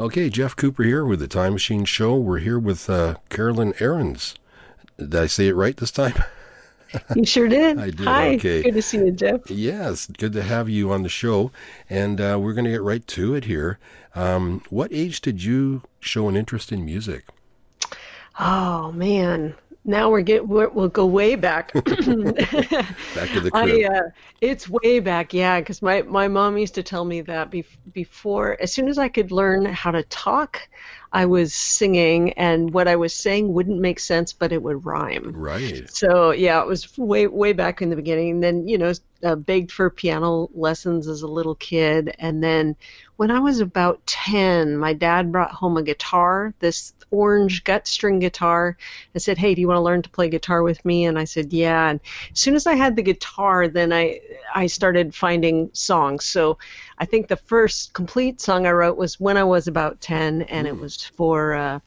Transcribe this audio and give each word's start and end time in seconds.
Okay, 0.00 0.30
Jeff 0.30 0.56
Cooper 0.56 0.82
here 0.82 1.04
with 1.04 1.20
the 1.20 1.28
Time 1.28 1.52
Machine 1.52 1.84
Show. 1.84 2.16
We're 2.16 2.38
here 2.38 2.58
with 2.58 2.88
uh, 2.88 3.16
Carolyn 3.28 3.74
Arends. 3.74 4.34
Did 4.96 5.14
I 5.14 5.26
say 5.26 5.48
it 5.48 5.54
right 5.54 5.76
this 5.76 5.90
time? 5.90 6.14
You 7.14 7.24
sure 7.24 7.46
did. 7.46 7.78
I 7.78 7.90
did. 7.90 8.00
Hi. 8.00 8.34
Okay. 8.34 8.62
Good 8.64 8.74
to 8.74 8.82
see 8.82 8.98
you, 8.98 9.12
Jeff. 9.12 9.48
Yes, 9.48 10.08
good 10.08 10.32
to 10.32 10.42
have 10.42 10.68
you 10.68 10.90
on 10.90 11.04
the 11.04 11.08
show. 11.08 11.52
And 11.88 12.20
uh, 12.20 12.36
we're 12.40 12.52
going 12.52 12.64
to 12.64 12.72
get 12.72 12.82
right 12.82 13.06
to 13.06 13.36
it 13.36 13.44
here. 13.44 13.78
Um, 14.16 14.64
what 14.70 14.90
age 14.92 15.20
did 15.20 15.44
you 15.44 15.82
show 16.00 16.28
an 16.28 16.36
interest 16.36 16.72
in 16.72 16.84
music? 16.84 17.26
Oh 18.40 18.90
man, 18.90 19.54
now 19.84 20.10
we're 20.10 20.20
get 20.20 20.46
we're, 20.46 20.68
we'll 20.68 20.88
go 20.88 21.06
way 21.06 21.36
back. 21.36 21.72
Back 21.74 21.84
to 21.94 23.40
the 23.40 23.50
crib. 23.50 23.54
I, 23.54 23.84
uh, 23.84 24.02
it's 24.40 24.68
way 24.68 25.00
back, 25.00 25.32
yeah, 25.32 25.60
because 25.60 25.82
my, 25.82 26.02
my 26.02 26.28
mom 26.28 26.58
used 26.58 26.74
to 26.74 26.82
tell 26.82 27.04
me 27.04 27.22
that 27.22 27.50
bef- 27.50 27.66
before, 27.92 28.56
as 28.60 28.72
soon 28.72 28.88
as 28.88 28.98
I 28.98 29.08
could 29.08 29.32
learn 29.32 29.64
how 29.64 29.90
to 29.90 30.02
talk, 30.04 30.68
I 31.12 31.26
was 31.26 31.52
singing, 31.52 32.32
and 32.34 32.72
what 32.72 32.86
I 32.86 32.94
was 32.94 33.12
saying 33.12 33.52
wouldn't 33.52 33.80
make 33.80 33.98
sense, 33.98 34.32
but 34.32 34.52
it 34.52 34.62
would 34.62 34.86
rhyme. 34.86 35.32
right. 35.34 35.90
So 35.90 36.30
yeah, 36.30 36.60
it 36.60 36.68
was 36.68 36.96
way 36.96 37.26
way 37.26 37.52
back 37.52 37.82
in 37.82 37.90
the 37.90 37.96
beginning. 37.96 38.30
And 38.30 38.42
then 38.42 38.68
you 38.68 38.78
know, 38.78 38.92
uh, 39.24 39.34
begged 39.34 39.72
for 39.72 39.90
piano 39.90 40.48
lessons 40.54 41.08
as 41.08 41.22
a 41.22 41.26
little 41.26 41.56
kid, 41.56 42.14
and 42.18 42.42
then 42.42 42.76
when 43.16 43.30
I 43.30 43.40
was 43.40 43.60
about 43.60 44.06
ten, 44.06 44.78
my 44.78 44.92
dad 44.92 45.32
brought 45.32 45.50
home 45.50 45.76
a 45.76 45.82
guitar, 45.82 46.54
this 46.60 46.92
orange 47.10 47.64
gut 47.64 47.88
string 47.88 48.20
guitar, 48.20 48.76
and 49.12 49.22
said, 49.22 49.36
"Hey, 49.36 49.54
do 49.54 49.60
you 49.60 49.68
want 49.68 49.78
to 49.78 49.82
learn 49.82 50.02
to 50.02 50.10
play 50.10 50.28
guitar 50.28 50.62
with 50.62 50.82
me?" 50.84 51.06
And 51.06 51.18
I 51.18 51.24
said, 51.24 51.52
"Yeah." 51.52 51.90
And 51.90 52.00
as 52.32 52.40
soon 52.40 52.54
as 52.54 52.66
I 52.68 52.74
had 52.74 52.94
the 52.94 53.02
guitar, 53.02 53.66
then 53.66 53.92
I 53.92 54.20
I 54.54 54.68
started 54.68 55.14
finding 55.14 55.70
songs. 55.72 56.24
So 56.24 56.56
I 57.00 57.06
think 57.06 57.28
the 57.28 57.36
first 57.36 57.94
complete 57.94 58.40
song 58.40 58.66
I 58.66 58.72
wrote 58.72 58.98
was 58.98 59.18
when 59.18 59.38
I 59.38 59.44
was 59.44 59.66
about 59.66 60.00
ten, 60.00 60.42
and 60.42 60.66
it 60.66 60.78
was 60.78 61.02
for 61.02 61.54
uh, 61.54 61.80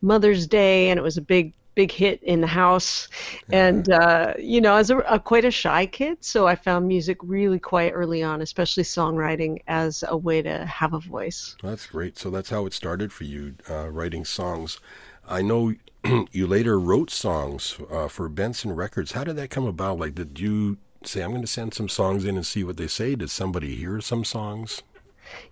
Mother's 0.00 0.46
Day, 0.46 0.88
and 0.88 0.98
it 0.98 1.02
was 1.02 1.18
a 1.18 1.22
big 1.22 1.52
big 1.74 1.90
hit 1.92 2.22
in 2.22 2.40
the 2.40 2.46
house. 2.46 3.08
And 3.52 3.90
uh, 3.90 4.34
you 4.38 4.60
know, 4.60 4.74
I 4.74 4.78
was 4.78 4.90
a, 4.90 4.98
a 4.98 5.20
quite 5.20 5.44
a 5.44 5.50
shy 5.50 5.84
kid, 5.86 6.24
so 6.24 6.46
I 6.46 6.54
found 6.54 6.88
music 6.88 7.18
really 7.22 7.58
quite 7.58 7.92
early 7.92 8.22
on, 8.22 8.40
especially 8.40 8.84
songwriting, 8.84 9.58
as 9.68 10.02
a 10.08 10.16
way 10.16 10.40
to 10.40 10.64
have 10.64 10.94
a 10.94 11.00
voice. 11.00 11.56
That's 11.62 11.86
great. 11.86 12.18
So 12.18 12.30
that's 12.30 12.50
how 12.50 12.64
it 12.66 12.72
started 12.72 13.12
for 13.12 13.24
you, 13.24 13.56
uh, 13.68 13.90
writing 13.90 14.24
songs. 14.24 14.80
I 15.28 15.42
know 15.42 15.74
you 16.32 16.46
later 16.46 16.80
wrote 16.80 17.10
songs 17.10 17.78
uh, 17.90 18.08
for 18.08 18.28
Benson 18.28 18.72
Records. 18.72 19.12
How 19.12 19.24
did 19.24 19.36
that 19.36 19.50
come 19.50 19.66
about? 19.66 19.98
Like, 19.98 20.14
did 20.14 20.40
you 20.40 20.78
say, 21.10 21.22
I'm 21.22 21.30
going 21.30 21.42
to 21.42 21.46
send 21.46 21.74
some 21.74 21.88
songs 21.88 22.24
in 22.24 22.36
and 22.36 22.46
see 22.46 22.64
what 22.64 22.76
they 22.76 22.88
say? 22.88 23.14
Did 23.14 23.30
somebody 23.30 23.74
hear 23.74 24.00
some 24.00 24.24
songs? 24.24 24.82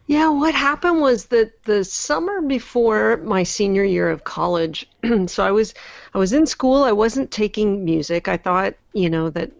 Yeah, 0.06 0.28
what 0.28 0.54
happened 0.54 1.00
was 1.00 1.26
that 1.26 1.62
the 1.64 1.84
summer 1.84 2.40
before 2.40 3.18
my 3.18 3.42
senior 3.42 3.84
year 3.84 4.10
of 4.10 4.24
college, 4.24 4.88
so 5.26 5.44
I 5.44 5.50
was 5.50 5.74
I 6.14 6.18
was 6.18 6.32
in 6.32 6.46
school. 6.46 6.84
I 6.84 6.92
wasn't 6.92 7.30
taking 7.30 7.84
music. 7.84 8.28
I 8.28 8.36
thought, 8.36 8.74
you 8.92 9.08
know, 9.08 9.30
that 9.30 9.52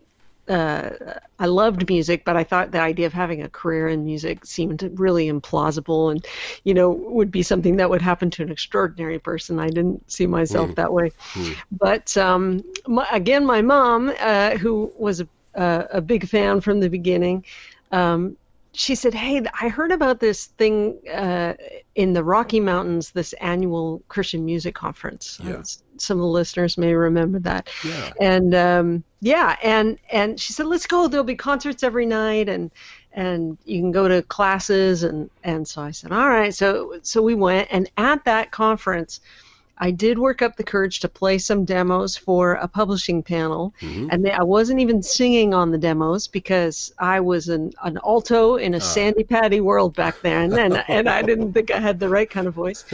uh, 0.48 0.90
I 1.38 1.46
loved 1.46 1.88
music, 1.88 2.24
but 2.24 2.36
I 2.36 2.44
thought 2.44 2.72
the 2.72 2.80
idea 2.80 3.06
of 3.06 3.12
having 3.12 3.42
a 3.42 3.48
career 3.48 3.88
in 3.88 4.04
music 4.04 4.44
seemed 4.44 4.82
really 4.96 5.30
implausible, 5.30 6.10
and 6.10 6.26
you 6.64 6.74
know, 6.74 6.90
would 6.90 7.30
be 7.30 7.42
something 7.42 7.76
that 7.76 7.88
would 7.88 8.02
happen 8.02 8.30
to 8.32 8.42
an 8.42 8.50
extraordinary 8.50 9.18
person. 9.18 9.60
I 9.60 9.68
didn't 9.68 10.10
see 10.10 10.26
myself 10.26 10.74
that 10.74 10.92
way. 10.92 11.12
But 11.70 12.16
um, 12.16 12.64
my, 12.86 13.06
again, 13.12 13.46
my 13.46 13.62
mom, 13.62 14.12
uh, 14.18 14.56
who 14.58 14.92
was 14.98 15.20
a, 15.20 15.28
a, 15.54 15.86
a 15.92 16.00
big 16.00 16.28
fan 16.28 16.60
from 16.60 16.80
the 16.80 16.88
beginning. 16.88 17.44
Um, 17.90 18.36
she 18.74 18.94
said, 18.94 19.12
"Hey, 19.12 19.42
I 19.60 19.68
heard 19.68 19.92
about 19.92 20.18
this 20.20 20.46
thing 20.46 20.98
uh, 21.12 21.54
in 21.94 22.14
the 22.14 22.24
Rocky 22.24 22.58
Mountains, 22.58 23.10
this 23.10 23.34
annual 23.34 24.02
Christian 24.08 24.44
music 24.44 24.74
conference. 24.74 25.38
Yeah. 25.42 25.56
Uh, 25.56 25.62
Some 25.98 26.18
of 26.18 26.22
the 26.22 26.28
listeners 26.28 26.78
may 26.78 26.94
remember 26.94 27.38
that. 27.40 27.68
Yeah. 27.84 28.12
And 28.20 28.54
um, 28.54 29.04
yeah, 29.20 29.56
and 29.62 29.98
and 30.10 30.40
she 30.40 30.52
said, 30.54 30.66
"Let's 30.66 30.86
go. 30.86 31.06
There'll 31.06 31.24
be 31.24 31.36
concerts 31.36 31.82
every 31.82 32.06
night, 32.06 32.48
and 32.48 32.70
and 33.12 33.58
you 33.66 33.80
can 33.80 33.92
go 33.92 34.08
to 34.08 34.22
classes." 34.22 35.02
And 35.02 35.28
and 35.44 35.68
so 35.68 35.82
I 35.82 35.90
said, 35.90 36.10
"All 36.12 36.28
right." 36.28 36.54
So 36.54 36.98
so 37.02 37.20
we 37.20 37.34
went, 37.34 37.68
and 37.70 37.90
at 37.98 38.24
that 38.24 38.50
conference. 38.52 39.20
I 39.78 39.90
did 39.90 40.18
work 40.18 40.42
up 40.42 40.56
the 40.56 40.64
courage 40.64 41.00
to 41.00 41.08
play 41.08 41.38
some 41.38 41.64
demos 41.64 42.16
for 42.16 42.52
a 42.54 42.68
publishing 42.68 43.22
panel, 43.22 43.74
and 43.80 44.24
they, 44.24 44.30
I 44.30 44.42
wasn't 44.42 44.80
even 44.80 45.02
singing 45.02 45.54
on 45.54 45.70
the 45.70 45.78
demos 45.78 46.28
because 46.28 46.92
I 46.98 47.20
was 47.20 47.48
an, 47.48 47.72
an 47.82 47.98
alto 48.04 48.56
in 48.56 48.74
a 48.74 48.80
Sandi 48.80 49.24
Patty 49.24 49.60
world 49.60 49.96
back 49.96 50.20
then, 50.22 50.52
and 50.56 50.84
and 50.88 51.08
I 51.08 51.22
didn't 51.22 51.52
think 51.52 51.70
I 51.70 51.80
had 51.80 51.98
the 51.98 52.08
right 52.08 52.28
kind 52.30 52.46
of 52.46 52.54
voice, 52.54 52.84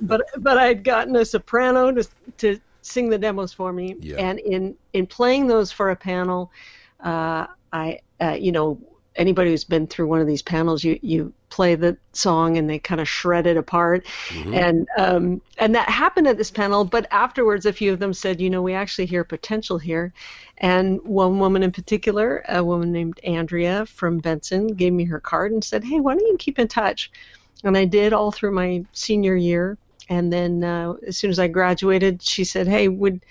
but 0.00 0.22
but 0.38 0.58
I 0.58 0.66
had 0.66 0.84
gotten 0.84 1.16
a 1.16 1.24
soprano 1.24 1.90
to 1.92 2.06
to 2.38 2.60
sing 2.82 3.08
the 3.08 3.18
demos 3.18 3.52
for 3.52 3.72
me, 3.72 3.96
Yeah. 4.00 4.16
and 4.18 4.38
in 4.38 4.76
in 4.92 5.06
playing 5.06 5.48
those 5.48 5.72
for 5.72 5.90
a 5.90 5.96
panel, 5.96 6.52
uh, 7.00 7.46
I 7.72 8.00
uh, 8.20 8.36
you 8.38 8.52
know 8.52 8.78
anybody 9.16 9.50
who's 9.50 9.64
been 9.64 9.86
through 9.86 10.06
one 10.06 10.20
of 10.20 10.26
these 10.26 10.42
panels, 10.42 10.84
you 10.84 10.98
you 11.02 11.32
play 11.48 11.74
the 11.74 11.96
song 12.12 12.58
and 12.58 12.68
they 12.68 12.78
kind 12.78 13.00
of 13.00 13.08
shred 13.08 13.46
it 13.46 13.56
apart, 13.56 14.06
and 14.54 14.88
um, 14.98 15.40
and 15.58 15.74
that 15.74 15.88
happened 15.88 16.26
at 16.26 16.36
this 16.36 16.50
panel. 16.50 16.84
But 16.84 17.06
afterwards, 17.10 17.66
a 17.66 17.72
few 17.72 17.92
of 17.92 17.98
them 17.98 18.12
said, 18.12 18.40
you 18.40 18.50
know, 18.50 18.62
we 18.62 18.74
actually 18.74 19.06
hear 19.06 19.24
potential 19.24 19.78
here, 19.78 20.12
and 20.58 21.02
one 21.02 21.38
woman 21.38 21.62
in 21.62 21.72
particular, 21.72 22.44
a 22.48 22.62
woman 22.62 22.92
named 22.92 23.20
Andrea 23.24 23.86
from 23.86 24.18
Benson, 24.18 24.68
gave 24.68 24.92
me 24.92 25.04
her 25.04 25.20
card 25.20 25.52
and 25.52 25.64
said, 25.64 25.84
hey, 25.84 26.00
why 26.00 26.14
don't 26.14 26.26
you 26.26 26.36
keep 26.38 26.58
in 26.58 26.68
touch? 26.68 27.10
And 27.64 27.76
I 27.76 27.84
did 27.84 28.12
all 28.12 28.30
through 28.30 28.52
my 28.52 28.84
senior 28.92 29.36
year. 29.36 29.78
And 30.08 30.32
then 30.32 30.62
uh, 30.62 30.94
as 31.06 31.16
soon 31.16 31.30
as 31.30 31.38
I 31.38 31.48
graduated, 31.48 32.22
she 32.22 32.44
said, 32.44 32.68
"Hey, 32.68 32.86
would 32.86 33.24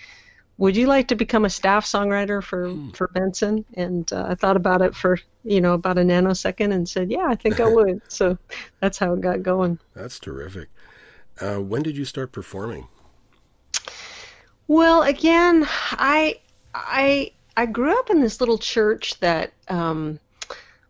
would 0.58 0.78
you 0.78 0.88
like 0.88 1.10
to 1.10 1.16
become 1.16 1.46
a 1.46 1.50
staff 1.50 1.86
songwriter 1.86 2.42
for 2.42 2.74
for 2.94 3.08
Benson?" 3.10 3.66
And 3.74 4.12
uh, 4.14 4.28
I 4.30 4.36
thought 4.36 4.56
about 4.56 4.82
it 4.82 4.96
for 4.96 5.18
you 5.44 5.62
know 5.62 5.74
about 5.74 5.98
a 5.98 6.02
nanosecond 6.02 6.74
and 6.74 6.88
said, 6.88 7.12
"Yeah, 7.12 7.26
I 7.28 7.36
think 7.36 7.60
I 7.60 7.68
would." 7.74 8.02
so 8.08 8.38
that's 8.80 8.98
how 8.98 9.14
it 9.14 9.22
got 9.22 9.44
going. 9.44 9.80
That's 9.94 10.20
terrific. 10.20 10.70
Uh, 11.40 11.58
when 11.58 11.84
did 11.84 11.98
you 11.98 12.06
start 12.06 12.32
performing? 12.32 12.88
Well, 14.68 15.04
again, 15.04 15.68
I 15.92 16.40
I 16.74 17.32
I 17.58 17.66
grew 17.66 17.98
up 17.98 18.10
in 18.10 18.22
this 18.22 18.40
little 18.40 18.58
church 18.58 19.20
that 19.20 19.54
um, 19.68 20.20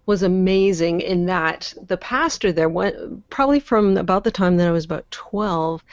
was 0.06 0.24
amazing 0.24 1.02
in 1.02 1.26
that 1.26 1.74
the 1.88 1.98
pastor 1.98 2.52
there 2.52 2.70
went 2.70 3.30
probably 3.30 3.60
from 3.60 3.98
about 3.98 4.24
the 4.24 4.32
time 4.32 4.58
that 4.58 4.68
I 4.68 4.72
was 4.72 4.86
about 4.86 5.10
twelve. 5.12 5.84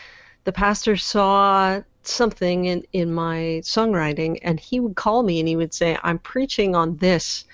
The 0.44 0.52
pastor 0.52 0.96
saw 0.96 1.82
something 2.06 2.66
in 2.66 2.84
in 2.92 3.12
my 3.12 3.60
songwriting, 3.62 4.38
and 4.42 4.58
he 4.58 4.80
would 4.80 4.96
call 4.96 5.22
me 5.22 5.40
and 5.40 5.48
he 5.48 5.56
would 5.56 5.74
say, 5.74 5.98
"I'm 6.02 6.18
preaching 6.18 6.74
on 6.74 6.96
this." 6.96 7.44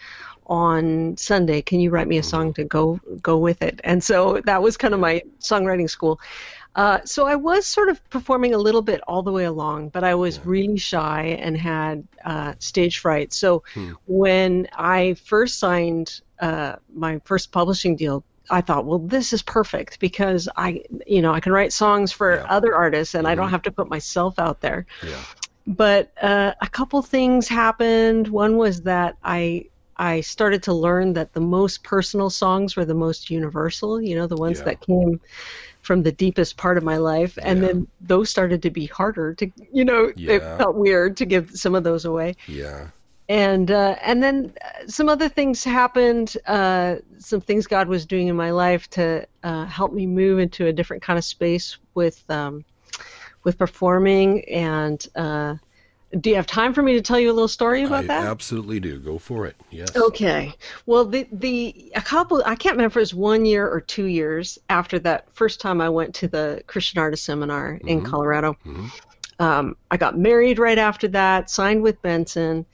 on 0.49 1.15
Sunday, 1.19 1.61
can 1.61 1.79
you 1.79 1.91
write 1.91 2.09
me 2.09 2.17
a 2.17 2.23
song 2.23 2.55
to 2.55 2.65
go 2.65 2.99
go 3.23 3.37
with 3.37 3.61
it? 3.61 3.83
And 3.85 4.03
so 4.03 4.41
that 4.47 4.63
was 4.63 4.79
kind 4.79 4.95
of 4.95 5.01
my 5.01 5.23
songwriting 5.41 5.91
school. 5.91 6.19
Uh, 6.75 7.01
so 7.05 7.27
I 7.27 7.35
was 7.35 7.67
sort 7.67 7.89
of 7.89 8.09
performing 8.09 8.55
a 8.55 8.59
little 8.59 8.83
bit 8.83 9.01
all 9.09 9.23
the 9.23 9.33
way 9.33 9.45
along, 9.45 9.89
but 9.89 10.05
I 10.05 10.15
was 10.15 10.45
really 10.47 10.79
shy 10.79 11.37
and 11.41 11.57
had 11.57 12.07
uh, 12.25 12.55
stage 12.61 12.99
fright. 12.99 13.33
So 13.33 13.65
when 14.07 14.69
I 14.73 15.15
first 15.15 15.59
signed 15.59 16.21
uh, 16.41 16.77
my 16.95 17.21
first 17.25 17.51
publishing 17.51 17.97
deal, 17.97 18.23
I 18.51 18.61
thought, 18.63 18.87
well, 18.87 18.99
this 19.01 19.33
is 19.33 19.43
perfect 19.43 20.01
because 20.01 20.49
I, 20.57 20.83
you 21.07 21.23
know, 21.23 21.33
I 21.33 21.41
can 21.41 21.53
write 21.53 21.73
songs 21.73 22.13
for 22.13 22.43
Yeah. 22.43 22.49
other 22.49 22.75
artists 22.75 23.15
and 23.15 23.27
I 23.27 23.35
don't 23.35 23.51
have 23.51 23.63
to 23.63 23.73
put 23.73 23.91
myself 23.91 24.39
out 24.39 24.61
there 24.61 24.87
Yeah. 25.03 25.25
but 25.67 26.13
uh, 26.23 26.53
a 26.63 26.69
couple 26.69 27.01
things 27.03 27.49
happened. 27.49 28.29
One 28.29 28.57
was 28.57 28.83
that 28.83 29.17
I 29.23 29.65
I 29.97 30.21
started 30.21 30.63
to 30.65 30.73
learn 30.73 31.13
that 31.15 31.33
the 31.33 31.41
most 31.41 31.83
personal 31.85 32.31
songs 32.31 32.77
were 32.77 32.85
the 32.85 32.95
most 32.95 33.31
universal. 33.31 34.01
You 34.01 34.17
know, 34.17 34.27
the 34.27 34.37
ones 34.39 34.63
Yeah. 34.63 34.65
that 34.65 34.81
came 34.81 35.21
from 35.83 36.03
the 36.03 36.13
deepest 36.13 36.57
part 36.57 36.79
of 36.79 36.85
my 36.85 36.97
life, 36.99 37.39
and 37.45 37.63
Yeah. 37.63 37.65
then 37.65 37.87
those 38.01 38.31
started 38.31 38.63
to 38.63 38.71
be 38.71 38.87
harder 38.87 39.35
to. 39.37 39.51
You 39.73 39.85
know, 39.85 40.13
it 40.27 40.45
felt 40.59 40.77
weird 40.77 41.17
to 41.19 41.27
give 41.27 41.51
some 41.53 41.75
of 41.75 41.85
those 41.85 42.05
away 42.05 42.37
Yeah. 42.47 42.91
And 43.29 43.71
uh, 43.71 43.97
and 44.03 44.23
then 44.23 44.55
uh, 44.63 44.87
some 44.87 45.09
other 45.09 45.29
things 45.29 45.63
happened. 45.63 46.37
Uh, 46.47 46.97
some 47.19 47.41
things 47.41 47.67
God 47.67 47.89
was 47.89 48.07
doing 48.07 48.29
in 48.29 48.37
my 48.37 48.51
life 48.51 48.89
to 48.91 49.27
uh, 49.43 49.67
help 49.67 49.93
me 49.93 50.07
move 50.07 50.39
into 50.39 50.67
a 50.67 50.73
different 50.73 51.03
kind 51.03 51.19
of 51.19 51.25
space 51.25 51.77
with 51.95 52.23
um, 52.31 52.65
with 53.45 53.59
performing. 53.59 54.45
And 54.49 55.07
uh, 55.15 55.57
do 56.19 56.31
you 56.31 56.37
have 56.37 56.47
time 56.47 56.73
for 56.73 56.83
me 56.83 56.95
to 56.95 57.03
tell 57.03 57.21
you 57.21 57.31
a 57.31 57.35
little 57.35 57.49
story 57.49 57.83
about 57.83 58.05
I 58.05 58.07
that? 58.07 58.25
absolutely 58.25 58.81
do. 58.81 58.99
Go 58.99 59.19
for 59.19 59.47
it. 59.47 59.57
Yes. 59.71 59.95
Okay. 59.95 60.55
Well, 60.87 61.05
the 61.05 61.29
the 61.31 61.93
a 61.95 62.01
couple 62.01 62.43
I 62.47 62.55
can't 62.55 62.77
remember 62.77 62.93
if 62.93 62.97
it 62.97 63.01
was 63.01 63.15
one 63.15 63.45
year 63.45 63.69
or 63.69 63.83
two 63.83 64.07
years 64.07 64.59
after 64.71 64.99
that 65.01 65.27
first 65.35 65.61
time 65.61 65.83
I 65.83 65.91
went 65.91 66.15
to 66.17 66.29
the 66.29 66.63
Christian 66.67 66.99
Artist 66.99 67.25
Seminar 67.25 67.79
in 67.85 68.03
Colorado. 68.03 68.57
Um, 69.39 69.77
I 69.91 69.97
got 69.99 70.19
married 70.19 70.59
right 70.59 70.79
after 70.79 71.07
that, 71.09 71.49
signed 71.49 71.83
with 71.83 72.03
Benson, 72.03 72.67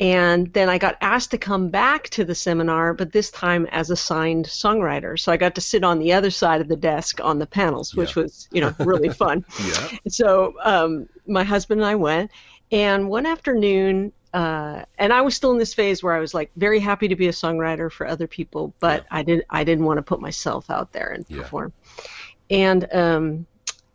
And 0.00 0.50
then 0.54 0.70
I 0.70 0.78
got 0.78 0.96
asked 1.02 1.30
to 1.32 1.38
come 1.38 1.68
back 1.68 2.08
to 2.10 2.24
the 2.24 2.34
seminar, 2.34 2.94
but 2.94 3.12
this 3.12 3.30
time 3.30 3.66
as 3.66 3.90
a 3.90 3.96
signed 3.96 4.46
songwriter. 4.46 5.18
So 5.20 5.30
I 5.30 5.36
got 5.36 5.54
to 5.56 5.60
sit 5.60 5.84
on 5.84 5.98
the 5.98 6.14
other 6.14 6.30
side 6.30 6.62
of 6.62 6.68
the 6.68 6.76
desk 6.76 7.20
on 7.22 7.38
the 7.38 7.46
panels, 7.46 7.94
which 7.94 8.16
Yeah. 8.16 8.22
was, 8.22 8.48
you 8.50 8.62
know, 8.62 8.74
really 8.78 9.10
fun. 9.24 9.44
Yeah. 9.62 9.88
So 10.08 10.54
um, 10.64 11.06
my 11.26 11.44
husband 11.44 11.82
and 11.82 11.86
I 11.86 11.96
went, 11.96 12.30
and 12.72 13.10
one 13.10 13.26
afternoon, 13.26 14.12
uh, 14.32 14.84
and 14.96 15.12
I 15.12 15.20
was 15.20 15.36
still 15.36 15.50
in 15.52 15.58
this 15.58 15.74
phase 15.74 16.02
where 16.02 16.14
I 16.14 16.20
was 16.20 16.32
like 16.32 16.50
very 16.56 16.78
happy 16.80 17.08
to 17.08 17.16
be 17.16 17.28
a 17.28 17.32
songwriter 17.32 17.92
for 17.92 18.06
other 18.06 18.26
people, 18.26 18.74
but 18.80 19.04
I 19.10 19.22
did 19.22 19.44
I 19.50 19.64
didn't 19.64 19.84
want 19.84 19.98
to 19.98 20.02
put 20.02 20.20
myself 20.20 20.70
out 20.70 20.92
there 20.92 21.08
and 21.10 21.26
Yeah. 21.28 21.42
perform. 21.42 21.72
And 22.48 22.86
um, 22.94 23.46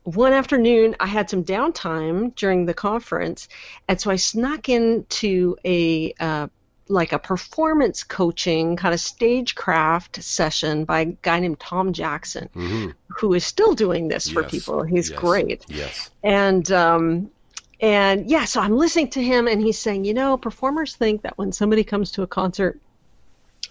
one 0.06 0.34
afternoon, 0.34 0.96
I 1.00 1.08
had 1.08 1.30
some 1.30 1.44
downtime 1.44 2.36
during 2.36 2.66
the 2.66 2.74
conference, 2.74 3.48
and 3.88 4.00
so 4.00 4.12
I 4.12 4.16
snuck 4.18 4.70
into 4.70 5.58
a 5.66 6.14
uh, 6.20 6.48
like 6.88 7.12
a 7.12 7.20
performance 7.20 8.04
coaching 8.04 8.76
kind 8.76 8.94
of 8.94 9.00
stagecraft 9.00 10.22
session 10.24 10.86
by 10.86 11.00
a 11.02 11.06
guy 11.06 11.40
named 11.40 11.60
Tom 11.60 11.92
Jackson, 11.92 12.50
hmm 12.54 12.90
who 13.18 13.34
is 13.34 13.46
still 13.46 13.74
doing 13.74 14.08
this 14.08 14.30
for 14.30 14.44
people. 14.44 14.84
He's 14.84 15.10
Yes. 15.10 15.20
great 15.20 15.66
Yes. 15.70 16.10
and 16.24 16.72
um, 16.72 17.32
and 17.80 18.30
yeah, 18.30 18.46
so 18.46 18.62
I'm 18.62 18.78
listening 18.78 19.10
to 19.12 19.24
him, 19.24 19.48
and 19.48 19.62
he's 19.62 19.80
saying, 19.80 20.06
you 20.06 20.14
know, 20.14 20.38
performers 20.38 20.96
think 20.96 21.24
that 21.24 21.38
when 21.38 21.52
somebody 21.52 21.84
comes 21.84 22.12
to 22.12 22.22
a 22.24 22.28
concert, 22.28 22.80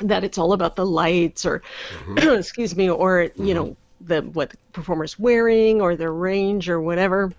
that 0.00 0.24
it's 0.24 0.38
all 0.38 0.52
about 0.52 0.76
the 0.76 0.86
lights, 0.86 1.46
or 1.46 1.62
excuse 2.16 2.76
me, 2.76 2.90
or 2.90 3.30
you 3.36 3.54
know, 3.54 3.76
the 4.06 4.22
what 4.22 4.50
the 4.50 4.56
performer's 4.72 5.18
wearing, 5.18 5.80
or 5.80 5.96
their 5.96 6.12
range, 6.12 6.68
or 6.68 6.80
whatever. 6.80 7.32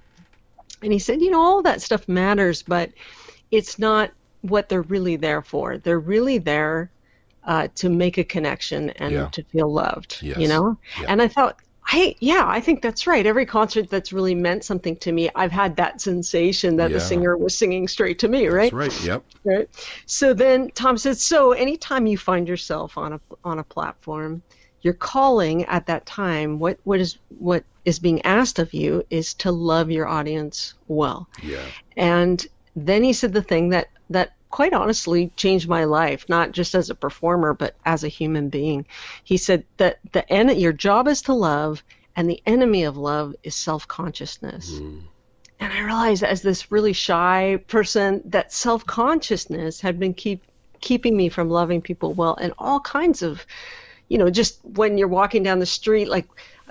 And 0.81 0.91
he 0.91 0.99
said, 0.99 1.21
you 1.21 1.31
know, 1.31 1.41
all 1.41 1.61
that 1.63 1.81
stuff 1.81 2.07
matters, 2.07 2.61
but 2.61 2.91
it's 3.51 3.79
not 3.79 4.11
what 4.41 4.69
they're 4.69 4.81
really 4.83 5.15
there 5.15 5.41
for. 5.41 5.77
They're 5.77 5.99
really 5.99 6.37
there 6.37 6.91
uh, 7.43 7.67
to 7.75 7.89
make 7.89 8.17
a 8.17 8.23
connection 8.23 8.89
and 8.91 9.11
Yeah. 9.13 9.27
to 9.31 9.43
feel 9.43 9.71
loved. 9.71 10.19
Yes. 10.21 10.37
You 10.37 10.47
know, 10.47 10.77
Yeah. 11.01 11.05
and 11.09 11.21
I 11.21 11.27
thought, 11.27 11.59
hey, 11.87 12.15
yeah, 12.19 12.43
I 12.45 12.59
think 12.59 12.81
that's 12.81 13.05
right. 13.05 13.25
Every 13.25 13.45
concert 13.45 13.89
that's 13.89 14.11
really 14.11 14.33
meant 14.35 14.63
something 14.65 14.95
to 14.97 15.11
me, 15.11 15.29
I've 15.35 15.51
had 15.51 15.75
that 15.77 16.01
sensation 16.01 16.75
that 16.77 16.89
Yeah. 16.89 16.97
the 16.97 17.01
singer 17.01 17.37
was 17.37 17.57
singing 17.57 17.87
straight 17.87 18.17
to 18.19 18.27
me, 18.27 18.47
right? 18.47 18.71
That's 18.71 18.73
right. 18.73 19.05
Yep. 19.05 19.23
Right. 19.43 19.69
So 20.07 20.33
then 20.33 20.71
Tom 20.73 20.97
says, 20.97 21.23
so 21.23 21.51
anytime 21.51 22.07
you 22.07 22.17
find 22.17 22.47
yourself 22.47 22.97
on 22.97 23.13
a 23.13 23.19
on 23.43 23.59
a 23.59 23.63
platform, 23.63 24.41
your 24.85 24.93
calling 24.93 25.65
at 25.65 25.87
that 25.87 26.05
time, 26.05 26.59
what 26.59 26.77
what 26.83 26.99
is 26.99 27.17
what 27.39 27.63
is 27.85 27.97
being 27.97 28.21
asked 28.21 28.59
of 28.59 28.71
you 28.71 29.03
is 29.09 29.33
to 29.33 29.51
love 29.51 29.89
your 29.89 30.07
audience 30.07 30.75
well. 30.87 31.27
Yeah. 31.41 31.65
And 31.97 32.45
then 32.75 33.03
he 33.03 33.11
said 33.11 33.33
the 33.33 33.41
thing 33.41 33.69
that 33.69 33.87
that 34.11 34.33
quite 34.51 34.73
honestly 34.73 35.31
changed 35.35 35.67
my 35.67 35.85
life, 35.85 36.29
not 36.29 36.51
just 36.51 36.75
as 36.75 36.91
a 36.91 36.95
performer, 36.95 37.55
but 37.55 37.75
as 37.83 38.03
a 38.03 38.07
human 38.07 38.49
being. 38.49 38.85
He 39.23 39.37
said 39.37 39.65
that 39.77 39.97
the 40.11 40.31
en- 40.31 40.59
your 40.59 40.71
job 40.71 41.07
is 41.07 41.23
to 41.23 41.33
love, 41.33 41.83
and 42.15 42.29
the 42.29 42.43
enemy 42.45 42.83
of 42.83 42.95
love 42.95 43.35
is 43.41 43.55
self 43.55 43.87
consciousness. 43.87 44.69
Mm. 44.69 45.01
And 45.59 45.73
I 45.73 45.79
realized 45.79 46.23
as 46.23 46.43
this 46.43 46.71
really 46.71 46.93
shy 46.93 47.59
person 47.65 48.21
that 48.25 48.53
self 48.53 48.85
consciousness 48.85 49.81
had 49.81 49.99
been 49.99 50.13
keep 50.13 50.43
keeping 50.79 51.17
me 51.17 51.29
from 51.29 51.49
loving 51.49 51.81
people 51.81 52.13
well 52.13 52.35
and 52.35 52.53
all 52.59 52.79
kinds 52.79 53.23
of 53.23 53.43
you 54.09 54.17
know, 54.17 54.29
just 54.29 54.59
when 54.63 54.97
you're 54.97 55.07
walking 55.07 55.43
down 55.43 55.59
the 55.59 55.65
street, 55.65 56.07
like 56.09 56.27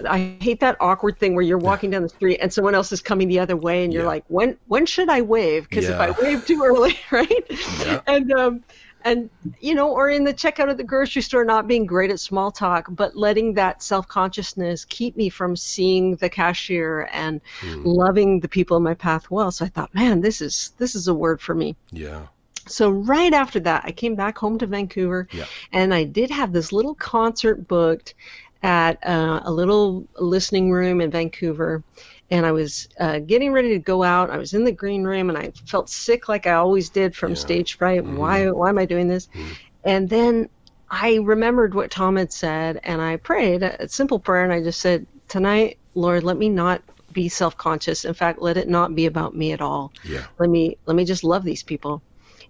I 0.08 0.38
hate 0.40 0.60
that 0.60 0.76
awkward 0.80 1.18
thing 1.18 1.34
where 1.34 1.44
you're 1.44 1.58
walking 1.58 1.90
down 1.90 2.02
the 2.02 2.08
street 2.08 2.38
and 2.40 2.52
someone 2.52 2.74
else 2.74 2.92
is 2.92 3.00
coming 3.00 3.28
the 3.28 3.40
other 3.40 3.56
way, 3.56 3.84
and 3.84 3.92
you're 3.92 4.02
Yeah. 4.02 4.06
like, 4.06 4.24
when 4.28 4.58
when 4.66 4.86
should 4.86 5.08
I 5.08 5.22
wave? 5.22 5.64
Because 5.64 5.88
if 5.88 6.00
I 6.00 6.10
wave 6.18 6.44
too 6.44 6.60
early, 6.64 6.96
right? 7.12 7.44
Yeah. 7.66 8.02
And 8.06 8.32
um, 8.32 8.64
and 9.02 9.30
you 9.60 9.74
know, 9.74 9.90
or 9.90 10.08
in 10.10 10.24
the 10.24 10.34
checkout 10.34 10.68
at 10.70 10.76
the 10.78 10.84
grocery 10.84 11.22
store, 11.22 11.44
not 11.44 11.68
being 11.68 11.86
great 11.86 12.10
at 12.10 12.20
small 12.20 12.50
talk, 12.50 12.86
but 12.90 13.16
letting 13.16 13.54
that 13.54 13.82
self 13.82 14.08
consciousness 14.08 14.84
keep 14.84 15.16
me 15.16 15.28
from 15.28 15.56
seeing 15.56 16.16
the 16.16 16.28
cashier 16.28 17.08
and 17.12 17.40
Mm. 17.62 17.84
loving 17.84 18.40
the 18.40 18.48
people 18.48 18.76
in 18.76 18.82
my 18.82 18.94
path 18.94 19.30
well. 19.30 19.50
So 19.52 19.64
I 19.64 19.68
thought, 19.68 19.94
man, 19.94 20.20
this 20.20 20.40
is 20.40 20.72
this 20.78 20.94
is 20.94 21.08
a 21.08 21.14
word 21.14 21.40
for 21.40 21.54
me. 21.54 21.76
Yeah. 21.92 22.26
So 22.66 22.90
right 22.90 23.32
after 23.32 23.60
that, 23.60 23.82
I 23.84 23.92
came 23.92 24.14
back 24.14 24.38
home 24.38 24.58
to 24.58 24.66
Vancouver, 24.66 25.28
Yeah. 25.32 25.44
and 25.72 25.92
I 25.92 26.04
did 26.04 26.30
have 26.30 26.52
this 26.52 26.72
little 26.72 26.94
concert 26.94 27.66
booked 27.68 28.14
at 28.62 28.98
uh, 29.06 29.40
a 29.44 29.52
little 29.52 30.06
listening 30.18 30.70
room 30.70 31.00
in 31.02 31.10
Vancouver. 31.10 31.82
And 32.30 32.46
I 32.46 32.52
was 32.52 32.88
uh, 32.98 33.18
getting 33.18 33.52
ready 33.52 33.68
to 33.70 33.78
go 33.78 34.02
out. 34.02 34.30
I 34.30 34.38
was 34.38 34.54
in 34.54 34.64
the 34.64 34.72
green 34.72 35.04
room, 35.04 35.28
and 35.28 35.36
I 35.38 35.52
felt 35.66 35.90
sick 35.90 36.28
like 36.28 36.46
I 36.46 36.54
always 36.54 36.88
did 36.90 37.14
from 37.14 37.32
Yeah. 37.32 37.36
stage 37.36 37.76
fright. 37.76 38.02
Mhm. 38.02 38.16
Why? 38.16 38.50
Why 38.50 38.70
am 38.70 38.78
I 38.78 38.86
doing 38.86 39.08
this? 39.08 39.26
Mhm. 39.34 39.56
And 39.84 40.08
then 40.08 40.48
I 40.90 41.16
remembered 41.16 41.74
what 41.74 41.90
Tom 41.90 42.16
had 42.16 42.32
said, 42.32 42.80
and 42.84 43.02
I 43.02 43.16
prayed 43.16 43.62
a 43.62 43.88
simple 43.88 44.18
prayer, 44.18 44.44
and 44.44 44.52
I 44.52 44.62
just 44.62 44.80
said, 44.80 45.06
"Tonight, 45.28 45.78
Lord, 45.94 46.24
let 46.24 46.38
me 46.38 46.48
not 46.48 46.82
be 47.12 47.28
self-conscious. 47.28 48.04
In 48.06 48.14
fact, 48.14 48.40
let 48.40 48.56
it 48.56 48.68
not 48.68 48.94
be 48.94 49.04
about 49.06 49.36
me 49.36 49.52
at 49.52 49.60
all." 49.60 49.92
Yeah. 50.04 50.24
let 50.38 50.48
me 50.48 50.78
let 50.86 50.96
me 50.96 51.04
just 51.04 51.24
love 51.24 51.44
these 51.44 51.62
people 51.62 52.02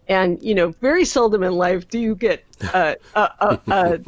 and 0.09 0.39
you 0.43 0.55
know 0.55 0.73
very 0.81 1.05
seldom 1.05 1.43
in 1.43 1.53
life 1.53 1.89
do 1.89 1.99
you 1.99 2.15
get 2.15 2.45
uh, 2.73 2.95
a, 3.15 3.21
a, 3.41 3.59
a, 3.69 3.99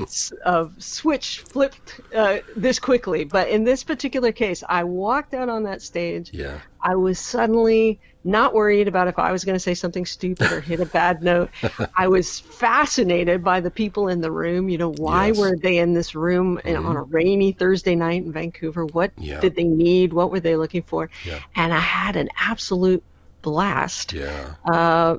a 0.44 0.68
switch 0.78 1.40
flipped 1.50 2.00
uh, 2.14 2.38
this 2.56 2.78
quickly 2.78 3.24
but 3.24 3.48
in 3.48 3.64
this 3.64 3.82
particular 3.84 4.32
case 4.32 4.62
i 4.68 4.84
walked 4.84 5.34
out 5.34 5.48
on 5.48 5.62
that 5.64 5.82
stage 5.82 6.30
Yeah. 6.32 6.60
i 6.82 6.94
was 6.94 7.18
suddenly 7.18 8.00
not 8.24 8.54
worried 8.54 8.88
about 8.88 9.08
if 9.08 9.18
i 9.18 9.32
was 9.32 9.44
going 9.44 9.54
to 9.56 9.60
say 9.60 9.74
something 9.74 10.04
stupid 10.06 10.52
or 10.52 10.60
hit 10.60 10.80
a 10.80 10.86
bad 10.86 11.22
note 11.22 11.50
i 11.96 12.06
was 12.08 12.40
fascinated 12.40 13.42
by 13.42 13.60
the 13.60 13.70
people 13.70 14.08
in 14.08 14.20
the 14.20 14.30
room 14.32 14.68
you 14.68 14.78
know 14.78 14.90
why 14.90 15.28
Yes. 15.28 15.36
were 15.36 15.56
they 15.56 15.78
in 15.78 15.94
this 15.94 16.14
room 16.14 16.60
and 16.64 16.76
Mhm. 16.76 16.86
on 16.86 16.96
a 16.96 17.02
rainy 17.02 17.52
thursday 17.52 17.94
night 17.94 18.24
in 18.24 18.32
vancouver 18.32 18.84
what 18.86 19.12
Yeah. 19.18 19.40
did 19.40 19.54
they 19.56 19.64
need 19.64 20.12
what 20.12 20.30
were 20.30 20.40
they 20.40 20.56
looking 20.56 20.82
for 20.82 21.08
Yeah. 21.24 21.40
and 21.54 21.72
i 21.72 21.78
had 21.80 22.16
an 22.16 22.28
absolute 22.38 23.02
blast 23.42 24.12
Yeah. 24.12 24.54
uh, 24.70 25.16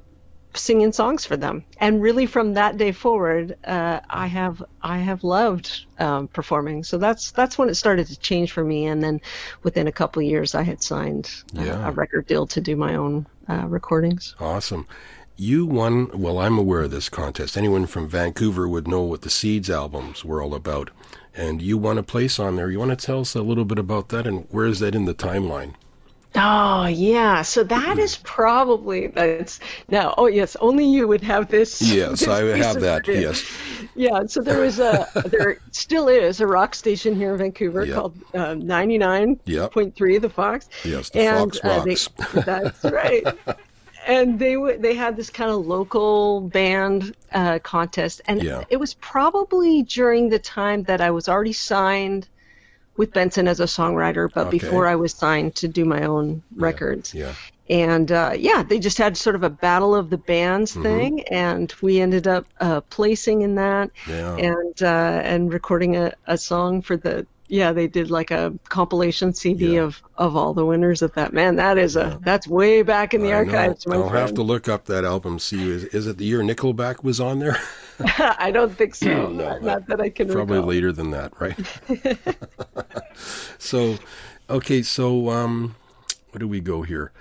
singing 0.58 0.92
songs 0.92 1.26
for 1.26 1.38
them. 1.38 1.64
And 1.80 2.02
really, 2.02 2.26
from 2.26 2.54
that 2.56 2.78
day 2.78 2.92
forward, 2.92 3.58
uh, 3.66 4.00
I 4.10 4.28
have 4.28 4.64
I 4.82 4.98
have 4.98 5.24
loved 5.24 5.86
um, 6.00 6.28
performing. 6.28 6.84
So 6.84 6.98
that's 6.98 7.32
that's 7.32 7.58
when 7.58 7.70
it 7.70 7.76
started 7.76 8.08
to 8.08 8.20
change 8.20 8.52
for 8.52 8.64
me. 8.64 8.86
And 8.88 9.04
then 9.04 9.22
within 9.64 9.88
a 9.88 9.92
couple 9.92 10.22
of 10.22 10.28
years, 10.28 10.56
I 10.56 10.64
had 10.64 10.82
signed 10.84 11.30
uh, 11.58 11.64
Yeah. 11.64 11.88
a 11.88 11.92
record 11.92 12.28
deal 12.28 12.48
to 12.48 12.62
do 12.62 12.76
my 12.76 12.96
own 12.96 13.26
uh, 13.50 13.66
recordings. 13.68 14.36
Awesome. 14.40 14.88
You 15.40 15.68
won, 15.68 16.10
well, 16.20 16.40
I'm 16.40 16.58
aware 16.58 16.82
of 16.82 16.92
this 16.92 17.10
contest. 17.10 17.58
Anyone 17.58 17.86
from 17.86 18.10
Vancouver 18.10 18.68
would 18.68 18.88
know 18.88 19.04
what 19.04 19.22
the 19.22 19.30
Seeds 19.30 19.70
albums 19.70 20.26
were 20.26 20.42
all 20.42 20.56
about. 20.56 20.90
And 21.36 21.62
you 21.62 21.78
won 21.78 22.00
a 22.00 22.04
place 22.04 22.40
on 22.40 22.56
there. 22.56 22.72
You 22.72 22.80
want 22.80 22.98
to 23.00 23.06
tell 23.06 23.20
us 23.20 23.36
a 23.36 23.44
little 23.44 23.64
bit 23.66 23.78
about 23.78 24.10
that 24.10 24.26
and 24.26 24.48
where 24.50 24.66
is 24.66 24.80
that 24.80 24.96
in 24.96 25.06
the 25.06 25.14
timeline? 25.14 25.76
Oh 26.36 26.86
yeah, 26.86 27.42
so 27.42 27.64
that 27.64 27.98
is 27.98 28.18
probably 28.18 29.08
that's 29.08 29.60
now. 29.90 30.14
Oh 30.18 30.28
yes, 30.28 30.56
only 30.62 30.86
you 30.86 31.08
would 31.08 31.22
have 31.24 31.48
this. 31.50 31.82
Yes, 31.94 32.20
this 32.20 32.28
I 32.30 32.44
have 32.58 32.80
that. 32.82 33.08
Yes. 33.08 33.44
Yeah, 33.96 34.26
so 34.28 34.42
there 34.42 34.60
was 34.60 34.80
a 34.80 35.08
there 35.32 35.58
still 35.72 36.08
is 36.10 36.40
a 36.42 36.46
rock 36.48 36.76
station 36.76 37.16
here 37.16 37.32
in 37.32 37.38
Vancouver 37.40 37.86
Yep. 37.86 37.96
called 37.96 38.16
uh, 38.36 38.54
ninety 38.54 38.98
nine 38.98 39.38
point 39.72 39.96
three, 39.96 40.18
the 40.20 40.30
Fox. 40.30 40.70
Yes, 40.84 41.10
the 41.10 41.22
and 41.22 41.56
Fox 41.56 41.60
uh, 41.64 41.84
they- 41.84 41.90
rocks. 41.92 42.46
that's 42.46 42.84
right. 42.84 43.26
And 44.06 44.40
they 44.40 44.54
w- 44.54 44.78
they 44.78 44.94
had 44.96 45.18
this 45.18 45.30
kind 45.30 45.50
of 45.52 45.66
local 45.68 46.42
band 46.42 47.14
uh, 47.34 47.60
contest, 47.60 48.22
and 48.28 48.42
Yeah. 48.44 48.64
it 48.70 48.78
was 48.78 48.94
probably 48.96 49.84
during 49.84 50.30
the 50.30 50.40
time 50.40 50.84
that 50.84 51.02
I 51.02 51.12
was 51.12 51.28
already 51.28 51.52
signed 51.54 52.28
with 52.98 53.14
Benson 53.14 53.48
as 53.48 53.60
a 53.60 53.66
songwriter, 53.66 54.30
but 54.34 54.48
Okay. 54.48 54.58
before 54.60 54.88
I 54.88 54.96
was 54.96 55.14
signed 55.14 55.56
to 55.56 55.68
do 55.68 55.86
my 55.86 56.02
own 56.04 56.42
records 56.56 57.14
Yeah. 57.14 57.34
and 57.70 58.12
uh, 58.12 58.34
yeah, 58.38 58.64
they 58.64 58.80
just 58.80 58.98
had 58.98 59.16
sort 59.18 59.36
of 59.36 59.44
a 59.44 59.50
battle 59.50 59.94
of 59.96 60.10
the 60.10 60.18
bands 60.18 60.72
Mm-hmm. 60.72 60.82
thing, 60.84 61.24
and 61.32 61.74
we 61.82 62.00
ended 62.02 62.28
up 62.28 62.46
uh, 62.60 62.82
placing 62.90 63.42
in 63.42 63.56
that 63.56 63.92
Yeah. 64.08 64.36
and 64.36 64.82
uh, 64.82 65.22
and 65.24 65.54
recording 65.54 65.96
a, 65.96 66.14
a 66.28 66.38
song 66.38 66.82
for 66.82 66.98
the 66.98 67.26
yeah 67.50 67.72
they 67.72 67.88
did 67.88 68.10
like 68.12 68.30
a 68.30 68.54
compilation 68.68 69.34
CD 69.34 69.76
Yeah. 69.76 69.84
of 69.84 70.02
of 70.18 70.36
all 70.36 70.54
the 70.54 70.66
winners 70.66 71.02
of 71.02 71.14
that 71.14 71.32
man 71.32 71.56
that 71.56 71.78
is 71.78 71.96
a 71.96 72.20
that's 72.24 72.46
way 72.48 72.82
back 72.82 73.14
in 73.14 73.22
the 73.22 73.32
I 73.32 73.38
archives 73.38 73.88
my 73.88 73.96
I'll 73.96 74.10
have 74.10 74.34
to 74.34 74.44
look 74.44 74.68
up 74.68 74.86
that 74.86 75.06
album. 75.06 75.40
See, 75.40 75.70
is, 75.70 75.86
is 75.86 76.08
it 76.08 76.18
the 76.18 76.26
year 76.26 76.42
Nickelback 76.42 77.04
was 77.04 77.20
on 77.22 77.40
there? 77.40 77.58
I 78.40 78.52
don't 78.52 78.76
think 78.76 78.96
so 78.96 79.28
No, 79.30 79.30
not, 79.30 79.62
not 79.64 79.88
that 79.88 80.00
I 80.02 80.10
can 80.10 80.28
Probably 80.30 80.58
recall. 80.58 80.70
later 80.70 80.92
than 80.92 81.12
that, 81.12 81.34
right? 81.40 81.58
so, 83.58 83.98
okay, 84.50 84.82
so 84.84 85.30
um, 85.30 85.76
where 86.32 86.40
do 86.40 86.48
we 86.48 86.60
go 86.60 86.84
here? 86.84 87.12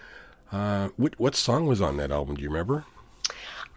Uh, 0.53 0.89
what 0.97 1.19
what 1.19 1.35
song 1.35 1.67
was 1.67 1.81
on 1.81 1.97
that 1.97 2.11
album? 2.11 2.37
Do 2.37 2.43
you 2.43 2.49
remember? 2.49 2.85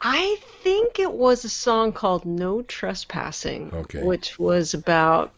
I 0.02 0.38
think 0.64 0.98
it 1.00 1.12
was 1.12 1.44
a 1.44 1.50
song 1.50 1.92
called 1.92 2.26
No 2.26 2.62
Trespassing, 2.62 3.70
Okay. 3.74 4.02
which 4.02 4.40
was 4.40 4.74
about, 4.74 5.34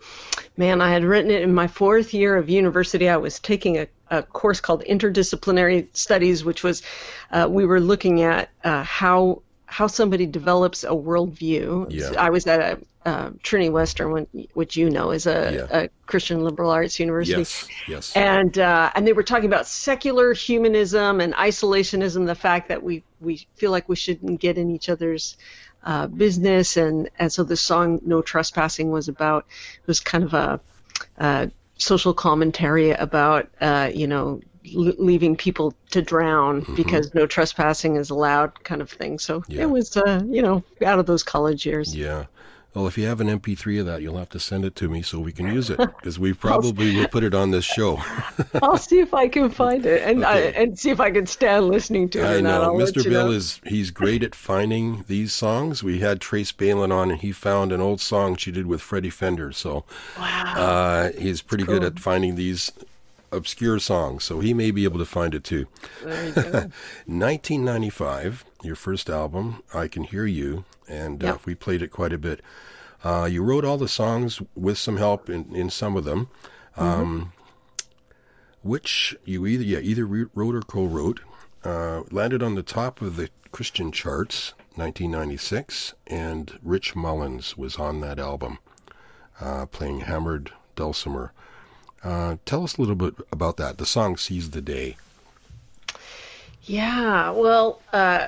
man, 0.58 0.82
I 0.82 0.91
had 0.91 1.03
written 1.03 1.32
it 1.32 1.41
in 1.41 1.53
my 1.53 1.68
fourth 1.68 2.13
year 2.13 2.36
of 2.36 2.48
university. 2.48 3.10
I 3.10 3.18
was 3.18 3.39
taking 3.39 3.77
a, 3.80 3.88
a 4.12 4.22
course 4.22 4.62
called 4.62 4.84
Interdisciplinary 4.84 5.88
Studies, 5.96 6.44
which 6.46 6.63
was, 6.63 6.84
uh, 7.32 7.48
we 7.50 7.65
were 7.65 7.80
looking 7.80 8.22
at 8.22 8.50
uh, 8.63 8.84
how 8.84 9.41
how 9.71 9.87
somebody 9.87 10.25
develops 10.25 10.83
a 10.83 10.89
worldview. 10.89 11.87
Yeah. 11.89 12.11
I 12.17 12.29
was 12.29 12.45
at 12.45 12.59
a 12.59 13.09
uh, 13.09 13.31
Trinity 13.41 13.69
Western, 13.69 14.27
which 14.53 14.75
you 14.75 14.89
know 14.89 15.11
is 15.11 15.25
a, 15.25 15.67
Yeah. 15.71 15.77
a 15.79 15.89
Christian 16.05 16.43
liberal 16.43 16.69
arts 16.69 16.99
university, 16.99 17.39
Yes. 17.39 17.67
Yes. 17.87 18.15
and 18.15 18.59
uh, 18.59 18.91
and 18.93 19.07
they 19.07 19.13
were 19.13 19.23
talking 19.23 19.45
about 19.45 19.65
secular 19.65 20.33
humanism 20.33 21.21
and 21.21 21.33
isolationism, 21.33 22.27
the 22.27 22.35
fact 22.35 22.67
that 22.67 22.83
we 22.83 23.03
we 23.21 23.47
feel 23.55 23.71
like 23.71 23.87
we 23.87 23.95
shouldn't 23.95 24.41
get 24.41 24.57
in 24.57 24.69
each 24.69 24.89
other's 24.89 25.37
uh, 25.83 26.07
business, 26.07 26.77
and 26.77 27.09
and 27.17 27.31
so 27.31 27.43
the 27.43 27.57
song 27.57 28.01
"No 28.03 28.21
Trespassing" 28.21 28.91
was 28.91 29.07
about 29.07 29.45
was 29.87 29.99
kind 30.01 30.23
of 30.25 30.33
a, 30.33 30.59
social 31.77 32.13
commentary 32.13 32.91
about 32.91 33.49
uh, 33.61 33.89
you 33.93 34.05
know 34.05 34.41
l- 34.75 34.94
leaving 34.98 35.36
people 35.36 35.74
to 35.91 36.01
drown 36.01 36.65
because 36.75 37.13
no 37.13 37.25
trespassing 37.25 37.96
is 37.96 38.10
allowed, 38.10 38.63
kind 38.63 38.82
of 38.82 38.89
thing. 38.89 39.20
So 39.20 39.44
Yeah. 39.48 39.63
it 39.63 39.70
was 39.70 39.96
uh, 39.98 40.22
you 40.27 40.41
know 40.41 40.63
out 40.86 41.00
of 41.00 41.06
those 41.06 41.24
college 41.24 41.65
years. 41.65 41.96
Yeah. 41.96 42.25
Well, 42.74 42.88
if 42.88 42.98
you 42.98 43.06
have 43.06 43.20
an 43.20 43.27
MP3 43.27 43.82
of 43.82 43.86
that, 43.88 44.01
you'll 44.01 44.18
have 44.18 44.30
to 44.30 44.39
send 44.39 44.63
it 44.63 44.77
to 44.77 44.88
me 44.88 45.01
so 45.01 45.20
we 45.20 45.34
can 45.34 45.48
use 45.53 45.70
it 45.70 45.77
because 45.98 46.18
we 46.18 46.32
probably 46.32 46.96
will 46.96 47.10
put 47.10 47.22
it 47.25 47.34
on 47.34 47.51
this 47.51 47.65
show. 47.65 48.00
I'll 48.63 48.77
see 48.77 49.01
if 49.01 49.13
I 49.13 49.27
can 49.27 49.50
find 49.50 49.86
it 49.86 50.01
and 50.03 50.24
I, 50.24 50.38
and 50.38 50.80
see 50.80 50.89
if 50.89 51.01
I 51.01 51.12
can 51.12 51.25
stand 51.25 51.68
listening 51.68 52.08
to 52.12 52.20
it. 52.20 52.38
I 52.38 52.39
know 52.39 52.80
you 52.80 53.03
Bill 53.03 53.25
know. 53.25 53.32
is 53.32 53.60
he's 53.65 53.91
great 53.91 54.24
at 54.24 54.34
finding 54.34 55.03
these 55.10 55.34
songs. 55.34 55.84
We 55.84 56.00
had 56.00 56.22
Trace 56.22 56.53
Balin 56.53 56.94
on, 56.94 57.12
and 57.12 57.20
he 57.20 57.34
found 57.34 57.74
an 57.74 57.82
old 57.82 58.00
song 58.00 58.38
she 58.38 58.53
did 58.53 58.68
with 58.68 58.80
Freddie 58.80 59.10
Fender. 59.10 59.51
So 59.51 59.84
Wow. 60.18 60.53
uh, 60.56 61.12
he's 61.20 61.41
pretty 61.41 61.65
good 61.65 61.84
at 61.84 62.00
finding 62.00 62.36
these 62.36 62.72
obscure 63.31 63.79
songs. 63.79 64.23
So 64.23 64.39
he 64.39 64.53
may 64.53 64.71
be 64.71 64.83
able 64.83 65.00
to 65.00 65.05
find 65.05 65.33
it 65.33 65.43
too. 65.43 65.67
There 66.03 66.27
you 66.27 66.33
go. 66.33 66.41
1995, 67.05 68.45
your 68.63 68.75
first 68.75 69.09
album, 69.09 69.63
I 69.73 69.88
Can 69.88 70.03
Hear 70.03 70.25
You, 70.25 70.65
and 70.88 71.23
uh, 71.23 71.38
we 71.45 71.55
played 71.55 71.81
it 71.81 71.89
quite 71.89 72.13
a 72.13 72.17
bit. 72.17 72.41
Uh, 73.03 73.27
you 73.31 73.43
wrote 73.43 73.65
all 73.65 73.77
the 73.77 73.88
songs 73.88 74.41
with 74.55 74.77
some 74.77 74.97
help 74.97 75.29
in, 75.29 75.55
in 75.55 75.69
some 75.69 75.97
of 75.97 76.03
them, 76.03 76.29
um, 76.77 77.33
which 78.61 79.15
you 79.25 79.47
either 79.47 79.63
yeah 79.63 79.79
either 79.79 80.05
wrote 80.05 80.55
or 80.55 80.61
co-wrote. 80.61 81.21
Uh, 81.63 82.01
landed 82.09 82.41
on 82.41 82.55
the 82.55 82.63
top 82.63 83.01
of 83.01 83.15
the 83.17 83.29
Christian 83.51 83.91
charts, 83.91 84.53
1996, 84.75 85.93
and 86.07 86.57
Rich 86.63 86.95
Mullins 86.95 87.55
was 87.55 87.75
on 87.77 88.01
that 88.01 88.17
album, 88.17 88.57
uh, 89.39 89.67
playing 89.67 90.01
hammered 90.01 90.51
dulcimer. 90.75 91.33
Uh, 92.03 92.38
tell 92.46 92.63
us 92.63 92.77
a 92.77 92.81
little 92.81 92.96
bit 92.96 93.13
about 93.31 93.58
that. 93.58 93.77
The 93.77 93.86
song 93.86 94.17
"Seize 94.17 94.50
the 94.51 94.62
Day." 94.62 94.98
Yeah, 96.63 97.31
well, 97.31 97.81
uh, 97.93 98.27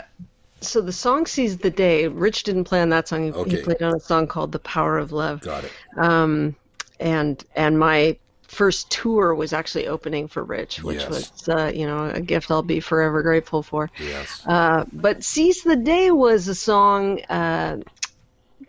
so 0.61 0.81
the 0.81 0.91
song 0.91 1.25
"Seize 1.25 1.57
the 1.57 1.69
Day." 1.69 2.07
Rich 2.07 2.43
didn't 2.43 2.63
play 2.65 2.81
on 2.81 2.89
that 2.89 3.07
song. 3.07 3.23
He, 3.25 3.31
Okay. 3.31 3.57
he 3.57 3.63
played 3.63 3.81
on 3.81 3.95
a 3.95 3.99
song 3.99 4.27
called 4.27 4.51
"The 4.51 4.59
Power 4.59 4.97
of 4.97 5.11
Love," 5.11 5.41
Got 5.41 5.63
it. 5.65 5.71
um, 5.97 6.55
and 6.99 7.43
and 7.55 7.77
my 7.79 8.17
first 8.47 8.91
tour 8.91 9.33
was 9.33 9.51
actually 9.51 9.87
opening 9.87 10.27
for 10.27 10.43
Rich, 10.43 10.83
which 10.83 10.99
Yes. 11.01 11.09
was 11.09 11.49
uh, 11.49 11.71
you 11.73 11.87
know 11.87 12.05
a 12.13 12.21
gift 12.21 12.51
I'll 12.51 12.61
be 12.61 12.79
forever 12.79 13.21
grateful 13.23 13.63
for. 13.63 13.89
Yes. 13.99 14.41
Uh, 14.45 14.85
but 14.93 15.23
"Seize 15.23 15.63
the 15.63 15.75
Day" 15.75 16.11
was 16.11 16.47
a 16.47 16.55
song. 16.55 17.21
Uh, 17.25 17.77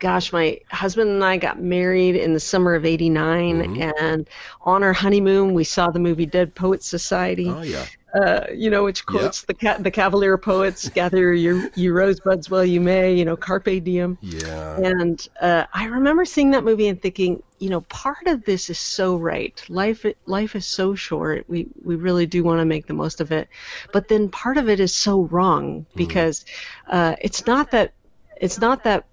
gosh, 0.04 0.32
my 0.32 0.60
husband 0.70 1.08
and 1.10 1.24
I 1.24 1.38
got 1.38 1.56
married 1.60 2.14
in 2.16 2.34
the 2.34 2.40
summer 2.40 2.74
of 2.74 2.84
'89, 2.84 3.62
Mm-hmm. 3.62 4.04
and 4.04 4.28
on 4.60 4.82
our 4.82 4.92
honeymoon, 4.92 5.54
we 5.54 5.64
saw 5.64 5.90
the 5.90 5.98
movie 5.98 6.26
Dead 6.26 6.54
Poets 6.54 6.86
Society 6.86 7.48
oh 7.48 7.62
yeah. 7.62 7.86
uh, 8.14 8.46
you 8.54 8.68
know, 8.70 8.84
which 8.84 9.06
quotes 9.06 9.42
the 9.42 9.54
ca- 9.54 9.78
the 9.78 9.90
Cavalier 9.90 10.36
poets, 10.36 10.88
"Gather 10.90 11.32
your 11.32 11.56
your 11.74 11.94
rosebuds 11.94 12.50
while 12.50 12.64
you 12.64 12.80
may," 12.80 13.14
you 13.14 13.24
know, 13.24 13.36
"Carpe 13.36 13.82
diem." 13.82 14.18
Yeah. 14.20 14.76
And 14.76 15.18
uh, 15.40 15.64
I 15.72 15.86
remember 15.86 16.24
seeing 16.26 16.50
that 16.52 16.64
movie 16.64 16.88
and 16.88 17.00
thinking, 17.00 17.42
you 17.58 17.70
know, 17.70 17.80
part 17.82 18.26
of 18.26 18.44
this 18.44 18.68
is 18.70 18.78
so 18.78 19.16
right. 19.16 19.56
Life 19.68 20.04
life 20.26 20.54
is 20.54 20.66
so 20.66 20.94
short. 20.94 21.44
We 21.48 21.66
we 21.82 21.96
really 21.96 22.26
do 22.26 22.44
want 22.44 22.60
to 22.60 22.66
make 22.66 22.86
the 22.86 22.94
most 23.04 23.20
of 23.20 23.32
it, 23.32 23.48
but 23.92 24.08
then 24.08 24.28
part 24.28 24.58
of 24.58 24.68
it 24.68 24.80
is 24.80 24.94
so 24.94 25.22
wrong 25.32 25.86
because 25.96 26.44
uh, 26.88 27.16
it's 27.26 27.46
not 27.46 27.70
that 27.70 27.92
it's 28.40 28.60
not 28.60 28.84
that 28.84 29.06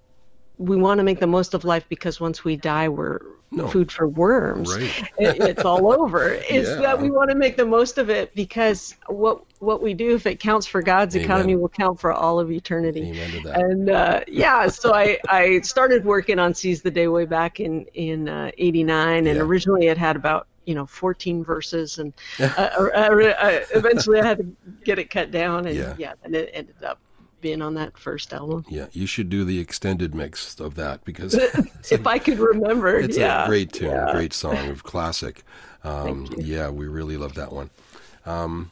we 0.58 0.76
want 0.76 0.98
to 0.98 1.04
make 1.04 1.20
the 1.20 1.26
most 1.26 1.54
of 1.54 1.64
life 1.64 1.86
because 1.88 2.20
once 2.20 2.44
we 2.44 2.56
die 2.56 2.88
we're 2.88 3.20
No. 3.54 3.68
food 3.68 3.92
for 3.92 4.08
worms 4.08 4.70
Right. 4.78 4.90
it, 5.18 5.36
it's 5.48 5.64
all 5.64 5.92
over. 6.00 6.32
It's 6.48 6.70
Yeah. 6.70 6.82
that 6.82 7.00
we 7.02 7.10
want 7.10 7.30
to 7.30 7.36
make 7.36 7.56
the 7.58 7.66
most 7.66 7.98
of 7.98 8.08
it 8.08 8.34
because 8.34 8.94
what 9.08 9.42
what 9.58 9.82
we 9.82 9.92
do, 9.94 10.14
if 10.14 10.26
it 10.26 10.40
counts 10.40 10.66
for 10.66 10.82
God's 10.82 11.14
Amen. 11.16 11.24
economy, 11.26 11.56
will 11.56 11.68
count 11.68 12.00
for 12.00 12.12
all 12.12 12.40
of 12.40 12.50
eternity. 12.50 13.02
Amen 13.10 13.30
to 13.32 13.40
that. 13.40 13.58
And 13.60 13.90
uh, 13.90 14.20
yeah, 14.26 14.66
so 14.68 14.94
I, 14.94 15.18
I 15.28 15.60
started 15.60 16.04
working 16.04 16.38
on 16.38 16.54
Seize 16.54 16.80
the 16.82 16.90
Day 16.90 17.08
way 17.08 17.26
back 17.26 17.60
in 17.60 17.84
in 17.94 18.28
uh, 18.28 18.50
'89, 18.58 19.26
and 19.26 19.36
Yeah. 19.36 19.42
originally 19.42 19.86
it 19.88 19.98
had 19.98 20.16
about 20.16 20.48
you 20.64 20.74
know 20.74 20.86
14 20.86 21.44
verses, 21.44 21.98
and 21.98 22.14
uh, 22.40 22.46
uh, 22.56 22.88
uh, 22.96 23.60
eventually 23.74 24.18
I 24.20 24.26
had 24.26 24.38
to 24.38 24.46
get 24.84 24.98
it 24.98 25.10
cut 25.10 25.30
down, 25.30 25.66
and 25.66 25.76
Yeah. 25.76 25.94
yeah, 25.98 26.14
and 26.22 26.34
it 26.34 26.50
ended 26.54 26.82
up 26.82 26.98
being 27.42 27.60
on 27.60 27.74
that 27.74 27.98
first 27.98 28.32
album. 28.32 28.64
Yeah, 28.70 28.86
you 28.92 29.06
should 29.06 29.28
do 29.28 29.44
the 29.44 29.58
extended 29.58 30.14
mix 30.14 30.58
of 30.58 30.76
that 30.76 31.04
because 31.04 31.34
If 31.90 32.06
I 32.06 32.18
could 32.18 32.38
remember, 32.38 32.96
it's 32.98 33.18
yeah, 33.18 33.44
a 33.44 33.46
great 33.46 33.72
tune, 33.72 33.90
yeah. 33.90 34.12
great 34.12 34.32
song 34.32 34.70
of 34.70 34.82
classic. 34.84 35.42
Um, 35.84 36.28
yeah, 36.38 36.70
we 36.70 36.86
really 36.86 37.16
love 37.16 37.34
that 37.34 37.52
one. 37.52 37.70
Um, 38.24 38.70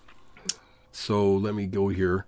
so 0.92 1.34
let 1.34 1.56
me 1.56 1.66
go 1.66 1.88
here. 1.88 2.24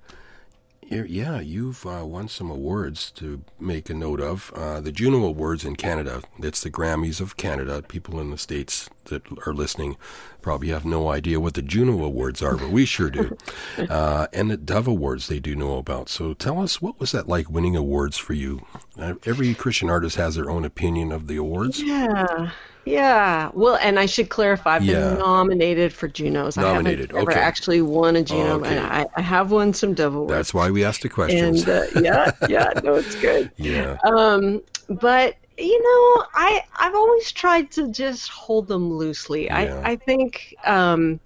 Yeah, 0.93 1.41
you've 1.41 1.87
uh, 1.87 2.05
won 2.05 2.29
some 2.29 2.51
awards 2.51 3.11
to 3.13 3.43
make 3.59 3.89
a 3.89 3.95
note 3.95 4.21
of. 4.21 4.53
Uh, 4.55 4.81
the 4.81 4.93
Juno 4.93 5.25
Awards 5.25 5.65
in 5.65 5.77
Canada. 5.77 6.23
It's 6.39 6.63
the 6.63 6.71
Grammys 6.71 7.21
of 7.21 7.39
Canada. 7.39 7.81
People 7.81 8.21
in 8.21 8.31
the 8.31 8.37
States 8.37 8.91
that 9.07 9.23
are 9.47 9.55
listening 9.55 9.97
probably 10.43 10.69
have 10.69 10.85
no 10.85 11.09
idea 11.09 11.41
what 11.41 11.55
the 11.55 11.63
Juno 11.63 12.05
Awards 12.05 12.43
are, 12.43 12.57
but 12.57 12.71
we 12.71 12.85
sure 12.85 13.09
do. 13.09 13.37
uh, 13.89 14.27
and 14.35 14.51
the 14.51 14.59
Dove 14.59 14.87
Awards 14.87 15.29
they 15.29 15.41
do 15.41 15.57
know 15.57 15.79
about. 15.79 16.11
So 16.11 16.35
tell 16.35 16.61
us, 16.61 16.83
what 16.83 17.01
was 17.01 17.13
that 17.13 17.27
like 17.27 17.49
winning 17.49 17.75
awards 17.75 18.19
for 18.19 18.35
you? 18.35 18.67
Uh, 18.99 19.15
every 19.25 19.55
Christian 19.55 19.89
artist 19.89 20.17
has 20.17 20.35
their 20.35 20.51
own 20.51 20.65
opinion 20.65 21.11
of 21.11 21.27
the 21.27 21.37
awards. 21.37 21.83
Yeah. 21.83 22.51
Yeah. 22.85 23.51
Well, 23.55 23.77
and 23.77 23.99
I 23.99 24.07
should 24.07 24.29
clarify, 24.29 24.77
I've 24.77 24.85
Yeah. 24.85 25.11
been 25.11 25.19
nominated 25.19 25.93
for 25.93 26.09
Junos. 26.09 26.57
Nominated, 26.57 27.12
I 27.12 27.19
haven't 27.19 27.33
okay. 27.33 27.41
actually 27.41 27.83
won 27.83 28.17
a 28.17 28.23
Juno, 28.23 28.57
Okay. 28.57 28.77
and 28.77 28.87
I, 28.87 29.07
I 29.17 29.21
have 29.21 29.51
won 29.53 29.73
some 29.73 29.95
Awards. 29.99 30.33
That's 30.33 30.53
why 30.55 30.71
we 30.71 30.85
asked 30.85 31.03
the 31.03 31.09
questions. 31.09 31.67
and 31.69 31.97
uh, 31.97 32.01
yeah, 32.01 32.33
yeah, 32.49 32.71
no, 32.83 32.95
it's 32.95 33.15
good. 33.17 33.51
yeah. 33.57 33.99
Um, 34.05 34.62
but 34.89 35.37
you 35.59 35.81
know, 35.83 36.25
I 36.35 36.62
I've 36.79 36.95
always 36.95 37.31
tried 37.31 37.71
to 37.73 37.89
just 37.93 38.29
hold 38.31 38.69
them 38.69 38.93
loosely. 38.93 39.45
Yeah. 39.45 39.81
I 39.85 39.93
I 39.93 39.97
think 39.97 40.55
um, 40.65 41.21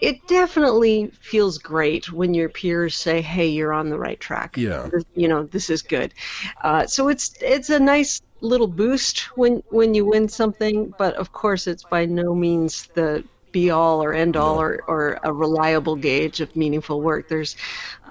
it 0.00 0.26
definitely 0.26 1.10
feels 1.20 1.58
great 1.58 2.12
when 2.12 2.34
your 2.34 2.48
peers 2.48 2.94
say, 2.94 3.20
"Hey, 3.22 3.48
you're 3.48 3.72
on 3.72 3.88
the 3.88 3.98
right 3.98 4.20
track." 4.20 4.56
Yeah. 4.56 4.88
You 5.14 5.28
know, 5.28 5.44
this 5.44 5.70
is 5.70 5.82
good. 5.82 6.12
Uh, 6.62 6.86
so 6.86 7.08
it's 7.08 7.34
it's 7.40 7.70
a 7.70 7.78
nice 7.78 8.20
little 8.40 8.66
boost 8.68 9.20
when 9.36 9.62
when 9.70 9.94
you 9.94 10.04
win 10.04 10.28
something, 10.28 10.94
but 10.98 11.14
of 11.14 11.32
course, 11.32 11.66
it's 11.66 11.84
by 11.84 12.04
no 12.06 12.34
means 12.34 12.88
the 12.94 13.24
be 13.52 13.70
all 13.70 14.02
or 14.04 14.12
end 14.12 14.36
all 14.36 14.60
or, 14.60 14.82
or 14.86 15.18
a 15.22 15.32
reliable 15.32 15.96
gauge 15.96 16.40
of 16.42 16.54
meaningful 16.54 17.00
work. 17.00 17.26
There's 17.28 17.56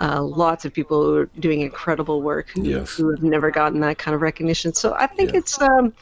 uh, 0.01 0.23
lots 0.23 0.65
of 0.65 0.73
people 0.73 1.03
who 1.03 1.15
are 1.17 1.25
doing 1.39 1.61
incredible 1.61 2.23
work 2.23 2.49
who, 2.49 2.63
Yes. 2.63 2.97
who 2.97 3.11
have 3.11 3.21
never 3.21 3.51
gotten 3.51 3.79
that 3.81 3.99
kind 3.99 4.15
of 4.15 4.21
recognition. 4.21 4.73
So 4.73 4.95
I 4.95 5.05
think 5.05 5.33
Yeah. 5.33 5.39
it's, 5.39 5.61
um, 5.61 5.93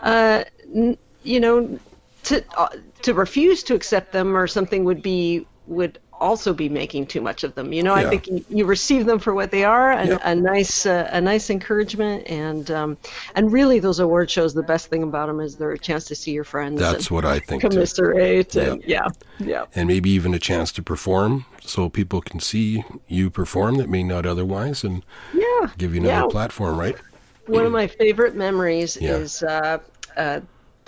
uh, 0.00 0.44
n- 0.72 0.96
you 1.24 1.40
know, 1.40 1.80
to 2.24 2.44
uh, 2.56 2.68
to 3.02 3.14
refuse 3.14 3.62
to 3.64 3.74
accept 3.74 4.12
them 4.12 4.36
or 4.36 4.46
something 4.46 4.84
would 4.84 5.02
be 5.02 5.46
would 5.66 5.98
also 6.20 6.54
be 6.54 6.68
making 6.68 7.04
too 7.06 7.20
much 7.20 7.42
of 7.42 7.54
them. 7.56 7.72
You 7.72 7.82
know, 7.82 7.94
Yeah. 7.96 8.06
I 8.06 8.10
think 8.10 8.28
you, 8.28 8.44
you 8.48 8.64
receive 8.66 9.04
them 9.04 9.18
for 9.18 9.34
what 9.34 9.50
they 9.50 9.64
are, 9.64 9.92
a, 9.92 10.06
Yep. 10.06 10.20
a 10.24 10.34
nice 10.34 10.86
uh, 10.86 11.08
a 11.12 11.20
nice 11.20 11.50
encouragement, 11.50 12.26
and 12.28 12.70
um, 12.70 12.96
and 13.34 13.52
really 13.52 13.78
those 13.80 13.98
award 13.98 14.30
shows. 14.30 14.54
The 14.54 14.62
best 14.62 14.86
thing 14.88 15.02
about 15.02 15.26
them 15.26 15.40
is 15.40 15.56
they're 15.56 15.72
a 15.72 15.78
chance 15.78 16.04
to 16.06 16.14
see 16.14 16.30
your 16.30 16.44
friends. 16.44 16.80
That's 16.80 17.08
and 17.08 17.14
what 17.16 17.24
I 17.24 17.40
think 17.40 17.62
commiserate. 17.62 18.54
And, 18.56 18.82
yeah, 18.84 19.08
yeah. 19.38 19.64
And 19.74 19.88
maybe 19.88 20.10
even 20.10 20.34
a 20.34 20.38
chance 20.38 20.70
to 20.72 20.82
perform 20.82 21.46
so 21.64 21.88
people 21.88 22.20
can 22.20 22.40
see 22.40 22.84
you 23.08 23.28
perform 23.30 23.76
that 23.76 23.88
may 23.88 24.02
not 24.02 24.24
otherwise 24.24 24.84
and 24.84 25.04
Yeah. 25.34 25.70
give 25.78 25.94
you 25.94 26.00
another 26.02 26.26
yeah. 26.26 26.30
platform, 26.30 26.78
right? 26.78 26.96
One 27.46 27.66
of 27.66 27.72
my 27.72 27.86
favorite 27.86 28.34
memories 28.36 28.96
Yeah. 29.00 29.16
is 29.16 29.42
uh, 29.42 29.78
uh, 30.16 30.40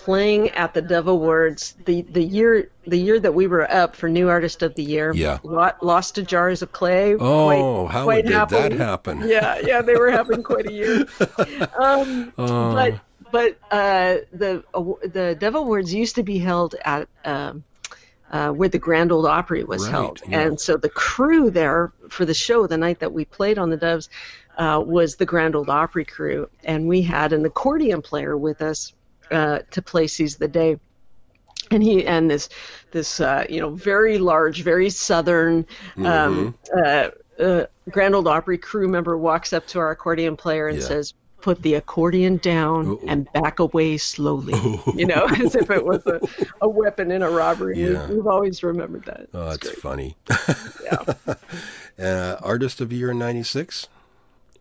playing 0.06 0.50
at 0.50 0.72
the 0.72 0.80
Dove 0.80 1.08
Awards 1.08 1.74
the 1.84 2.02
the 2.02 2.22
year 2.22 2.70
the 2.86 2.96
year 2.96 3.18
that 3.18 3.32
we 3.34 3.48
were 3.48 3.68
up 3.68 3.96
for 3.96 4.08
New 4.08 4.28
Artist 4.28 4.62
of 4.62 4.72
the 4.76 4.84
Year. 4.84 5.12
Yeah. 5.12 5.38
Lost 5.42 6.14
to 6.14 6.22
Jars 6.22 6.62
of 6.62 6.70
Clay. 6.70 7.14
Oh, 7.16 7.88
quite, 7.88 7.92
how 7.92 8.04
quite 8.04 8.24
did 8.24 8.32
that 8.50 8.72
happen? 8.72 9.22
Yeah, 9.28 9.58
yeah, 9.64 9.82
they 9.82 9.96
were 9.96 10.12
having 10.12 10.44
quite 10.44 10.66
a 10.66 10.72
year. 10.72 11.06
Um, 11.78 12.32
Oh. 12.38 12.72
but 12.72 13.00
but 13.32 13.58
uh, 13.72 14.18
the 14.32 14.62
the 15.12 15.36
Dove 15.40 15.56
Awards 15.56 15.92
used 15.92 16.14
to 16.14 16.22
be 16.22 16.38
held 16.38 16.76
at 16.84 17.08
um, 17.24 17.64
uh, 18.30 18.50
where 18.50 18.68
the 18.68 18.78
Grand 18.78 19.10
Old 19.10 19.26
Opry 19.26 19.64
was 19.64 19.82
Right, 19.82 19.90
held. 19.90 20.20
yeah. 20.28 20.40
And 20.42 20.60
so 20.60 20.76
the 20.76 20.88
crew 20.88 21.50
there 21.50 21.92
for 22.10 22.24
the 22.24 22.34
show, 22.34 22.68
the 22.68 22.76
night 22.78 23.00
that 23.00 23.12
we 23.12 23.24
played 23.24 23.58
on 23.58 23.70
the 23.70 23.76
Doves, 23.76 24.08
uh, 24.56 24.80
was 24.86 25.16
the 25.16 25.26
Grand 25.26 25.56
Old 25.56 25.68
Opry 25.68 26.04
crew. 26.04 26.48
And 26.64 26.86
we 26.86 27.02
had 27.02 27.32
an 27.32 27.44
accordion 27.44 28.02
player 28.02 28.36
with 28.36 28.62
us 28.62 28.92
uh, 29.30 29.60
to 29.70 29.82
play 29.82 30.06
Seize 30.06 30.36
the 30.36 30.48
Day. 30.48 30.78
And 31.70 31.82
he 31.82 32.06
and 32.06 32.30
this 32.30 32.48
this 32.92 33.18
uh, 33.20 33.44
you 33.50 33.60
know 33.60 33.70
very 33.70 34.18
large, 34.18 34.62
very 34.62 34.88
southern 34.88 35.66
um, 36.04 36.56
uh, 36.76 37.10
uh, 37.40 37.66
Grand 37.90 38.14
Old 38.14 38.28
Opry 38.28 38.56
crew 38.56 38.86
member 38.88 39.18
walks 39.18 39.52
up 39.52 39.66
to 39.68 39.80
our 39.80 39.90
accordion 39.90 40.36
player 40.36 40.68
and 40.68 40.78
Yeah. 40.78 40.84
says, 40.86 41.14
"Put 41.40 41.62
the 41.62 41.74
accordion 41.74 42.36
down 42.36 42.86
Uh-oh. 42.92 43.00
and 43.08 43.26
back 43.32 43.58
away 43.58 43.96
slowly." 43.96 44.54
You 44.94 45.06
know, 45.06 45.26
as 45.40 45.56
if 45.56 45.68
it 45.70 45.84
was 45.84 46.06
a, 46.06 46.20
a 46.60 46.68
weapon 46.68 47.10
in 47.10 47.22
a 47.22 47.30
robbery. 47.30 47.78
Yeah. 47.80 48.06
We, 48.08 48.14
we've 48.16 48.26
always 48.28 48.62
remembered 48.62 49.04
that. 49.06 49.26
Oh, 49.34 49.50
that's 49.50 49.68
funny. 49.80 50.16
Yeah. 50.84 51.34
uh, 51.98 52.36
Artist 52.42 52.80
of 52.80 52.90
the 52.90 52.96
Year 52.96 53.10
in 53.10 53.18
'96. 53.18 53.88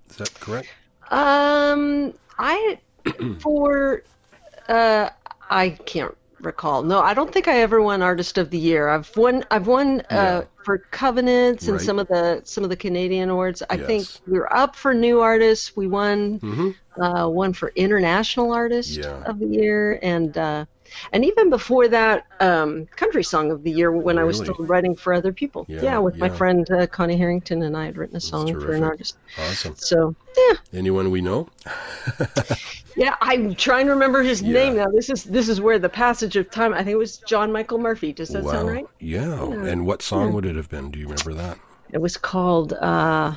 Is 0.10 0.16
that 0.18 0.34
correct? 0.40 0.70
Um, 1.12 2.16
I 2.40 2.80
for 3.40 4.02
uh, 4.70 5.10
I 5.50 5.70
can't 5.86 6.16
recall. 6.42 6.84
No, 6.84 7.00
I 7.00 7.14
don't 7.14 7.32
think 7.32 7.48
I 7.48 7.60
ever 7.62 7.82
won 7.82 8.02
Artist 8.02 8.38
of 8.38 8.50
the 8.52 8.58
Year. 8.58 8.88
I've 8.90 9.16
won. 9.18 9.44
I've 9.52 9.68
won 9.68 10.04
Yeah. 10.12 10.22
uh, 10.24 10.46
for 10.64 10.80
Covenants 10.92 11.68
and 11.68 11.78
Right. 11.78 11.86
some 11.86 12.00
of 12.00 12.08
the 12.08 12.42
some 12.44 12.64
of 12.64 12.70
the 12.70 12.76
Canadian 12.76 13.30
awards. 13.30 13.64
I 13.70 13.78
think 13.78 14.08
we 14.28 14.38
were 14.38 14.52
up 14.56 14.76
for 14.76 14.94
New 14.94 15.22
Artists. 15.22 15.76
We 15.76 15.88
won 15.88 16.40
Mm-hmm. 16.40 17.02
uh, 17.02 17.28
one 17.30 17.54
for 17.54 17.72
International 17.76 18.52
Artist 18.52 18.92
Yeah. 18.98 19.24
of 19.26 19.40
the 19.40 19.48
Year, 19.48 20.00
and 20.04 20.38
uh, 20.38 20.66
and 21.12 21.26
even 21.26 21.50
before 21.50 21.88
that, 21.90 22.26
um, 22.40 22.86
Country 22.96 23.24
Song 23.24 23.52
of 23.52 23.64
the 23.64 23.72
Year 23.72 23.92
when 23.92 24.18
I 24.20 24.24
was 24.24 24.38
still 24.38 24.56
writing 24.60 24.96
for 24.96 25.14
other 25.14 25.34
people. 25.34 25.66
Yeah, 25.68 25.98
with 26.00 26.18
my 26.18 26.30
friend 26.30 26.70
uh, 26.72 26.88
Connie 26.88 27.18
Harrington, 27.18 27.64
and 27.64 27.76
I 27.76 27.86
had 27.86 27.98
written 27.98 28.16
a 28.18 28.22
song 28.22 28.48
for 28.60 28.72
an 28.74 28.84
artist. 28.84 29.18
Awesome. 29.38 29.76
So 29.78 30.16
yeah, 30.38 30.54
Anyone 30.74 31.12
we 31.12 31.22
know? 31.22 31.50
yeah, 32.96 33.16
I'm 33.22 33.56
trying 33.56 33.86
to 33.88 33.92
remember 33.92 34.24
his 34.24 34.42
Yeah. 34.42 34.54
name 34.54 34.76
now. 34.78 34.88
This 34.88 35.10
is 35.10 35.24
this 35.24 35.50
is 35.50 35.60
where 35.60 35.80
the 35.80 35.90
passage 35.90 36.36
of 36.36 36.50
time. 36.50 36.74
I 36.74 36.78
think 36.78 36.90
it 36.90 36.98
was 36.98 37.18
John 37.18 37.52
Michael 37.52 37.78
Murphy. 37.78 38.14
Does 38.14 38.30
that 38.30 38.44
wow. 38.44 38.52
sound 38.52 38.68
right? 38.70 38.88
Yeah. 39.00 39.52
And 39.52 39.86
what 39.86 40.02
song 40.02 40.34
would 40.34 40.46
it 40.46 40.56
have 40.56 40.70
been? 40.70 40.92
Do 40.92 41.00
you 41.00 41.08
remember 41.08 41.34
that? 41.34 41.58
It 41.92 42.00
was 42.00 42.18
called 42.18 42.74
uh, 42.74 43.36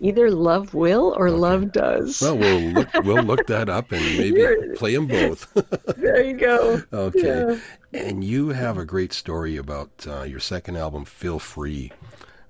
either 0.00 0.30
Love 0.30 0.74
Will 0.74 1.14
or 1.16 1.30
Love 1.30 1.72
Does. 1.72 2.20
Well, 2.20 2.36
we'll 2.38 2.60
look. 2.72 2.88
We'll 3.02 3.22
look 3.24 3.46
that 3.46 3.68
up 3.68 3.92
and 3.92 4.02
maybe 4.18 4.44
play 4.76 4.94
them 4.94 5.06
both. 5.06 5.52
there 5.96 6.22
you 6.22 6.34
go. 6.34 6.82
okay. 6.92 7.58
Yeah. 7.92 8.00
And 8.00 8.22
you 8.22 8.50
have 8.50 8.76
a 8.76 8.84
great 8.84 9.12
story 9.12 9.56
about 9.56 10.06
uh, 10.06 10.22
your 10.22 10.40
second 10.40 10.76
album, 10.76 11.04
"Feel 11.04 11.38
Free," 11.38 11.92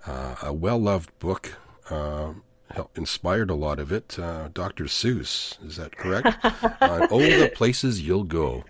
uh, 0.06 0.36
a 0.42 0.52
well-loved 0.52 1.16
book. 1.18 1.54
Uh, 1.88 2.32
inspired 2.94 3.50
a 3.50 3.54
lot 3.54 3.78
of 3.78 3.92
it. 3.92 4.18
Uh, 4.18 4.48
Dr. 4.52 4.84
Seuss, 4.84 5.62
is 5.64 5.76
that 5.76 5.96
correct? 5.96 6.36
uh, 6.44 7.06
oh, 7.10 7.20
the 7.20 7.50
places 7.54 8.02
you'll 8.06 8.24
go. 8.24 8.64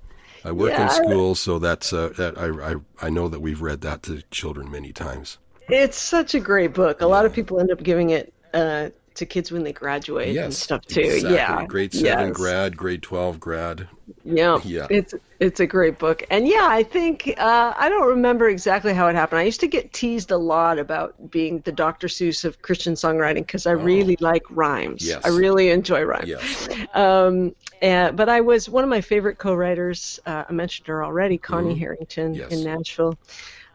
I 0.44 0.52
work 0.52 0.72
in 0.74 0.80
Yeah. 0.80 0.88
school, 0.88 1.34
so 1.34 1.58
that's 1.58 1.92
uh, 1.92 2.10
that. 2.16 2.38
I, 2.38 2.72
I 2.72 3.06
I 3.06 3.10
know 3.10 3.28
that 3.28 3.40
we've 3.40 3.60
read 3.60 3.80
that 3.80 4.02
to 4.04 4.22
children 4.30 4.70
many 4.70 4.92
times. 4.92 5.38
It's 5.68 5.96
such 5.98 6.34
a 6.34 6.40
great 6.40 6.72
book. 6.72 7.00
A 7.00 7.06
lot 7.06 7.26
of 7.26 7.32
people 7.32 7.58
end 7.58 7.72
up 7.72 7.82
giving 7.82 8.10
it 8.10 8.32
uh, 8.54 8.90
to 9.16 9.26
kids 9.26 9.50
when 9.52 9.62
they 9.64 9.72
graduate 9.72 10.36
and 10.36 10.52
stuff 10.54 10.84
too. 10.86 11.00
exactly. 11.00 11.34
Yeah, 11.34 11.64
Grade 11.66 11.92
seven 11.92 12.28
Yes. 12.28 12.36
grad, 12.36 12.76
grade 12.76 13.02
twelve 13.02 13.38
grad. 13.40 13.88
Yeah. 14.24 14.60
Yeah. 14.64 14.86
It's 14.90 15.14
it's 15.40 15.60
a 15.60 15.66
great 15.66 15.98
book. 15.98 16.24
And 16.30 16.46
yeah, 16.48 16.66
I 16.68 16.82
think 16.82 17.34
uh, 17.38 17.74
I 17.76 17.88
don't 17.88 18.06
remember 18.08 18.48
exactly 18.48 18.94
how 18.94 19.08
it 19.08 19.14
happened. 19.14 19.40
I 19.40 19.42
used 19.42 19.60
to 19.60 19.68
get 19.68 19.92
teased 19.92 20.30
a 20.30 20.36
lot 20.36 20.78
about 20.78 21.30
being 21.30 21.60
the 21.60 21.72
Dr. 21.72 22.06
Seuss 22.06 22.44
of 22.44 22.62
Christian 22.62 22.94
songwriting 22.94 23.46
because 23.46 23.66
I 23.66 23.72
really 23.72 24.16
like 24.20 24.42
rhymes. 24.50 25.02
Oh. 25.04 25.08
Yes. 25.08 25.24
I 25.24 25.28
really 25.28 25.68
enjoy 25.70 26.02
rhymes. 26.04 26.28
Yes. 26.28 26.68
Um, 26.94 27.54
and, 27.82 28.16
but 28.16 28.28
I 28.28 28.40
was 28.40 28.68
one 28.70 28.84
of 28.84 28.90
my 28.90 29.00
favorite 29.02 29.36
co-writers. 29.38 30.18
Uh, 30.24 30.44
I 30.48 30.52
mentioned 30.52 30.86
her 30.88 31.04
already, 31.04 31.36
Connie 31.38 31.74
Harrington 31.76 32.32
Mm-hmm. 32.32 32.40
Yes. 32.40 32.52
in 32.52 32.64
Nashville. 32.64 33.18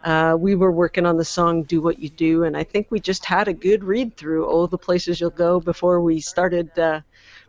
Uh, 0.03 0.35
we 0.39 0.55
were 0.55 0.71
working 0.71 1.05
on 1.05 1.17
the 1.17 1.25
song 1.25 1.63
"Do 1.63 1.81
What 1.81 1.99
You 1.99 2.09
Do," 2.09 2.43
and 2.43 2.57
I 2.57 2.63
think 2.63 2.87
we 2.89 2.99
just 2.99 3.25
had 3.25 3.47
a 3.47 3.53
good 3.53 3.83
read 3.83 4.17
through 4.17 4.45
all 4.45 4.67
the 4.67 4.77
Places 4.77 5.19
You'll 5.19 5.29
Go" 5.29 5.59
before 5.59 6.01
we 6.01 6.19
started 6.19 6.77
uh, 6.77 7.01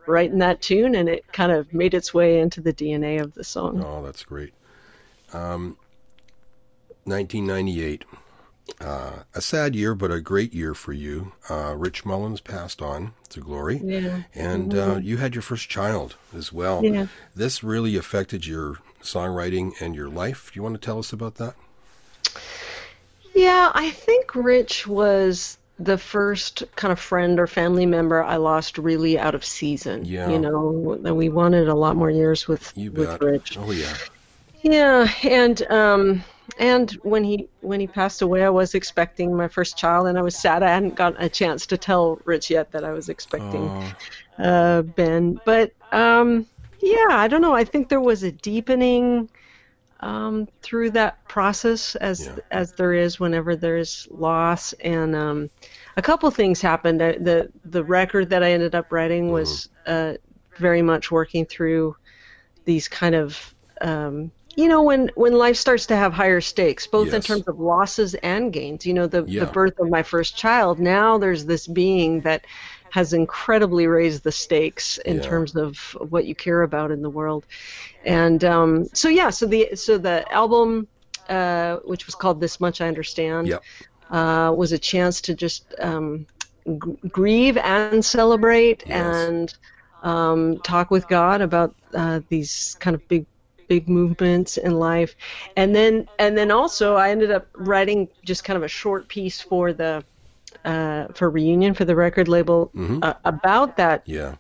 writing 0.07 0.39
that 0.39 0.61
tune, 0.61 0.95
and 0.95 1.09
it 1.09 1.25
kind 1.33 1.53
of 1.53 1.73
made 1.73 1.95
its 1.95 2.13
way 2.13 2.41
into 2.41 2.61
the 2.61 2.73
DNA 2.73 3.21
of 3.21 3.35
the 3.35 3.45
song. 3.45 3.83
Oh, 3.85 4.03
that's 4.03 4.23
great. 4.23 4.53
Um, 5.33 5.77
1998. 7.05 8.05
Uh, 8.81 9.25
a 9.35 9.41
sad 9.41 9.75
year, 9.75 9.95
but 9.95 10.11
a 10.11 10.21
great 10.21 10.55
year 10.55 10.75
for 10.75 10.93
you. 10.93 11.33
Uh, 11.49 11.75
Rich 11.77 12.05
Mullins 12.05 12.41
passed 12.41 12.81
on 12.81 13.13
to 13.31 13.41
glory. 13.41 13.81
Yeah. 13.83 14.23
And 14.35 14.75
uh, 14.75 14.99
you 15.03 15.17
had 15.19 15.35
your 15.35 15.43
first 15.43 15.69
child 15.69 16.17
as 16.35 16.53
well. 16.53 16.85
Yeah. 16.85 17.07
This 17.35 17.63
really 17.63 17.97
affected 17.97 18.47
your 18.47 18.79
songwriting 19.03 19.73
and 19.81 19.95
your 19.95 20.09
life. 20.09 20.53
Do 20.53 20.59
you 20.59 20.63
want 20.63 20.75
to 20.75 20.85
tell 20.85 20.99
us 20.99 21.13
about 21.13 21.37
that? 21.37 21.55
Yeah, 23.35 23.71
I 23.75 23.91
think 23.91 24.35
Rich 24.35 24.87
was 24.87 25.59
the 25.79 25.99
first 25.99 26.63
kind 26.77 26.93
of 26.93 27.01
friend 27.01 27.41
or 27.41 27.47
family 27.47 27.87
member 27.87 28.23
I 28.23 28.37
lost 28.37 28.79
really 28.79 29.19
out 29.19 29.35
of 29.35 29.45
season. 29.45 30.05
Yeah. 30.05 30.31
You 30.31 30.39
know, 30.39 31.01
and 31.05 31.17
we 31.17 31.29
wanted 31.29 31.69
a 31.69 31.75
lot 31.75 31.97
more 31.97 32.11
years 32.11 32.47
with 32.47 32.73
You 32.77 32.93
with. 32.93 33.21
Rich. 33.21 33.59
Oh, 33.59 33.71
yeah. 33.73 33.95
Yeah, 34.63 35.09
and 35.25 35.61
um 35.71 36.25
and 36.59 36.91
when 37.03 37.25
he 37.25 37.49
when 37.61 37.81
he 37.81 37.87
passed 37.87 38.23
away, 38.23 38.45
I 38.45 38.51
was 38.51 38.75
expecting 38.75 39.35
my 39.35 39.49
first 39.49 39.77
child, 39.77 40.07
and 40.07 40.19
I 40.19 40.23
was 40.23 40.37
sad 40.37 40.63
I 40.63 40.69
hadn't 40.69 40.95
gotten 40.95 41.21
a 41.21 41.29
chance 41.29 41.67
to 41.67 41.77
tell 41.77 42.21
Rich 42.25 42.51
yet 42.51 42.71
that 42.73 42.85
I 42.85 42.93
was 42.93 43.09
expecting 43.09 43.73
Oh, 44.39 44.45
uh, 44.45 44.83
Ben. 44.83 45.41
But 45.45 45.73
um, 45.91 46.47
yeah, 46.81 47.07
I 47.11 47.29
don't 47.29 47.43
know. 47.43 47.55
I 47.55 47.65
think 47.65 47.89
there 47.89 48.01
was 48.01 48.23
a 48.23 48.33
deepening 48.33 49.29
um, 50.03 50.49
through 50.63 50.91
that 50.93 51.17
process, 51.29 51.95
as 51.97 52.29
Yeah. 52.29 52.37
as 52.51 52.73
there 52.75 52.93
is 52.95 53.21
whenever 53.21 53.57
there's 53.57 54.07
loss, 54.11 54.73
and 54.75 55.15
um, 55.15 55.51
a 55.97 56.03
couple 56.03 56.31
things 56.31 56.61
happened. 56.61 57.01
The 57.01 57.49
The 57.65 57.85
record 57.85 58.31
that 58.31 58.43
I 58.43 58.53
ended 58.53 58.75
up 58.75 58.93
writing 58.93 59.31
was 59.31 59.69
uh, 59.87 60.15
very 60.59 60.83
much 60.83 61.11
working 61.11 61.47
through 61.47 61.95
these 62.65 62.89
kind 62.89 63.15
of 63.15 63.55
um, 63.81 64.33
you 64.57 64.69
know 64.69 64.83
when 64.83 65.11
when 65.15 65.33
life 65.35 65.57
starts 65.57 65.87
to 65.87 65.97
have 65.97 66.13
higher 66.13 66.41
stakes 66.41 66.87
both 66.87 67.13
in 67.15 67.23
terms 67.23 67.47
of 67.49 67.59
losses 67.59 68.15
and 68.17 68.53
gains 68.53 68.87
you 68.87 68.95
know 68.95 69.07
the 69.07 69.23
Yeah. 69.25 69.41
the 69.41 69.47
birth 69.47 69.75
of 69.81 69.89
my 69.91 70.03
first 70.03 70.37
child 70.37 70.79
now 70.79 71.19
there's 71.19 71.47
this 71.47 71.67
being 71.67 72.21
that 72.23 72.45
has 72.93 73.15
incredibly 73.15 73.89
raised 73.89 74.25
the 74.25 74.33
stakes 74.33 74.99
in 75.07 75.21
Yeah. 75.21 75.33
terms 75.33 75.57
of 75.57 75.77
what 76.11 76.27
you 76.27 76.35
care 76.37 76.63
about 76.63 76.93
in 76.93 77.03
the 77.03 77.11
world 77.11 77.47
and 78.05 78.45
um, 78.45 78.87
so 78.95 79.09
yeah 79.09 79.31
so 79.31 79.47
the 79.47 79.69
so 79.75 79.99
the 79.99 80.25
album 80.33 80.89
uh, 81.29 81.77
which 81.85 82.07
was 82.07 82.17
called 82.17 82.41
this 82.41 82.61
much 82.61 82.81
i 82.81 82.89
understand 82.89 83.55
Yep. 83.55 83.67
uh, 84.11 84.53
was 84.57 84.73
a 84.73 84.79
chance 84.79 85.21
to 85.23 85.35
just 85.35 85.75
um, 85.81 86.27
g- 86.67 86.97
grieve 87.11 87.59
and 87.59 87.93
celebrate 87.93 88.85
Yes. 88.85 88.91
and 88.91 89.55
um, 90.03 90.59
talk 90.63 90.91
with 90.91 91.09
God 91.09 91.41
about 91.41 91.75
uh, 91.95 92.21
these 92.29 92.77
kind 92.81 92.95
of 92.95 93.07
big 93.09 93.27
big 93.69 93.89
movements 93.89 94.57
in 94.59 94.73
life 94.73 95.15
and 95.57 95.75
then 95.75 96.07
and 96.19 96.37
then 96.37 96.51
also 96.51 96.95
I 96.97 97.11
ended 97.11 97.31
up 97.31 97.47
writing 97.57 98.09
just 98.25 98.45
kind 98.45 98.57
of 98.57 98.63
a 98.65 98.69
short 98.69 99.09
piece 99.09 99.41
for 99.41 99.73
the 99.73 100.05
uh, 100.65 101.07
for 101.15 101.29
reunion 101.31 101.75
for 101.75 101.85
the 101.85 101.95
record 101.97 102.29
label 102.29 102.71
Mm-hmm. 102.75 102.99
uh, 103.03 103.15
about 103.25 103.77
that 103.77 104.03
Yeah. 104.07 104.35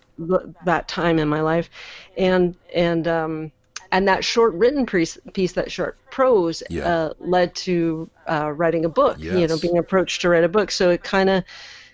that 0.65 0.89
time 0.89 1.19
in 1.19 1.29
my 1.29 1.41
life 1.41 1.69
and 2.17 2.55
and 2.75 3.09
um 3.09 3.53
and 3.91 4.09
that 4.09 4.25
short 4.25 4.55
written 4.55 4.87
piece, 4.87 5.19
piece 5.35 5.53
that 5.53 5.71
short 5.71 5.99
prose 6.11 6.63
Yeah. 6.71 6.89
uh, 6.89 7.13
led 7.19 7.55
to 7.57 8.09
uh, 8.29 8.51
writing 8.53 8.85
a 8.85 8.89
book 8.89 9.19
you 9.19 9.47
know 9.47 9.59
being 9.59 9.79
approached 9.79 10.21
to 10.23 10.29
write 10.29 10.45
a 10.45 10.49
book 10.49 10.71
so 10.71 10.91
it 10.91 11.03
kind 11.03 11.29
of 11.31 11.45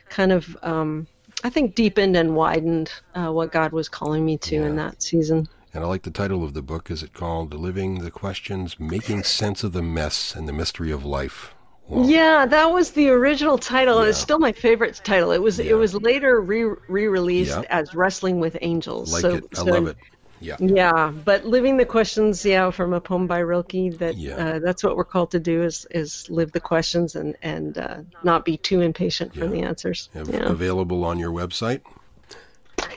kind 0.09 0.33
of 0.33 0.57
um 0.63 1.07
I 1.45 1.51
think 1.51 1.75
deepened 1.77 2.17
and 2.17 2.35
widened 2.35 2.91
uh, 3.15 3.31
what 3.33 3.53
God 3.53 3.71
was 3.73 3.89
calling 3.89 4.25
me 4.25 4.39
to 4.39 4.57
in 4.57 4.75
that 4.77 5.01
season. 5.03 5.47
And 5.73 5.85
I 5.85 5.87
like 5.87 6.03
the 6.03 6.11
title 6.11 6.43
of 6.43 6.53
the 6.53 6.63
book. 6.63 6.91
Is 6.91 7.05
it 7.05 7.13
called 7.13 7.55
Living 7.55 8.01
the 8.01 8.11
Questions, 8.11 8.81
Making 8.81 9.23
Sense 9.23 9.63
of 9.63 9.73
the 9.73 9.83
Mess 9.83 10.35
and 10.35 10.49
the 10.49 10.53
Mystery 10.53 10.91
of 10.91 11.05
Life? 11.05 11.55
Wow. 11.89 12.05
Yeah, 12.07 12.45
that 12.47 12.67
was 12.73 12.91
the 12.91 13.09
original 13.09 13.57
title, 13.59 13.99
and 14.01 14.09
it's 14.09 14.19
still 14.19 14.39
my 14.39 14.53
favorite 14.53 15.01
title. 15.05 15.31
It 15.33 15.41
was 15.43 15.59
Yeah. 15.59 15.71
it 15.73 15.75
was 15.75 15.95
later 15.95 16.41
re 16.41 16.65
re 16.89 17.07
released 17.09 17.51
Yeah. 17.57 17.63
as 17.71 17.95
Wrestling 17.95 18.41
with 18.41 18.59
Angels. 18.61 19.13
Like 19.13 19.23
so, 19.23 19.35
it. 19.37 19.45
I 19.53 19.57
so- 19.57 19.65
love 19.65 19.87
it. 19.87 19.97
Yeah. 20.41 20.55
Yeah, 20.61 21.11
but 21.25 21.45
living 21.47 21.79
the 21.79 21.85
questions, 21.85 22.45
yeah, 22.45 22.71
from 22.71 22.93
a 22.93 23.01
poem 23.01 23.27
by 23.27 23.39
Rilke. 23.41 23.99
That 23.99 24.17
Yeah. 24.17 24.37
uh, 24.37 24.59
that's 24.61 24.85
what 24.85 24.97
we're 24.97 25.03
called 25.05 25.33
to 25.33 25.41
do 25.41 25.63
is 25.65 25.85
is 25.91 26.27
live 26.31 26.53
the 26.53 26.61
questions 26.61 27.17
and 27.17 27.35
and 27.43 27.77
uh, 27.77 27.97
not 28.23 28.45
be 28.45 28.57
too 28.57 28.81
impatient 28.81 29.35
for 29.35 29.49
the 29.49 29.63
answers. 29.63 30.09
Av- 30.15 30.29
Yeah, 30.33 30.45
Available 30.45 31.05
on 31.05 31.19
your 31.19 31.33
website. 31.33 31.81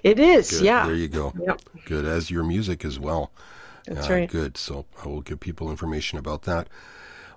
it 0.04 0.19
is. 0.19 0.51
Good. 0.51 0.63
Yeah, 0.65 0.86
There 0.86 0.95
you 0.95 1.08
go. 1.08 1.34
Yep. 1.39 1.62
Good. 1.86 2.06
As 2.06 2.30
your 2.30 2.43
music 2.43 2.86
as 2.86 2.99
well. 2.99 3.32
that's 3.88 4.08
Uh, 4.10 4.13
right. 4.13 4.30
Good. 4.30 4.56
So 4.58 4.86
I 5.04 5.08
will 5.08 5.21
give 5.21 5.39
people 5.39 5.71
information 5.71 6.19
about 6.19 6.43
that. 6.43 6.67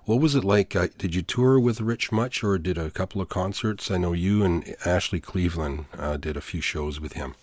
What 0.05 0.19
was 0.21 0.35
it 0.35 0.43
like? 0.43 0.75
Uh, 0.75 0.87
did 0.97 1.15
you 1.15 1.21
tour 1.21 1.59
with 1.59 1.81
Rich 1.81 2.11
much, 2.11 2.43
or 2.43 2.57
did 2.57 2.77
a 2.77 2.91
couple 2.91 3.21
of 3.21 3.29
concerts? 3.29 3.89
I 3.89 3.97
know 3.97 4.13
you 4.13 4.43
and 4.43 4.75
Ashley 4.85 5.19
Cleveland 5.19 5.85
uh, 5.97 6.17
did 6.17 6.37
a 6.37 6.41
few 6.41 6.61
shows 6.61 6.99
with 6.99 7.13
him. 7.13 7.35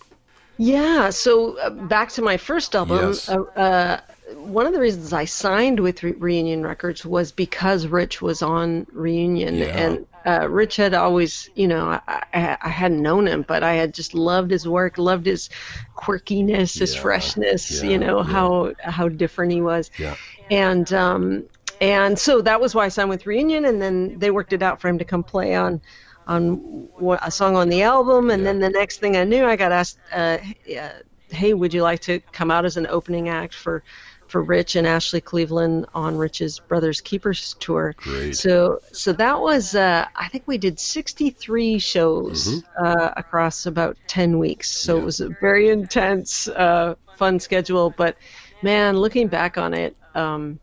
Yeah. 0.59 1.11
So 1.11 1.59
uh, 1.59 1.71
back 1.71 2.11
to 2.11 2.23
my 2.23 2.37
first 2.37 2.75
album. 2.77 3.09
Yes. 3.09 3.29
Uh, 3.29 3.43
uh, 3.57 4.01
one 4.37 4.67
of 4.67 4.73
the 4.73 4.81
reasons 4.81 5.13
I 5.13 5.25
signed 5.25 5.81
with 5.81 6.03
Re- 6.03 6.13
Reunion 6.13 6.63
Records 6.63 7.05
was 7.05 7.33
because 7.33 7.87
Rich 7.87 8.23
was 8.23 8.43
on 8.43 8.87
Reunion, 8.93 9.57
Yeah. 9.57 9.67
and 9.67 10.07
uh, 10.25 10.49
Rich 10.49 10.77
had 10.77 10.95
always, 10.95 11.51
you 11.57 11.67
know, 11.67 12.01
I, 12.07 12.23
I, 12.33 12.59
I 12.63 12.69
hadn't 12.69 13.03
known 13.03 13.27
him, 13.27 13.45
but 13.47 13.65
I 13.65 13.75
had 13.75 13.93
just 13.93 14.15
loved 14.15 14.53
his 14.53 14.69
work, 14.69 14.99
loved 14.99 15.27
his 15.27 15.51
quirkiness, 15.97 16.79
his 16.79 16.95
Yeah, 16.95 17.01
freshness, 17.01 17.83
yeah, 17.83 17.91
you 17.91 17.99
know 17.99 18.23
how 18.23 18.73
how 18.85 19.09
different 19.09 19.53
he 19.53 19.61
was, 19.61 19.91
Yeah. 19.99 20.15
and 20.51 20.91
um, 20.93 21.45
and 21.83 22.19
so 22.19 22.41
that 22.43 22.61
was 22.61 22.75
why 22.75 22.85
I 22.87 22.89
signed 22.89 23.11
with 23.11 23.27
Reunion, 23.27 23.65
and 23.67 23.83
then 23.83 24.19
they 24.19 24.31
worked 24.31 24.53
it 24.53 24.63
out 24.63 24.81
for 24.81 24.89
him 24.89 24.99
to 24.99 25.05
come 25.05 25.25
play 25.25 25.55
on 25.55 25.81
on 26.27 26.89
a 27.23 27.31
song 27.31 27.57
on 27.57 27.69
the 27.69 27.83
album, 27.83 28.31
and 28.31 28.43
Yeah. 28.43 28.53
then 28.53 28.61
the 28.61 28.71
next 28.71 29.01
thing 29.01 29.17
I 29.17 29.25
knew, 29.25 29.45
I 29.45 29.57
got 29.57 29.73
asked, 29.73 29.99
uh, 30.13 30.39
uh, 30.79 30.89
"Hey, 31.31 31.53
would 31.53 31.75
you 31.75 31.83
like 31.83 32.01
to 32.03 32.21
come 32.33 32.51
out 32.51 32.65
as 32.65 32.77
an 32.77 32.87
opening 32.89 33.29
act 33.29 33.55
for?" 33.55 33.83
For 34.29 34.43
Rich 34.43 34.77
and 34.77 34.87
Ashley 34.87 35.21
Cleveland 35.21 35.85
on 35.93 36.17
Rich's 36.17 36.59
Brothers 36.59 37.03
Keepers 37.03 37.55
tour, 37.61 37.93
Great. 37.99 38.35
so 38.35 38.79
so 38.91 39.13
that 39.13 39.39
was 39.39 39.75
uh, 39.75 40.07
I 40.17 40.29
think 40.29 40.45
we 40.47 40.57
did 40.57 40.81
63 40.81 41.79
shows 41.79 42.63
uh, 42.83 43.11
across 43.15 43.67
about 43.67 43.99
10 44.07 44.39
weeks. 44.39 44.71
So 44.71 44.95
Mm-hmm. 44.95 44.97
Yeah. 44.97 45.03
it 45.03 45.05
was 45.05 45.21
a 45.21 45.29
very 45.39 45.69
intense, 45.69 46.49
uh, 46.49 46.95
fun 47.19 47.41
schedule. 47.41 47.91
But 47.91 48.17
man, 48.63 48.97
looking 48.97 49.29
back 49.29 49.59
on 49.59 49.75
it, 49.75 49.95
um, 50.15 50.59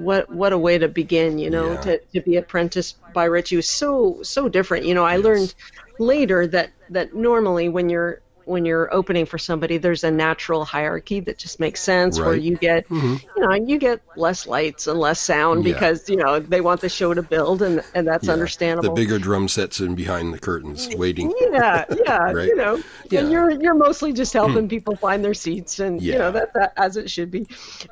what 0.00 0.30
what 0.30 0.52
a 0.52 0.58
way 0.58 0.78
to 0.78 0.88
begin, 0.88 1.38
you 1.38 1.50
know, 1.50 1.76
Yeah. 1.76 1.78
to, 1.78 2.00
to 2.14 2.20
be 2.22 2.36
apprenticed 2.36 2.96
by 3.12 3.24
richie 3.24 3.56
was 3.56 3.70
so 3.70 4.20
so 4.22 4.48
different. 4.48 4.86
You 4.86 4.94
know, 4.94 5.04
I 5.04 5.16
Yes. 5.16 5.24
learned 5.24 5.54
later 5.98 6.46
that 6.48 6.72
that 6.90 7.14
normally 7.14 7.68
when 7.68 7.90
you're 7.90 8.22
when 8.44 8.64
you're 8.64 8.92
opening 8.92 9.26
for 9.26 9.38
somebody, 9.38 9.76
there's 9.78 10.04
a 10.04 10.10
natural 10.10 10.64
hierarchy 10.64 11.20
that 11.20 11.38
just 11.38 11.60
makes 11.60 11.80
sense 11.80 12.18
where 12.18 12.34
you 12.34 12.56
get 12.56 12.88
Mhm. 12.88 13.22
you 13.36 13.42
know, 13.46 13.54
you 13.54 13.78
get 13.78 14.00
less 14.16 14.46
lights 14.46 14.86
and 14.86 14.98
less 14.98 15.20
sound 15.20 15.64
Yeah. 15.64 15.72
because, 15.74 16.08
you 16.08 16.16
know, 16.16 16.40
they 16.40 16.60
want 16.60 16.80
the 16.80 16.88
show 16.88 17.14
to 17.14 17.22
build 17.22 17.62
and 17.62 17.82
and 17.94 18.06
that's 18.06 18.26
Yeah. 18.26 18.32
understandable. 18.32 18.94
The 18.94 19.00
bigger 19.02 19.18
drum 19.18 19.48
sets 19.48 19.80
in 19.80 19.94
behind 19.94 20.32
the 20.34 20.38
curtains, 20.38 20.88
waiting. 20.96 21.32
yeah, 21.52 21.84
yeah, 22.06 22.18
Right. 22.32 22.48
you 22.48 22.56
know, 22.56 22.80
Yeah. 23.10 23.20
and 23.20 23.32
you're 23.32 23.50
you're 23.50 23.74
mostly 23.74 24.12
just 24.12 24.32
helping 24.32 24.68
people 24.68 24.96
find 24.96 25.24
their 25.24 25.34
seats, 25.34 25.78
and 25.80 26.00
you 26.00 26.18
know 26.18 26.30
that, 26.32 26.52
that 26.54 26.72
as 26.76 26.96
it 26.96 27.10
should 27.10 27.30
be. 27.30 27.46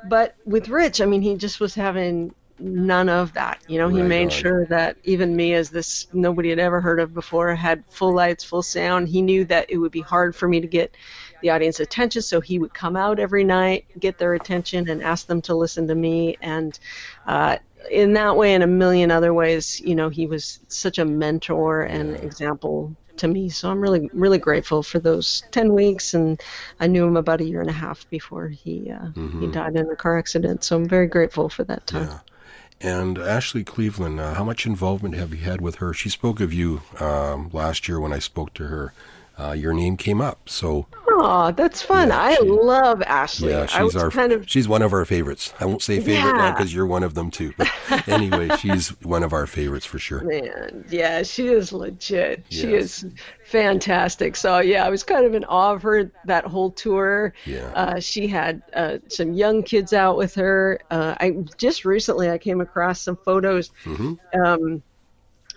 But 0.07 0.35
with 0.45 0.69
Rich, 0.69 1.01
I 1.01 1.05
mean, 1.05 1.21
he 1.21 1.35
just 1.35 1.59
was 1.59 1.75
having 1.75 2.33
none 2.59 3.09
of 3.09 3.33
that. 3.33 3.59
You 3.67 3.79
know, 3.79 3.89
he 3.89 3.99
Right 3.99 4.07
made 4.07 4.23
on. 4.25 4.29
sure 4.29 4.65
that 4.67 4.97
even 5.03 5.35
me, 5.35 5.53
as 5.53 5.69
this 5.69 6.07
nobody 6.13 6.49
had 6.49 6.59
ever 6.59 6.81
heard 6.81 6.99
of 6.99 7.13
before, 7.13 7.53
had 7.55 7.83
full 7.89 8.13
lights, 8.13 8.43
full 8.43 8.63
sound. 8.63 9.07
He 9.09 9.21
knew 9.21 9.45
that 9.45 9.69
it 9.69 9.77
would 9.77 9.91
be 9.91 10.01
hard 10.01 10.35
for 10.35 10.47
me 10.47 10.61
to 10.61 10.67
get 10.67 10.95
the 11.41 11.49
audience 11.51 11.79
attention, 11.79 12.21
so 12.21 12.41
he 12.41 12.59
would 12.59 12.73
come 12.73 12.95
out 12.95 13.19
every 13.19 13.43
night, 13.43 13.85
get 13.99 14.17
their 14.17 14.33
attention, 14.33 14.89
and 14.89 15.01
ask 15.01 15.27
them 15.27 15.41
to 15.43 15.55
listen 15.55 15.87
to 15.87 15.95
me. 15.95 16.37
And 16.41 16.77
uh, 17.25 17.57
in 17.89 18.13
that 18.13 18.35
way, 18.35 18.53
and 18.53 18.63
a 18.63 18.67
million 18.67 19.11
other 19.11 19.33
ways, 19.33 19.79
you 19.79 19.95
know, 19.95 20.09
he 20.09 20.27
was 20.27 20.59
such 20.67 20.97
a 20.99 21.05
mentor 21.05 21.81
and 21.83 22.15
example 22.17 22.95
to 23.17 23.27
me. 23.27 23.49
So 23.49 23.69
I'm 23.69 23.79
really, 23.81 24.09
really 24.13 24.37
grateful 24.37 24.83
for 24.83 24.99
those 24.99 25.43
10 25.51 25.73
weeks. 25.73 26.13
And 26.13 26.41
I 26.79 26.87
knew 26.87 27.05
him 27.05 27.17
about 27.17 27.41
a 27.41 27.45
year 27.45 27.61
and 27.61 27.69
a 27.69 27.73
half 27.73 28.07
before 28.09 28.47
he 28.49 28.91
uh, 28.91 29.07
he 29.39 29.47
died 29.47 29.75
in 29.75 29.89
a 29.89 29.95
car 29.95 30.17
accident. 30.17 30.63
So 30.63 30.75
I'm 30.77 30.87
very 30.87 31.07
grateful 31.07 31.49
for 31.49 31.63
that 31.65 31.85
time. 31.87 32.03
Mm-hmm. 32.07 32.11
Yeah. 32.11 32.19
And 32.81 33.17
Ashley 33.17 33.63
Cleveland, 33.63 34.19
uh, 34.19 34.35
how 34.35 34.43
much 34.43 34.65
involvement 34.65 35.15
have 35.15 35.31
you 35.31 35.43
had 35.43 35.59
with 35.59 35.75
her? 35.75 35.93
She 35.93 36.07
spoke 36.09 36.39
of 36.39 36.53
you 36.53 36.81
um, 36.99 37.49
last 37.51 37.89
year 37.89 37.99
when 37.99 38.13
I 38.13 38.19
spoke 38.19 38.53
to 38.53 38.67
her. 38.67 38.93
Uh, 39.37 39.51
your 39.51 39.73
name 39.73 39.97
came 39.97 40.21
up, 40.21 40.49
so 40.49 40.85
Oh, 41.21 41.51
that's 41.51 41.81
fun. 41.81 42.09
Yeah, 42.09 42.21
I 42.21 42.35
she- 42.35 42.43
love 42.43 43.01
Ashley. 43.01 43.49
yeah, 43.51 43.65
she's 43.65 43.95
our 43.95 44.09
kind 44.09 44.31
of 44.31 44.49
she's 44.49 44.67
one 44.67 44.81
of 44.81 44.93
our 44.93 45.03
favorites. 45.05 45.53
I 45.59 45.65
won't 45.65 45.81
say 45.81 45.99
favorite 45.99 46.33
now 46.33 46.51
because 46.51 46.73
you're 46.73 46.85
one 46.85 47.03
of 47.03 47.13
them 47.13 47.29
too. 47.29 47.53
But 47.57 47.69
anyway, 48.07 48.49
she's 48.59 48.89
one 49.03 49.23
of 49.23 49.33
our 49.33 49.45
favorites 49.45 49.85
for 49.85 49.99
sure. 49.99 50.21
Man, 50.21 50.85
yeah, 50.89 51.23
she 51.23 51.47
is 51.47 51.73
legit. 51.73 52.45
She 52.49 52.73
is 52.73 53.05
fantastic. 53.45 54.35
So 54.35 54.59
yeah, 54.59 54.85
I 54.85 54.89
was 54.89 55.03
kind 55.03 55.25
of 55.25 55.33
in 55.33 55.43
awe 55.45 55.73
of 55.73 55.81
her 55.81 56.11
that 56.25 56.45
whole 56.45 56.71
tour. 56.71 57.33
Yeah. 57.45 57.71
Uh, 57.75 57.99
she 57.99 58.27
had 58.27 58.61
uh, 58.73 58.99
some 59.09 59.33
young 59.33 59.63
kids 59.63 59.91
out 59.91 60.17
with 60.17 60.35
her. 60.35 60.79
Uh, 60.89 61.15
I 61.19 61.31
just 61.57 61.83
recently 61.83 62.29
I 62.29 62.37
came 62.37 62.61
across 62.61 63.01
some 63.01 63.17
photos. 63.17 63.71
Mm-hmm. 63.83 64.41
Um, 64.41 64.83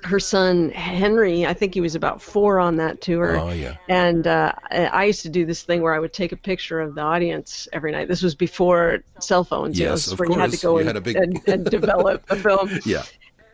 her 0.04 0.20
son 0.20 0.70
Henry, 0.70 1.46
I 1.46 1.54
think 1.54 1.74
he 1.74 1.80
was 1.80 1.94
about 1.94 2.20
four 2.20 2.58
on 2.58 2.76
that 2.76 3.00
tour. 3.00 3.38
Oh 3.38 3.50
yeah, 3.50 3.76
And 3.88 4.26
uh, 4.26 4.52
I 4.70 5.04
used 5.04 5.22
to 5.22 5.28
do 5.28 5.46
this 5.46 5.62
thing 5.62 5.82
where 5.82 5.94
I 5.94 5.98
would 5.98 6.12
take 6.12 6.32
a 6.32 6.36
picture 6.36 6.80
of 6.80 6.94
the 6.94 7.00
audience 7.02 7.68
every 7.72 7.92
night. 7.92 8.08
This 8.08 8.22
was 8.22 8.34
before 8.34 8.98
cell 9.20 9.44
phones. 9.44 9.78
you 9.78 9.86
know, 9.86 9.92
Yes, 9.92 10.10
of 10.10 10.18
where 10.18 10.30
you 10.30 10.38
had 10.38 10.50
to 10.50 10.58
go 10.58 10.78
and, 10.78 10.88
a 10.90 11.00
big- 11.00 11.16
and, 11.16 11.40
and 11.46 11.64
develop 11.64 12.26
the 12.26 12.36
film. 12.36 12.70
yeah. 12.84 13.02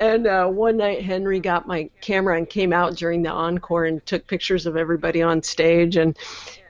And 0.00 0.28
uh, 0.28 0.46
one 0.46 0.76
night, 0.76 1.02
Henry 1.02 1.40
got 1.40 1.66
my 1.66 1.90
camera 2.00 2.37
and 2.37 2.48
came 2.48 2.72
out 2.72 2.94
during 2.94 3.22
the 3.22 3.30
encore 3.30 3.84
and 3.84 4.04
took 4.06 4.26
pictures 4.28 4.64
of 4.64 4.76
everybody 4.76 5.22
on 5.22 5.42
stage. 5.42 5.96
And 5.96 6.16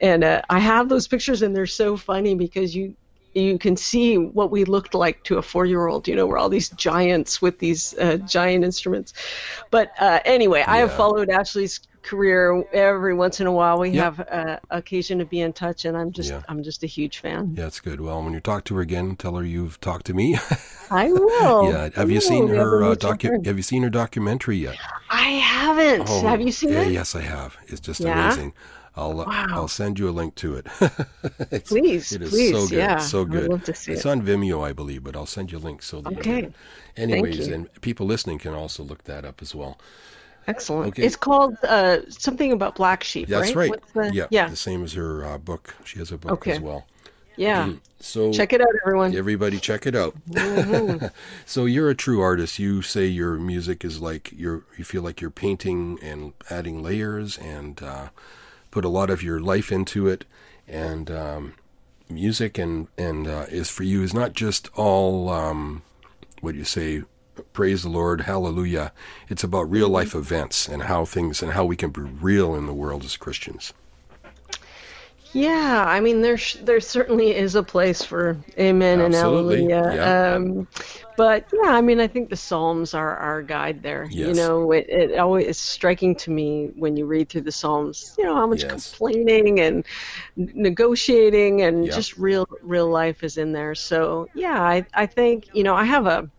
and 0.00 0.24
uh, 0.24 0.40
I 0.48 0.58
have 0.60 0.88
those 0.88 1.06
pictures, 1.06 1.42
and 1.42 1.54
they're 1.54 1.66
so 1.66 1.96
funny 1.98 2.34
because 2.34 2.74
you 2.74 2.94
you 3.38 3.59
can 3.59 3.77
see 3.77 4.16
what 4.18 4.51
we 4.51 4.64
looked 4.64 4.94
like 4.94 5.22
to 5.24 5.38
a 5.38 5.42
four-year-old. 5.42 6.09
You 6.09 6.16
know, 6.16 6.27
we're 6.27 6.38
all 6.38 6.48
these 6.48 6.68
giants 6.70 7.40
with 7.42 7.59
these 7.59 7.96
uh, 7.98 8.16
giant 8.18 8.64
instruments. 8.64 9.12
But 9.70 9.92
uh, 10.01 10.20
anyway, 10.24 10.64
I 10.66 10.79
have 10.79 10.92
followed 10.92 11.29
Ashley's 11.31 11.81
career 12.03 12.64
every 12.72 13.12
once 13.12 13.38
in 13.40 13.46
a 13.46 13.53
while. 13.53 13.79
We 13.81 13.90
Yep. 13.90 14.05
have 14.05 14.29
uh, 14.31 14.59
occasion 14.70 15.18
to 15.18 15.24
be 15.27 15.40
in 15.40 15.53
touch, 15.53 15.85
and 15.85 15.94
I'm 15.96 16.11
just 16.12 16.31
Yeah. 16.31 16.42
I'm 16.48 16.62
just 16.62 16.83
a 16.83 16.87
huge 16.87 17.18
fan. 17.18 17.55
Yeah, 17.57 17.66
it's 17.66 17.81
good. 17.81 18.01
Well, 18.01 18.22
when 18.22 18.33
you 18.33 18.40
talk 18.40 18.64
to 18.64 18.74
her 18.77 18.81
again, 18.81 19.16
tell 19.16 19.35
her 19.37 19.44
you've 19.44 19.79
talked 19.81 20.07
to 20.07 20.14
me. 20.14 20.38
I 20.90 21.12
will. 21.12 21.70
yeah. 21.70 21.90
I 21.96 22.01
Have 22.01 22.11
you 22.11 22.20
seen 22.20 22.44
We 22.48 22.57
have 22.57 22.66
a 22.66 22.70
her 22.70 22.85
uh, 22.85 22.94
docu- 22.94 23.44
Have 23.46 23.57
you 23.59 23.62
seen 23.62 23.83
her 23.83 23.90
documentary 23.90 24.57
yet? 24.59 24.77
I 25.11 25.31
haven't. 25.33 26.09
Oh, 26.09 26.27
have 26.27 26.40
you 26.40 26.53
seen 26.53 26.70
yeah, 26.72 26.83
it? 26.83 26.92
Yes, 26.92 27.14
I 27.14 27.20
have. 27.20 27.57
It's 27.66 27.81
just 27.81 28.01
Yeah? 28.01 28.24
amazing. 28.27 28.55
I'll 28.98 29.20
uh, 29.20 29.24
Wow. 29.26 29.46
I'll 29.50 29.68
send 29.68 29.98
you 29.98 30.08
a 30.08 30.14
link 30.20 30.34
to 30.37 30.56
it. 30.56 30.66
It's- 31.50 31.68
Please, 31.68 32.12
it 32.12 32.22
is 32.22 32.30
please, 32.30 32.52
so 32.52 32.66
good, 32.68 32.76
yeah. 32.78 32.98
so 32.98 33.22
I'd 33.22 33.30
good. 33.30 33.48
love 33.50 33.64
to 33.64 33.74
see 33.74 33.92
it's 33.92 34.04
it. 34.04 34.08
on 34.08 34.22
Vimeo, 34.22 34.66
I 34.68 34.72
believe, 34.72 35.02
but 35.04 35.14
I'll 35.16 35.26
send 35.26 35.52
you 35.52 35.58
a 35.58 35.64
link 35.68 35.82
so 35.82 36.00
that 36.02 36.12
Okay. 36.18 36.42
can- 36.42 36.54
Anyways, 36.96 37.46
and 37.46 37.68
people 37.80 38.06
listening 38.06 38.38
can 38.38 38.54
also 38.54 38.82
look 38.82 39.04
that 39.04 39.24
up 39.24 39.40
as 39.40 39.54
well. 39.54 39.78
Excellent. 40.48 40.88
Okay. 40.88 41.04
It's 41.04 41.14
called 41.16 41.56
uh, 41.62 41.98
something 42.11 42.52
about 42.52 42.74
black 42.74 43.04
sheep, 43.04 43.28
That's 43.28 43.54
right. 43.54 43.70
What's 43.70 43.92
the, 43.92 44.11
yeah, 44.14 44.26
yeah, 44.30 44.48
the 44.48 44.56
same 44.56 44.82
as 44.82 44.94
her 44.94 45.24
uh, 45.24 45.38
book. 45.38 45.74
She 45.84 45.98
has 46.00 46.11
a 46.11 46.16
book 46.18 46.32
Okay. 46.32 46.52
as 46.52 46.61
well. 46.61 46.87
yeah. 47.37 47.72
So 48.00 48.32
Check 48.32 48.52
it 48.52 48.61
out, 48.61 48.68
everyone. 48.84 49.14
Everybody, 49.14 49.58
check 49.58 49.87
it 49.87 49.94
out. 49.94 50.14
Mm-hmm. 50.30 51.06
so 51.46 51.66
you're 51.66 51.90
a 51.90 51.94
true 51.94 52.20
artist. 52.20 52.58
You 52.58 52.80
say 52.82 53.06
your 53.06 53.34
music 53.34 53.84
is 53.84 54.00
like 54.00 54.32
you're. 54.32 54.62
You 54.78 54.84
feel 54.84 55.02
like 55.02 55.20
you're 55.20 55.30
painting 55.30 55.98
and 56.02 56.32
adding 56.48 56.82
layers 56.82 57.37
and 57.38 57.82
uh, 57.82 58.08
put 58.70 58.85
a 58.85 58.88
lot 58.88 59.11
of 59.11 59.22
your 59.22 59.40
life 59.40 59.72
into 59.72 60.09
it. 60.09 60.24
And 60.66 61.11
um, 61.11 61.54
music 62.11 62.59
and 62.59 62.88
and 62.96 63.26
uh, 63.26 63.46
is 63.48 63.70
for 63.70 63.83
you 63.83 64.02
is 64.02 64.14
not 64.14 64.33
just 64.33 64.68
all 64.74 65.28
um, 65.28 65.83
what 66.40 66.54
you 66.54 66.64
say. 66.64 67.02
Praise 67.52 67.85
the 67.85 67.88
Lord, 67.88 68.22
hallelujah. 68.22 68.92
It's 69.28 69.44
about 69.44 69.70
real 69.70 69.88
life 69.88 70.14
events 70.14 70.66
and 70.68 70.83
how 70.83 71.04
things 71.04 71.40
and 71.40 71.52
how 71.52 71.64
we 71.64 71.76
can 71.76 71.90
be 71.90 72.00
real 72.00 72.54
in 72.54 72.66
the 72.66 72.74
world 72.74 73.04
as 73.04 73.16
Christians. 73.16 73.72
Yeah, 75.32 75.84
I 75.86 76.00
mean, 76.00 76.22
there 76.22 76.38
sh- 76.38 76.56
there 76.62 76.80
certainly 76.80 77.34
is 77.36 77.54
a 77.54 77.62
place 77.62 78.02
for 78.02 78.42
amen 78.58 79.00
Absolutely, 79.00 79.14
and 79.14 79.14
hallelujah. 79.14 79.82
yeah. 79.86 80.14
Um, 80.36 80.66
but 81.16 81.46
yeah, 81.52 81.70
I 81.72 81.80
mean, 81.82 82.00
I 82.00 82.06
think 82.06 82.30
the 82.30 82.36
Psalms 82.36 82.94
are 82.94 83.14
our 83.16 83.42
guide 83.42 83.82
there. 83.82 84.14
You 84.16 84.34
know, 84.34 84.72
it, 84.72 84.86
it 84.88 85.18
always 85.18 85.46
is 85.46 85.58
striking 85.58 86.16
to 86.16 86.30
me 86.30 86.70
when 86.74 86.96
you 86.96 87.04
read 87.06 87.28
through 87.28 87.42
the 87.42 87.52
Psalms. 87.52 88.14
You 88.16 88.24
know 88.24 88.36
how 88.36 88.46
much 88.46 88.66
Yes. 88.66 88.68
complaining 88.68 89.60
and 89.60 89.84
negotiating 90.36 91.62
and 91.62 91.90
Yeah. 91.90 91.92
just 91.92 92.16
real 92.16 92.46
real 92.62 92.88
life 92.90 93.22
is 93.22 93.36
in 93.36 93.52
there. 93.52 93.74
So 93.74 94.28
yeah, 94.32 94.62
I 94.62 94.86
I 94.94 95.06
think 95.06 95.48
you 95.52 95.62
know 95.62 95.74
I 95.74 95.84
have 95.84 96.06
a 96.06 96.30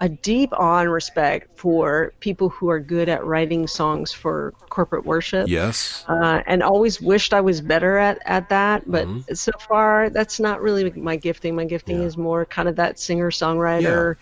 a 0.00 0.08
deep 0.08 0.50
awe 0.54 0.80
and 0.80 0.90
respect 0.90 1.58
for 1.58 2.12
people 2.20 2.48
who 2.48 2.70
are 2.70 2.80
good 2.80 3.08
at 3.08 3.22
writing 3.24 3.66
songs 3.66 4.10
for 4.12 4.54
corporate 4.70 5.04
worship 5.04 5.46
Yes. 5.48 6.04
uh, 6.08 6.42
and 6.46 6.62
always 6.62 7.00
wished 7.02 7.34
I 7.34 7.40
was 7.42 7.60
better 7.60 7.98
at, 7.98 8.18
at 8.24 8.48
that. 8.48 8.90
But 8.90 9.06
so 9.34 9.52
far, 9.68 10.08
that's 10.08 10.40
not 10.40 10.62
really 10.62 10.90
my 10.92 11.16
gifting. 11.16 11.54
My 11.54 11.64
gifting 11.66 11.96
Mm-hmm. 11.96 12.02
Yeah. 12.02 12.08
is 12.08 12.16
more 12.16 12.46
kind 12.46 12.68
of 12.68 12.76
that 12.76 12.98
singer 12.98 13.30
songwriter, 13.30 14.16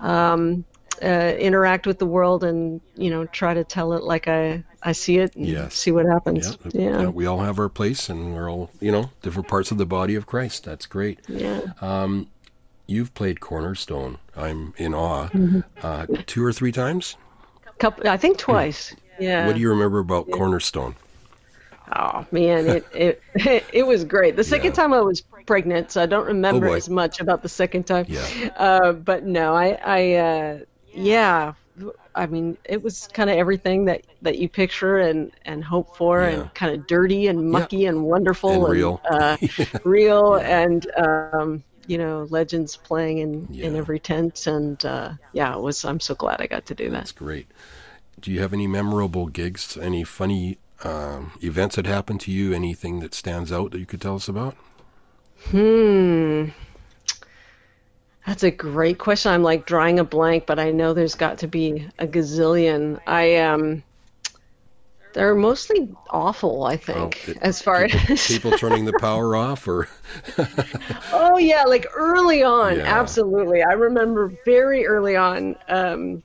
um, 0.00 0.64
uh, 1.02 1.34
interact 1.38 1.86
with 1.86 1.98
the 1.98 2.06
world, 2.06 2.42
and 2.42 2.80
you 2.96 3.10
know 3.10 3.26
try 3.26 3.54
to 3.54 3.64
tell 3.64 3.92
it 3.92 4.02
like 4.02 4.26
I 4.28 4.64
I 4.82 4.92
see 4.92 5.18
it 5.18 5.36
and 5.36 5.46
Yes. 5.46 5.74
see 5.74 5.92
what 5.92 6.06
happens. 6.06 6.56
Yeah, 6.72 6.80
Yeah, 6.90 7.00
yeah, 7.02 7.08
we 7.08 7.26
all 7.26 7.38
have 7.40 7.58
our 7.58 7.68
place, 7.68 8.08
and 8.08 8.34
we're 8.34 8.50
all, 8.50 8.70
you 8.80 8.90
know, 8.92 9.10
different 9.22 9.48
parts 9.48 9.70
of 9.70 9.78
the 9.78 9.86
body 9.86 10.14
of 10.14 10.26
Christ. 10.26 10.64
That's 10.64 10.86
great. 10.86 11.18
yeah. 11.28 11.60
You've 12.88 13.14
played 13.14 13.38
Cornerstone. 13.38 14.18
I'm 14.36 14.74
in 14.76 14.94
awe. 14.94 15.28
Mm-hmm. 15.28 15.60
Uh, 15.82 16.06
two 16.26 16.44
or 16.44 16.52
three 16.52 16.72
times. 16.72 17.16
Couple, 17.78 18.08
I 18.08 18.16
think 18.16 18.38
twice. 18.38 18.96
Yeah. 19.20 19.46
What 19.46 19.54
do 19.54 19.60
you 19.60 19.68
remember 19.70 20.00
about 20.00 20.28
Cornerstone? 20.30 20.96
Oh 21.94 22.26
man, 22.32 22.66
it 22.68 22.86
it 22.94 23.22
it 23.72 23.86
was 23.86 24.04
great. 24.04 24.36
The 24.36 24.44
second 24.44 24.66
Yeah. 24.72 24.72
time 24.82 24.92
I 24.92 25.00
was 25.00 25.22
pregnant, 25.46 25.90
so 25.92 26.02
I 26.02 26.06
don't 26.06 26.26
remember 26.26 26.68
Oh, 26.68 26.74
as 26.74 26.88
much 26.90 27.20
about 27.20 27.42
the 27.42 27.48
second 27.48 27.84
time. 27.84 28.04
Yeah. 28.08 28.50
Uh, 28.56 28.92
but 28.92 29.24
no, 29.24 29.54
I 29.54 29.78
I 29.84 30.12
uh, 30.14 30.58
yeah. 30.92 31.52
I 32.14 32.26
mean, 32.26 32.58
it 32.64 32.82
was 32.82 33.08
kind 33.12 33.30
of 33.30 33.36
everything 33.36 33.84
that, 33.84 34.02
that 34.22 34.38
you 34.38 34.48
picture 34.48 34.98
and, 34.98 35.30
and 35.44 35.62
hope 35.62 35.96
for, 35.96 36.22
Yeah. 36.22 36.28
and 36.30 36.54
kind 36.54 36.74
of 36.74 36.88
dirty 36.88 37.28
and 37.28 37.48
mucky 37.48 37.86
and 37.86 38.02
wonderful 38.02 38.50
And 38.50 38.68
real. 38.68 39.00
uh, 39.08 39.36
real, 39.84 40.34
and 40.34 40.84
um, 40.96 41.62
you 41.88 41.98
know, 41.98 42.26
legends 42.30 42.76
playing 42.76 43.18
in, 43.18 43.48
in 43.52 43.74
every 43.74 43.98
tent, 43.98 44.46
and 44.46 44.84
uh, 44.84 45.12
yeah, 45.32 45.54
it 45.54 45.60
was. 45.60 45.84
I'm 45.84 45.98
so 45.98 46.14
glad 46.14 46.40
I 46.40 46.46
got 46.46 46.66
to 46.66 46.74
do 46.74 46.90
that. 46.90 46.98
That's 46.98 47.12
great. 47.12 47.48
Do 48.20 48.30
you 48.30 48.40
have 48.40 48.52
any 48.52 48.66
memorable 48.66 49.26
gigs? 49.26 49.76
Any 49.76 50.04
funny 50.04 50.58
um, 50.84 51.32
events 51.42 51.76
that 51.76 51.86
happened 51.86 52.20
to 52.22 52.30
you? 52.30 52.52
Anything 52.52 53.00
that 53.00 53.14
stands 53.14 53.50
out 53.50 53.72
that 53.72 53.78
you 53.78 53.86
could 53.86 54.02
tell 54.02 54.16
us 54.16 54.28
about? 54.28 54.54
Hmm. 55.46 56.46
That's 58.26 58.42
a 58.42 58.50
great 58.50 58.98
question. 58.98 59.32
I'm 59.32 59.42
like 59.42 59.64
drawing 59.64 59.98
a 59.98 60.04
blank, 60.04 60.44
but 60.44 60.58
I 60.58 60.70
know 60.70 60.92
there's 60.92 61.14
got 61.14 61.38
to 61.38 61.48
be 61.48 61.88
a 61.98 62.06
gazillion. 62.06 63.00
I 63.06 63.36
um 63.36 63.82
they're 65.18 65.34
mostly 65.34 65.88
awful, 66.10 66.62
I 66.64 66.76
think, 66.76 67.24
Oh, 67.26 67.30
it- 67.32 67.38
as 67.42 67.60
far 67.60 67.88
people, 67.88 68.12
as 68.14 68.26
people 68.28 68.52
turning 68.52 68.84
the 68.84 68.92
power 69.00 69.34
off, 69.34 69.66
or 69.66 69.88
Oh 71.12 71.38
yeah, 71.38 71.64
like 71.64 71.86
early 71.94 72.42
on, 72.42 72.76
Yeah. 72.76 72.82
absolutely. 73.00 73.62
I 73.62 73.72
remember 73.72 74.32
very 74.44 74.86
early 74.86 75.16
on 75.16 75.56
um 75.68 76.22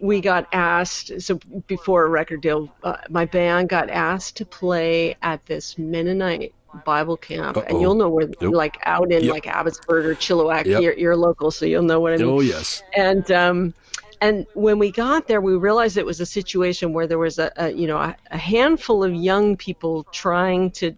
we 0.00 0.20
got 0.20 0.46
asked 0.52 1.10
so 1.20 1.40
before 1.66 2.04
a 2.04 2.08
record 2.08 2.40
deal 2.40 2.68
uh, 2.84 2.96
my 3.10 3.24
band 3.24 3.68
got 3.68 3.90
asked 3.90 4.36
to 4.36 4.44
play 4.44 5.16
at 5.22 5.44
this 5.46 5.76
mennonite 5.76 6.54
bible 6.84 7.16
camp 7.16 7.56
Uh-oh. 7.56 7.64
and 7.66 7.80
you'll 7.80 7.96
know 7.96 8.08
where 8.08 8.28
Nope. 8.40 8.54
like 8.54 8.76
out 8.84 9.10
in 9.10 9.24
Yep. 9.24 9.32
like 9.34 9.46
abbotsford 9.48 10.06
or 10.06 10.14
chilliwack 10.14 10.66
Yep. 10.66 10.82
you're, 10.82 10.92
you're 10.92 11.16
local 11.16 11.50
so 11.50 11.66
you'll 11.66 11.82
know 11.82 11.98
what 11.98 12.12
i 12.12 12.16
mean 12.16 12.28
oh 12.28 12.38
yes, 12.40 12.80
and 12.94 13.28
um 13.32 13.74
and 14.20 14.46
when 14.54 14.78
we 14.78 14.90
got 14.90 15.26
there 15.26 15.40
we 15.40 15.54
realized 15.56 15.96
it 15.96 16.06
was 16.06 16.20
a 16.20 16.26
situation 16.26 16.92
where 16.92 17.06
there 17.06 17.18
was 17.18 17.38
a, 17.38 17.52
a 17.56 17.70
you 17.70 17.86
know 17.86 17.98
a, 17.98 18.16
a 18.30 18.38
handful 18.38 19.04
of 19.04 19.14
young 19.14 19.56
people 19.56 20.04
trying 20.12 20.70
to 20.70 20.96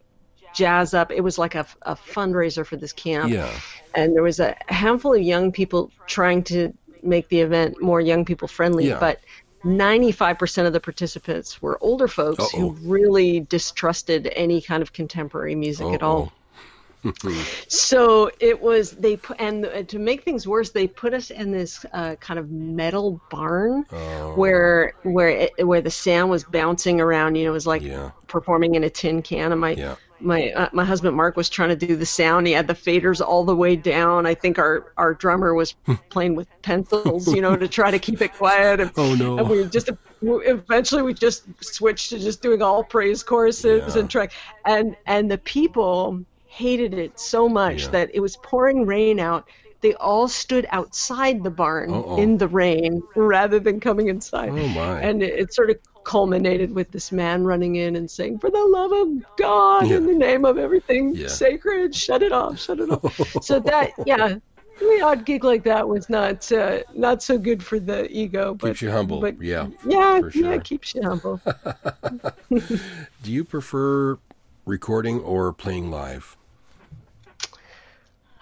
jazz 0.53 0.95
up. 0.95 1.13
It 1.13 1.21
was 1.21 1.39
like 1.39 1.55
a, 1.55 1.67
a 1.83 1.95
fundraiser 1.95 2.67
for 2.67 2.77
this 2.77 2.93
camp. 2.93 3.31
Yeah, 3.31 3.51
and 3.95 4.15
there 4.15 4.23
was 4.23 4.41
a 4.41 4.57
handful 4.69 5.15
of 5.15 5.23
young 5.23 5.53
people 5.53 5.91
trying 6.07 6.43
to 6.45 6.73
make 7.03 7.29
the 7.29 7.41
event 7.41 7.81
more 7.81 8.01
young 8.01 8.25
people 8.25 8.49
friendly 8.49 8.89
Yeah. 8.89 8.99
but 9.01 9.21
95% 9.65 10.67
of 10.67 10.73
the 10.73 10.81
participants 10.81 11.61
were 11.61 11.79
older 11.83 12.09
folks 12.09 12.45
Uh-oh. 12.45 12.59
who 12.59 12.71
really 12.83 13.41
distrusted 13.41 14.31
any 14.35 14.61
kind 14.61 14.83
of 14.83 14.93
contemporary 14.93 15.55
music 15.55 15.87
at 15.89 16.03
all 16.03 16.33
so 17.69 18.31
it 18.41 18.61
was 18.61 18.93
they 18.93 19.17
put 19.17 19.41
and 19.41 19.65
uh, 19.67 19.83
to 19.85 19.99
make 19.99 20.23
things 20.25 20.47
worse 20.47 20.71
they 20.71 20.87
put 20.87 21.15
us 21.15 21.31
in 21.31 21.51
this 21.51 21.85
uh, 21.93 22.15
kind 22.17 22.39
of 22.39 22.51
metal 22.51 23.21
barn 23.31 23.85
Oh, 23.93 24.35
where 24.35 24.95
where 25.03 25.29
it, 25.29 25.67
where 25.67 25.81
the 25.81 25.91
sound 25.91 26.31
was 26.31 26.45
bouncing 26.45 27.01
around 27.01 27.37
you 27.37 27.45
know 27.45 27.51
it 27.51 27.55
was 27.55 27.67
like 27.67 27.83
Yeah. 27.83 28.11
performing 28.27 28.75
in 28.75 28.85
a 28.85 28.91
tin 28.91 29.23
can 29.23 29.53
and 29.53 29.61
my 29.61 29.73
Yeah. 29.73 29.97
my 30.21 30.51
uh, 30.53 30.69
my 30.73 30.85
husband 30.85 31.17
Mark 31.17 31.37
was 31.37 31.49
trying 31.49 31.71
to 31.71 31.77
do 31.87 31.97
the 31.97 32.05
sound 32.07 32.47
he 32.47 32.53
had 32.53 32.67
the 32.67 32.75
faders 32.75 33.21
all 33.27 33.45
the 33.45 33.57
way 33.57 33.77
down 33.77 34.27
I 34.27 34.35
think 34.35 34.59
our 34.59 34.93
our 34.99 35.15
drummer 35.15 35.55
was 35.55 35.75
playing 36.11 36.35
with 36.37 36.49
pencils 36.63 37.33
you 37.35 37.41
know 37.41 37.57
to 37.57 37.69
try 37.69 37.91
to 37.91 37.99
keep 37.99 38.21
it 38.21 38.35
quiet 38.35 38.81
and, 38.81 38.91
Oh, 38.97 39.15
no. 39.15 39.39
and 39.39 39.49
we 39.49 39.65
just 39.65 39.89
eventually 40.23 41.03
we 41.03 41.15
just 41.15 41.45
switched 41.65 42.11
to 42.11 42.19
just 42.19 42.43
doing 42.43 42.61
all 42.61 42.85
praise 42.85 43.23
choruses 43.23 43.95
Yeah. 43.95 44.01
and 44.01 44.11
track 44.11 44.33
and 44.67 44.97
and 45.07 45.31
the 45.31 45.39
people 45.39 46.23
hated 46.51 46.95
it 46.95 47.19
so 47.19 47.49
much 47.49 47.85
Yeah. 47.85 47.91
that 47.91 48.11
it 48.13 48.21
was 48.21 48.37
pouring 48.39 48.85
rain 48.85 49.21
out 49.21 49.47
they 49.83 49.95
all 49.95 50.29
stood 50.29 50.67
outside 50.73 51.43
the 51.43 51.51
barn 51.51 51.91
Uh-oh. 51.91 52.19
in 52.19 52.37
the 52.37 52.49
rain 52.49 53.03
rather 53.17 53.59
than 53.59 53.81
coming 53.81 54.09
inside 54.09 54.51
Oh, 54.51 54.69
my. 54.69 55.01
and 55.01 55.23
it, 55.23 55.39
it 55.39 55.55
sort 55.55 55.71
of 55.71 55.79
culminated 56.05 56.75
with 56.75 56.91
this 56.91 57.13
man 57.13 57.45
running 57.45 57.77
in 57.77 57.95
and 57.95 58.11
saying 58.11 58.41
for 58.41 58.51
the 58.51 58.63
love 58.65 58.93
of 58.93 59.09
god 59.37 59.91
in 59.91 60.07
the 60.07 60.13
name 60.15 60.45
of 60.45 60.59
everything 60.59 61.15
Yeah. 61.15 61.29
sacred 61.29 61.95
shut 61.95 62.23
it 62.23 62.33
off 62.33 62.59
shut 62.59 62.81
it 62.81 62.91
off 62.91 63.15
so 63.43 63.61
that 63.61 63.93
yeah 64.05 64.37
the 64.81 65.01
odd 65.05 65.25
gig 65.27 65.45
like 65.45 65.63
that 65.65 65.87
was 65.87 66.09
not 66.11 66.51
uh, 66.53 66.81
not 66.95 67.23
so 67.23 67.39
good 67.39 67.63
for 67.63 67.79
the 67.79 68.11
ego 68.11 68.55
but 68.55 68.69
keeps 68.69 68.83
you 68.83 68.91
humble. 68.91 69.21
but 69.21 69.41
yeah, 69.41 69.69
yeah 69.87 70.21
for 70.21 70.31
yeah 70.35 70.57
keeps 70.59 70.95
you 70.95 71.03
humble 71.03 71.39
Do 72.51 73.31
you 73.33 73.45
prefer 73.45 74.19
recording 74.67 75.21
or 75.21 75.53
playing 75.53 75.91
live? 75.91 76.37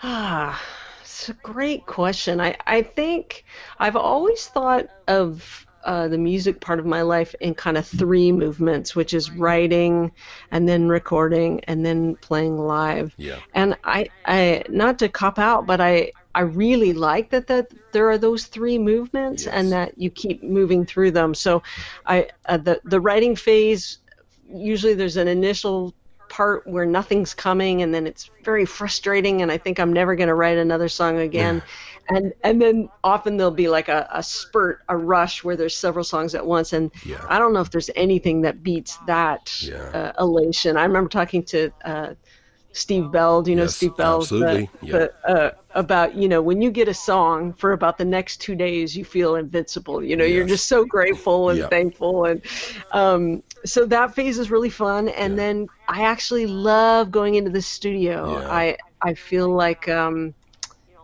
Ah, 0.02 0.62
it's 1.00 1.28
a 1.28 1.34
great 1.34 1.86
question. 1.86 2.40
I, 2.40 2.56
I 2.66 2.82
think 2.82 3.44
I've 3.78 3.96
always 3.96 4.46
thought 4.46 4.86
of 5.08 5.66
uh, 5.84 6.08
the 6.08 6.18
music 6.18 6.60
part 6.60 6.78
of 6.78 6.86
my 6.86 7.02
life 7.02 7.34
in 7.40 7.54
kind 7.54 7.76
of 7.76 7.86
three 7.86 8.30
movements, 8.30 8.94
which 8.94 9.14
is 9.14 9.30
writing 9.30 10.12
and 10.50 10.68
then 10.68 10.88
recording 10.88 11.60
and 11.64 11.84
then 11.84 12.16
playing 12.16 12.58
live. 12.58 13.14
Yeah. 13.16 13.40
And 13.54 13.76
I, 13.84 14.10
I 14.24 14.64
not 14.68 14.98
to 15.00 15.08
cop 15.08 15.38
out, 15.38 15.66
but 15.66 15.80
I, 15.80 16.12
I 16.34 16.42
really 16.42 16.92
like 16.92 17.30
that, 17.30 17.46
that 17.48 17.68
there 17.92 18.08
are 18.10 18.18
those 18.18 18.46
three 18.46 18.78
movements 18.78 19.46
Yes. 19.46 19.54
and 19.54 19.72
that 19.72 19.98
you 19.98 20.10
keep 20.10 20.42
moving 20.42 20.84
through 20.86 21.12
them. 21.12 21.34
So 21.34 21.62
I, 22.06 22.28
uh, 22.46 22.58
the, 22.58 22.80
the 22.84 23.00
writing 23.00 23.34
phase, 23.34 23.98
usually 24.48 24.94
there's 24.94 25.16
an 25.16 25.28
initial 25.28 25.94
part 26.28 26.66
where 26.66 26.86
nothing's 26.86 27.34
coming 27.34 27.82
and 27.82 27.94
then 27.94 28.06
it's 28.06 28.30
very 28.44 28.64
frustrating 28.66 29.42
and 29.42 29.50
I 29.50 29.58
think 29.58 29.78
I'm 29.78 29.92
never 29.92 30.14
going 30.16 30.28
to 30.28 30.34
write 30.34 30.58
another 30.58 30.88
song 30.88 31.18
again. 31.18 31.62
And 32.08 32.32
and 32.42 32.60
then 32.60 32.88
often 33.04 33.36
there'll 33.36 33.50
be 33.52 33.68
like 33.68 33.88
a, 33.88 34.08
a 34.12 34.22
spurt, 34.22 34.80
a 34.88 34.96
rush 34.96 35.44
where 35.44 35.56
there's 35.56 35.76
several 35.76 36.04
songs 36.04 36.34
at 36.34 36.46
once 36.46 36.72
and 36.72 36.90
Yeah. 37.04 37.24
I 37.28 37.38
don't 37.38 37.52
know 37.52 37.60
if 37.60 37.70
there's 37.70 37.90
anything 37.96 38.42
that 38.42 38.62
beats 38.62 38.96
that 39.06 39.52
Yeah. 39.62 39.90
uh, 39.92 40.12
elation. 40.18 40.76
I 40.76 40.84
remember 40.84 41.08
talking 41.08 41.44
to 41.44 41.70
uh, 41.84 42.14
Steve 42.72 43.10
Bell. 43.10 43.42
Do 43.42 43.50
you 43.50 43.56
know 43.56 43.64
Yes, 43.64 43.76
Steve 43.76 43.96
Bell? 43.96 44.20
absolutely, 44.20 44.70
The, 44.80 44.86
yeah. 44.86 45.06
the, 45.24 45.30
uh, 45.30 45.50
about 45.74 46.14
you 46.14 46.28
know 46.28 46.40
when 46.42 46.62
you 46.62 46.70
get 46.70 46.88
a 46.88 46.94
song 46.94 47.52
for 47.52 47.72
about 47.72 47.98
the 47.98 48.04
next 48.04 48.38
two 48.38 48.54
days, 48.54 48.96
you 48.96 49.04
feel 49.04 49.36
invincible. 49.36 50.02
You 50.02 50.16
know, 50.16 50.24
you're 50.24 50.46
just 50.46 50.68
so 50.68 50.84
grateful 50.84 51.50
and 51.50 51.58
Yeah. 51.60 51.68
thankful, 51.68 52.24
and 52.24 52.42
um, 52.92 53.42
so 53.64 53.86
that 53.86 54.14
phase 54.14 54.38
is 54.38 54.50
really 54.50 54.70
fun. 54.70 55.08
And 55.08 55.38
Yeah. 55.38 55.38
then 55.38 55.68
I 55.88 56.04
actually 56.04 56.46
love 56.46 57.10
going 57.10 57.34
into 57.34 57.50
the 57.50 57.62
studio. 57.62 58.42
Yeah. 58.42 58.48
I 58.48 58.76
I 59.02 59.14
feel 59.14 59.54
like. 59.54 59.88
Um, 59.88 60.34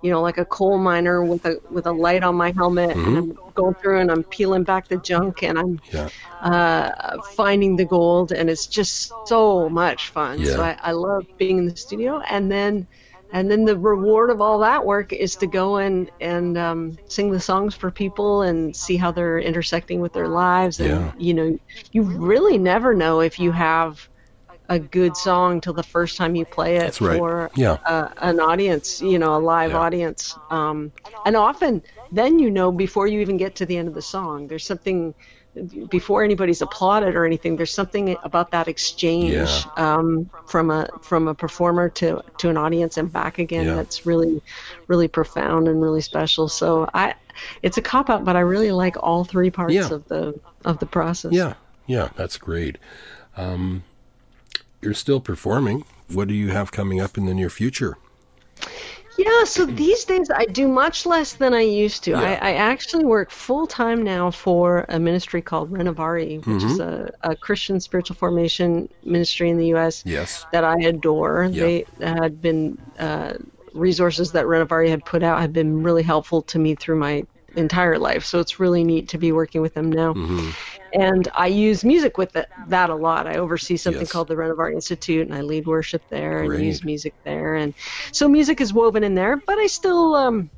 you 0.02 0.10
know, 0.10 0.20
like 0.22 0.38
a 0.38 0.44
coal 0.44 0.78
miner 0.78 1.24
with 1.24 1.44
a 1.46 1.56
with 1.70 1.86
a 1.86 1.92
light 1.92 2.22
on 2.22 2.36
my 2.36 2.52
helmet, 2.56 2.98
Mm-hmm. 2.98 3.16
and 3.16 3.16
I'm 3.16 3.38
going 3.54 3.74
through 3.82 4.00
and 4.00 4.10
I'm 4.10 4.24
peeling 4.24 4.64
back 4.64 4.88
the 4.88 4.98
junk, 4.98 5.42
and 5.42 5.58
I'm 5.58 5.80
Yeah. 5.92 6.10
uh, 6.40 6.90
finding 7.22 7.76
the 7.76 7.86
gold, 7.86 8.32
and 8.32 8.50
it's 8.50 8.66
just 8.66 9.16
so 9.26 9.68
much 9.70 10.10
fun. 10.10 10.44
So 10.44 10.62
I, 10.62 10.76
I 10.82 10.92
love 10.92 11.26
being 11.38 11.58
in 11.58 11.66
the 11.66 11.76
studio, 11.76 12.20
and 12.28 12.50
then 12.50 12.86
and 13.34 13.50
then 13.50 13.64
the 13.64 13.76
reward 13.76 14.30
of 14.30 14.40
all 14.40 14.60
that 14.60 14.86
work 14.86 15.12
is 15.12 15.36
to 15.36 15.46
go 15.48 15.76
and 15.76 16.10
and 16.20 16.56
um, 16.56 16.98
sing 17.08 17.32
the 17.32 17.40
songs 17.40 17.74
for 17.74 17.90
people 17.90 18.42
and 18.42 18.74
see 18.74 18.96
how 18.96 19.10
they're 19.10 19.40
intersecting 19.40 20.00
with 20.00 20.12
their 20.14 20.28
lives, 20.28 20.80
and 20.80 20.88
Yeah. 20.90 21.12
you 21.18 21.34
know, 21.34 21.58
you 21.92 22.02
really 22.02 22.58
never 22.58 22.94
know 22.94 23.20
if 23.20 23.38
you 23.38 23.52
have 23.52 24.08
a 24.68 24.78
good 24.78 25.16
song 25.16 25.60
till 25.60 25.74
the 25.74 25.82
first 25.82 26.16
time 26.16 26.36
you 26.36 26.46
play 26.46 26.76
it 26.76 27.00
right. 27.00 27.18
for 27.18 27.50
Yeah. 27.56 27.78
uh, 27.86 28.08
an 28.18 28.40
audience, 28.40 29.00
you 29.02 29.18
know, 29.18 29.36
a 29.36 29.38
live 29.38 29.72
Yeah. 29.72 29.80
audience. 29.80 30.38
Um, 30.50 30.92
and 31.26 31.36
often, 31.36 31.82
then 32.12 32.38
you 32.38 32.50
know 32.50 32.70
before 32.72 33.08
you 33.08 33.20
even 33.20 33.36
get 33.36 33.56
to 33.56 33.66
the 33.66 33.76
end 33.76 33.88
of 33.88 33.94
the 33.94 34.02
song, 34.02 34.46
there's 34.46 34.64
something 34.66 35.14
before 35.88 36.24
anybody's 36.24 36.60
applauded 36.62 37.14
or 37.14 37.24
anything. 37.24 37.56
There's 37.56 37.72
something 37.72 38.16
about 38.24 38.50
that 38.50 38.68
exchange 38.68 39.32
Yeah. 39.32 39.62
um, 39.76 40.28
from 40.46 40.70
a 40.70 40.88
from 41.02 41.28
a 41.28 41.34
performer 41.34 41.88
to 41.90 42.22
to 42.38 42.48
an 42.50 42.56
audience 42.56 42.96
and 42.96 43.12
back 43.12 43.38
again. 43.38 43.66
Yeah. 43.66 43.74
That's 43.76 44.04
really 44.06 44.42
really 44.88 45.08
profound 45.08 45.68
and 45.68 45.80
really 45.80 46.00
special. 46.00 46.48
So 46.48 46.88
I, 46.94 47.14
it's 47.62 47.76
a 47.78 47.82
cop 47.82 48.10
out, 48.10 48.24
but 48.24 48.36
I 48.36 48.40
really 48.40 48.72
like 48.72 48.96
all 49.02 49.24
three 49.24 49.50
parts 49.50 49.74
Yeah. 49.74 49.90
of 49.92 50.08
the 50.08 50.38
of 50.64 50.78
the 50.78 50.86
process. 50.86 51.32
Yeah. 51.32 51.54
Yeah. 51.86 52.08
That's 52.16 52.36
great. 52.36 52.78
Um, 53.36 53.84
you're 54.80 54.94
still 54.94 55.20
performing. 55.20 55.84
What 56.08 56.28
do 56.28 56.34
you 56.34 56.50
have 56.50 56.70
coming 56.72 57.00
up 57.00 57.16
in 57.16 57.26
the 57.26 57.34
near 57.34 57.50
future? 57.50 57.96
Yeah, 59.16 59.44
so 59.44 59.64
these 59.64 60.04
days 60.04 60.30
I 60.30 60.44
do 60.46 60.66
much 60.66 61.06
less 61.06 61.34
than 61.34 61.54
I 61.54 61.60
used 61.60 62.04
to. 62.04 62.12
Yeah. 62.12 62.20
I, 62.20 62.50
I 62.50 62.52
actually 62.54 63.04
work 63.04 63.30
full 63.30 63.66
time 63.66 64.02
now 64.02 64.30
for 64.30 64.86
a 64.88 64.98
ministry 64.98 65.40
called 65.40 65.70
Renovaré, 65.70 66.44
which 66.44 66.64
is 66.64 66.80
a, 66.80 67.12
a 67.22 67.36
Christian 67.36 67.80
spiritual 67.80 68.16
formation 68.16 68.88
ministry 69.04 69.50
in 69.50 69.56
the 69.56 69.66
U.S. 69.68 70.02
Yes. 70.04 70.46
that 70.52 70.64
I 70.64 70.78
adore. 70.80 71.48
Yeah. 71.50 71.64
They 71.64 71.86
had 72.00 72.40
been 72.40 72.78
uh, 72.98 73.34
resources 73.72 74.32
that 74.32 74.46
Renovaré 74.46 74.88
had 74.88 75.04
put 75.04 75.22
out 75.22 75.40
have 75.40 75.52
been 75.52 75.82
really 75.82 76.02
helpful 76.02 76.42
to 76.42 76.58
me 76.58 76.74
through 76.74 76.96
my 76.96 77.24
entire 77.56 77.98
life. 77.98 78.24
So 78.24 78.40
it's 78.40 78.58
really 78.58 78.84
neat 78.84 79.08
to 79.08 79.18
be 79.18 79.32
working 79.32 79.60
with 79.60 79.74
them 79.74 79.90
now. 79.90 80.14
Mm-hmm. 80.14 80.50
And 80.94 81.28
I 81.34 81.48
use 81.48 81.84
music 81.84 82.18
with 82.18 82.34
it, 82.36 82.46
that 82.68 82.88
a 82.90 82.94
lot. 82.94 83.26
I 83.26 83.36
oversee 83.36 83.76
something 83.76 84.02
Yes. 84.02 84.12
called 84.12 84.28
the 84.28 84.36
Renovaré 84.36 84.72
Institute, 84.74 85.26
and 85.26 85.36
I 85.36 85.40
lead 85.42 85.66
worship 85.66 86.02
there 86.08 86.44
Great. 86.46 86.58
and 86.58 86.66
use 86.66 86.84
music 86.84 87.14
there. 87.24 87.56
And 87.56 87.74
so 88.12 88.28
music 88.28 88.60
is 88.60 88.72
woven 88.72 89.02
in 89.02 89.14
there, 89.14 89.42
but 89.46 89.58
I 89.58 89.66
still. 89.66 90.14
Um, 90.14 90.50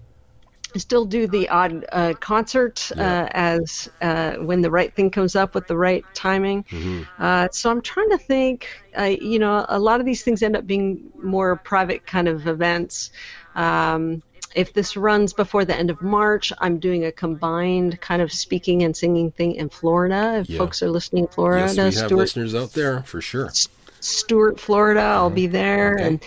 I 0.74 0.78
still 0.78 1.06
do 1.06 1.26
the 1.26 1.48
odd 1.48 1.86
uh, 1.90 2.12
concert 2.20 2.90
Yeah. 2.94 3.22
uh, 3.22 3.28
as 3.32 3.88
uh, 4.02 4.32
when 4.34 4.60
the 4.60 4.70
right 4.70 4.94
thing 4.94 5.10
comes 5.10 5.34
up 5.34 5.54
with 5.54 5.66
the 5.68 5.76
right 5.76 6.04
timing. 6.12 6.64
Mm-hmm. 6.64 7.02
Uh, 7.18 7.48
so 7.50 7.70
I'm 7.70 7.80
trying 7.80 8.10
to 8.10 8.18
think. 8.18 8.68
I, 8.94 9.16
you 9.22 9.38
know, 9.38 9.64
a 9.70 9.78
lot 9.78 10.00
of 10.00 10.06
these 10.06 10.22
things 10.22 10.42
end 10.42 10.54
up 10.54 10.66
being 10.66 11.10
more 11.22 11.56
private 11.56 12.04
kind 12.06 12.28
of 12.28 12.46
events. 12.46 13.10
Um, 13.54 14.22
if 14.56 14.72
this 14.72 14.96
runs 14.96 15.32
before 15.34 15.64
the 15.66 15.76
end 15.76 15.90
of 15.90 16.00
March, 16.00 16.52
I'm 16.58 16.78
doing 16.78 17.04
a 17.04 17.12
combined 17.12 18.00
kind 18.00 18.22
of 18.22 18.32
speaking 18.32 18.82
and 18.82 18.96
singing 18.96 19.30
thing 19.30 19.54
in 19.54 19.68
Florida. 19.68 20.38
If 20.40 20.50
Yeah. 20.50 20.58
folks 20.58 20.82
are 20.82 20.88
listening 20.90 21.28
Florida, 21.28 21.66
Yes, 21.66 21.76
we 21.76 21.82
have 22.00 22.08
Stuart, 22.08 22.16
listeners 22.16 22.54
out 22.54 22.72
there 22.72 23.02
for 23.02 23.20
sure. 23.20 23.50
Stuart, 24.00 24.58
Florida, 24.58 25.00
I'll 25.00 25.30
be 25.30 25.46
there, 25.46 25.94
Uh-huh. 25.98 26.04
Okay. 26.06 26.06
and 26.06 26.24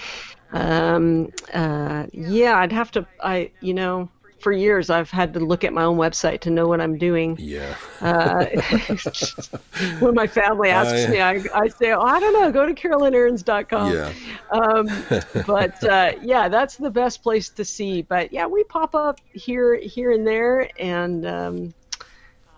um, 0.52 1.34
uh, 1.54 2.06
yeah, 2.12 2.58
I'd 2.58 2.72
have 2.72 2.92
to. 2.92 3.06
I, 3.22 3.52
you 3.62 3.74
know, 3.74 4.10
for 4.40 4.52
years 4.52 4.90
I've 4.90 5.10
had 5.10 5.34
to 5.34 5.40
look 5.40 5.64
at 5.64 5.74
my 5.74 5.84
own 5.84 5.98
website 5.98 6.40
to 6.42 6.50
know 6.50 6.68
what 6.68 6.80
I'm 6.82 6.98
doing. 6.98 7.36
Yeah. 7.40 7.76
Uh, 8.02 8.46
when 10.00 10.16
my 10.16 10.28
family 10.28 10.70
asks 10.80 11.06
I- 11.08 11.12
me, 11.12 11.22
I, 11.22 11.44
I 11.54 11.68
say, 11.68 11.92
oh, 11.92 12.02
I 12.02 12.20
don't 12.20 12.34
know, 12.34 12.52
go 12.52 12.66
to 12.66 12.74
carolynarends.com. 12.74 13.94
Yeah. 13.94 14.12
Um, 14.52 14.88
but 15.48 15.84
uh, 15.84 16.14
yeah, 16.22 16.48
that's 16.50 16.78
the 16.78 16.90
best 16.92 17.24
place 17.24 17.50
to 17.50 17.66
see. 17.66 18.02
But 18.02 18.32
yeah, 18.34 18.46
we 18.46 18.64
pop 18.66 18.96
up 18.96 19.20
here, 19.34 19.76
here 19.76 20.12
and 20.12 20.26
there, 20.26 20.70
and 20.80 21.26
um, 21.26 21.74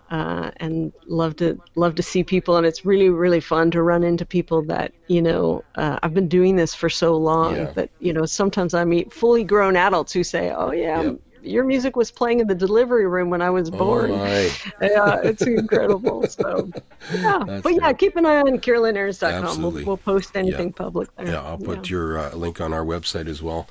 uh, 0.09 0.51
and 0.57 0.91
love 1.07 1.37
to 1.37 1.57
love 1.75 1.95
to 1.95 2.03
see 2.03 2.21
people. 2.23 2.57
And 2.57 2.65
it's 2.65 2.85
really, 2.85 3.09
really 3.09 3.39
fun 3.39 3.71
to 3.71 3.81
run 3.81 4.03
into 4.03 4.25
people 4.25 4.61
that 4.63 4.91
you 5.07 5.21
know. 5.21 5.63
Uh, 5.75 5.99
I've 6.03 6.13
been 6.13 6.27
doing 6.27 6.57
this 6.57 6.75
for 6.75 6.89
so 6.89 7.15
long 7.15 7.55
Yeah. 7.55 7.71
that 7.71 7.89
you 7.99 8.11
know 8.11 8.25
sometimes 8.25 8.73
I 8.73 8.83
meet 8.83 9.13
fully 9.13 9.43
grown 9.45 9.75
adults 9.77 10.11
who 10.13 10.23
say, 10.23 10.51
"Oh 10.51 10.71
yeah." 10.71 11.01
Yep. 11.01 11.19
Your 11.43 11.63
music 11.63 11.95
was 11.95 12.11
playing 12.11 12.39
in 12.39 12.47
the 12.47 12.55
delivery 12.55 13.07
room 13.07 13.29
when 13.29 13.41
I 13.41 13.49
was 13.49 13.69
Oh 13.69 13.77
born. 13.77 14.11
my. 14.11 14.51
yeah, 14.81 15.21
it's 15.23 15.41
incredible. 15.41 16.27
So, 16.27 16.69
yeah. 17.13 17.43
That's 17.45 17.63
but 17.63 17.73
yeah, 17.73 17.79
great. 17.79 17.97
keep 17.97 18.15
an 18.15 18.25
eye 18.25 18.37
on 18.41 18.59
carolynarends.com. 18.59 19.43
Absolutely. 19.45 19.83
We'll, 19.83 19.87
we'll 19.87 19.97
post 19.97 20.35
anything 20.35 20.73
public 20.73 21.15
there. 21.15 21.27
Yeah, 21.27 21.41
I'll 21.43 21.57
put 21.57 21.89
your 21.89 22.17
uh, 22.17 22.35
link 22.35 22.61
on 22.61 22.73
our 22.73 22.85
website 22.85 23.27
as 23.27 23.41
well. 23.41 23.67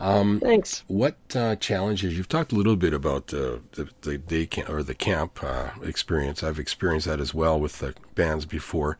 Um, 0.00 0.40
Thanks. 0.40 0.82
What 0.86 1.16
uh, 1.34 1.56
challenges 1.56 2.16
you've 2.16 2.28
talked 2.28 2.52
a 2.52 2.54
little 2.54 2.76
bit 2.76 2.94
about 2.94 3.34
uh, 3.34 3.58
the 3.72 3.90
the 4.00 4.16
day 4.16 4.46
camp 4.46 4.70
or 4.70 4.82
the 4.82 4.94
camp 4.94 5.44
uh, 5.44 5.70
experience? 5.82 6.42
I've 6.42 6.58
experienced 6.58 7.06
that 7.06 7.20
as 7.20 7.34
well 7.34 7.60
with 7.60 7.80
the 7.80 7.94
bands 8.14 8.46
before. 8.46 8.96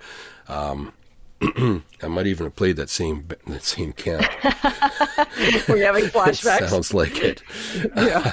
Um, 0.47 0.93
I 2.03 2.09
might 2.09 2.27
even 2.27 2.47
have 2.47 2.57
played 2.57 2.77
that 2.77 2.91
same 2.91 3.27
that 3.47 3.65
same 3.65 3.93
camp. 3.93 4.27
We're 5.69 5.87
having 5.87 6.05
flashbacks. 6.11 6.69
Sounds 6.69 6.93
like 6.93 7.19
it. 7.19 7.43
yeah. 7.97 8.33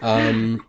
Um, 0.00 0.64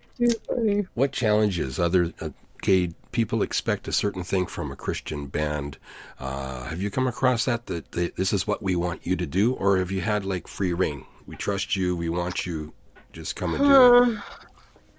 what 0.95 1.11
challenges 1.11 1.79
other 1.79 2.13
uh, 2.19 2.29
okay 2.57 2.91
people 3.11 3.43
expect 3.43 3.87
a 3.87 3.91
certain 3.91 4.23
thing 4.23 4.47
from 4.47 4.71
a 4.71 4.75
Christian 4.75 5.27
band? 5.27 5.77
Uh, 6.19 6.63
have 6.65 6.81
you 6.81 6.89
come 6.89 7.05
across 7.05 7.45
that 7.45 7.67
that 7.67 7.91
they, 7.91 8.09
this 8.09 8.33
is 8.33 8.47
what 8.47 8.63
we 8.63 8.75
want 8.75 9.05
you 9.05 9.15
to 9.15 9.27
do, 9.27 9.53
or 9.53 9.77
have 9.77 9.91
you 9.91 10.01
had 10.01 10.25
like 10.25 10.47
free 10.47 10.73
reign? 10.73 11.05
We 11.27 11.35
trust 11.35 11.75
you. 11.75 11.95
We 11.95 12.09
want 12.09 12.47
you. 12.47 12.73
Just 13.13 13.35
come 13.35 13.53
and 13.53 13.63
do 13.63 13.71
it. 13.71 14.17
Uh, 14.17 14.21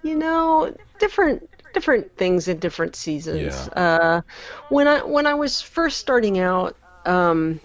you 0.02 0.14
know, 0.14 0.74
different 1.00 1.48
different 1.76 2.16
things 2.16 2.48
in 2.48 2.58
different 2.58 2.96
seasons. 2.96 3.68
Uh, 3.68 4.22
when 4.70 4.88
I 4.88 5.02
when 5.04 5.26
I 5.26 5.34
was 5.34 5.60
first 5.60 5.98
starting 5.98 6.38
out, 6.38 6.74
um, 7.04 7.60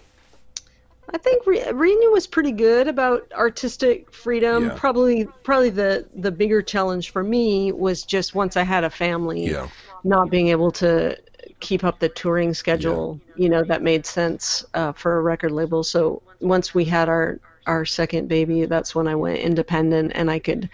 I 1.08 1.16
think 1.16 1.46
Re- 1.46 1.72
Renew 1.72 2.12
was 2.12 2.26
pretty 2.26 2.52
good 2.52 2.88
about 2.88 3.32
artistic 3.32 4.12
freedom. 4.12 4.66
Yeah. 4.66 4.74
Probably 4.76 5.26
probably 5.44 5.70
the 5.70 6.06
the 6.14 6.30
bigger 6.30 6.60
challenge 6.60 7.10
for 7.10 7.22
me 7.22 7.72
was 7.72 8.02
just 8.02 8.34
once 8.34 8.54
I 8.58 8.64
had 8.64 8.84
a 8.84 8.90
family, 8.90 9.46
Yeah. 9.46 9.68
not 10.04 10.28
being 10.28 10.48
able 10.48 10.70
to 10.72 11.16
keep 11.60 11.82
up 11.82 11.98
the 11.98 12.10
touring 12.10 12.52
schedule. 12.52 13.18
You 13.34 13.48
know 13.48 13.64
that 13.64 13.80
made 13.80 14.04
sense 14.04 14.62
uh, 14.74 14.92
for 14.92 15.16
a 15.16 15.22
record 15.22 15.52
label. 15.52 15.82
So 15.82 16.20
once 16.40 16.74
we 16.74 16.84
had 16.84 17.08
our 17.08 17.40
our 17.66 17.86
second 17.86 18.28
baby, 18.28 18.66
that's 18.66 18.94
when 18.94 19.08
I 19.08 19.14
went 19.14 19.38
independent 19.38 20.12
and 20.14 20.30
I 20.30 20.38
could, 20.38 20.68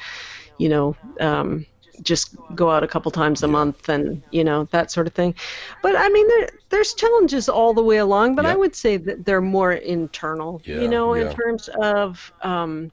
you 0.59 0.69
know. 0.69 0.97
Um, 1.21 1.67
just 2.03 2.37
go 2.55 2.71
out 2.71 2.83
a 2.83 2.89
couple 2.89 3.11
times 3.11 3.43
a 3.43 3.49
month 3.49 3.89
and 3.89 4.23
you 4.31 4.45
know 4.45 4.65
that 4.71 4.91
sort 4.91 5.07
of 5.07 5.15
thing 5.15 5.35
but 5.83 5.95
i 5.97 6.09
mean 6.09 6.27
there, 6.29 6.49
there's 6.71 6.95
challenges 6.95 7.49
all 7.49 7.73
the 7.75 7.83
way 7.83 7.99
along 7.99 8.35
but 8.35 8.45
i 8.47 8.55
would 8.57 8.75
say 8.75 8.97
that 8.97 9.25
they're 9.25 9.41
more 9.41 9.73
internal 9.73 10.61
Yeah, 10.65 10.81
you 10.81 10.89
know 10.89 11.15
yeah. 11.15 11.23
in 11.31 11.35
terms 11.35 11.69
of 11.83 12.33
um, 12.43 12.91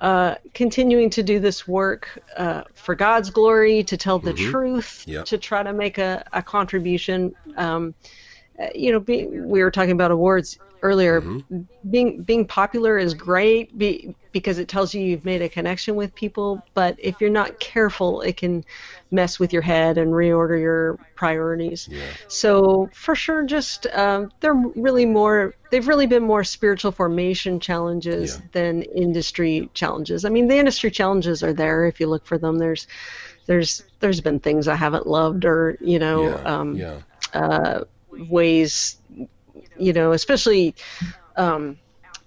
uh, 0.00 0.34
continuing 0.52 1.08
to 1.10 1.22
do 1.22 1.40
this 1.40 1.66
work 1.66 2.18
uh, 2.36 2.62
for 2.74 2.94
God's 2.94 3.30
glory, 3.30 3.82
to 3.84 3.96
tell 3.96 4.18
the 4.18 4.34
truth, 4.34 5.04
Mm-hmm. 5.06 5.10
Yep. 5.12 5.24
to 5.26 5.38
try 5.38 5.62
to 5.62 5.72
make 5.72 5.96
a, 5.98 6.22
a 6.32 6.42
contribution. 6.42 7.34
Um, 7.56 7.94
you 8.74 8.92
know, 8.92 9.00
be, 9.00 9.26
we 9.26 9.62
were 9.62 9.70
talking 9.70 9.92
about 9.92 10.10
awards 10.10 10.58
earlier. 10.82 11.20
Mm-hmm. 11.20 11.62
Being 11.90 12.22
being 12.22 12.46
popular 12.46 12.98
is 12.98 13.14
great 13.14 13.76
be, 13.76 14.14
because 14.32 14.58
it 14.58 14.68
tells 14.68 14.92
you 14.94 15.00
you've 15.00 15.24
made 15.24 15.42
a 15.42 15.48
connection 15.48 15.96
with 15.96 16.14
people. 16.14 16.62
But 16.74 16.96
if 16.98 17.20
you're 17.20 17.30
not 17.30 17.58
careful, 17.58 18.20
it 18.20 18.36
can 18.36 18.64
mess 19.10 19.38
with 19.40 19.52
your 19.52 19.62
head 19.62 19.96
and 19.98 20.12
reorder 20.12 20.60
your 20.60 20.98
priorities. 21.14 21.88
Yeah. 21.90 22.02
So 22.28 22.90
for 22.92 23.14
sure, 23.14 23.44
just 23.44 23.86
um, 23.88 24.30
they're 24.40 24.54
really 24.54 25.06
more. 25.06 25.54
They've 25.70 25.86
really 25.86 26.06
been 26.06 26.22
more 26.22 26.44
spiritual 26.44 26.92
formation 26.92 27.58
challenges 27.58 28.36
Yeah. 28.36 28.46
than 28.52 28.82
industry 28.82 29.70
challenges. 29.74 30.24
I 30.24 30.28
mean, 30.28 30.46
the 30.48 30.58
industry 30.58 30.90
challenges 30.90 31.42
are 31.42 31.52
there 31.52 31.86
if 31.86 31.98
you 31.98 32.06
look 32.06 32.26
for 32.26 32.38
them. 32.38 32.58
There's, 32.58 32.86
there's, 33.46 33.82
there's 33.98 34.20
been 34.20 34.38
things 34.38 34.68
I 34.68 34.76
haven't 34.76 35.06
loved, 35.08 35.44
or 35.44 35.76
you 35.80 35.98
know, 35.98 36.28
Yeah. 36.28 36.34
um, 36.44 36.76
yeah. 36.76 36.98
uh, 37.32 37.84
ways, 38.28 38.96
you 39.78 39.92
know, 39.92 40.12
especially 40.12 40.74
um, 41.36 41.78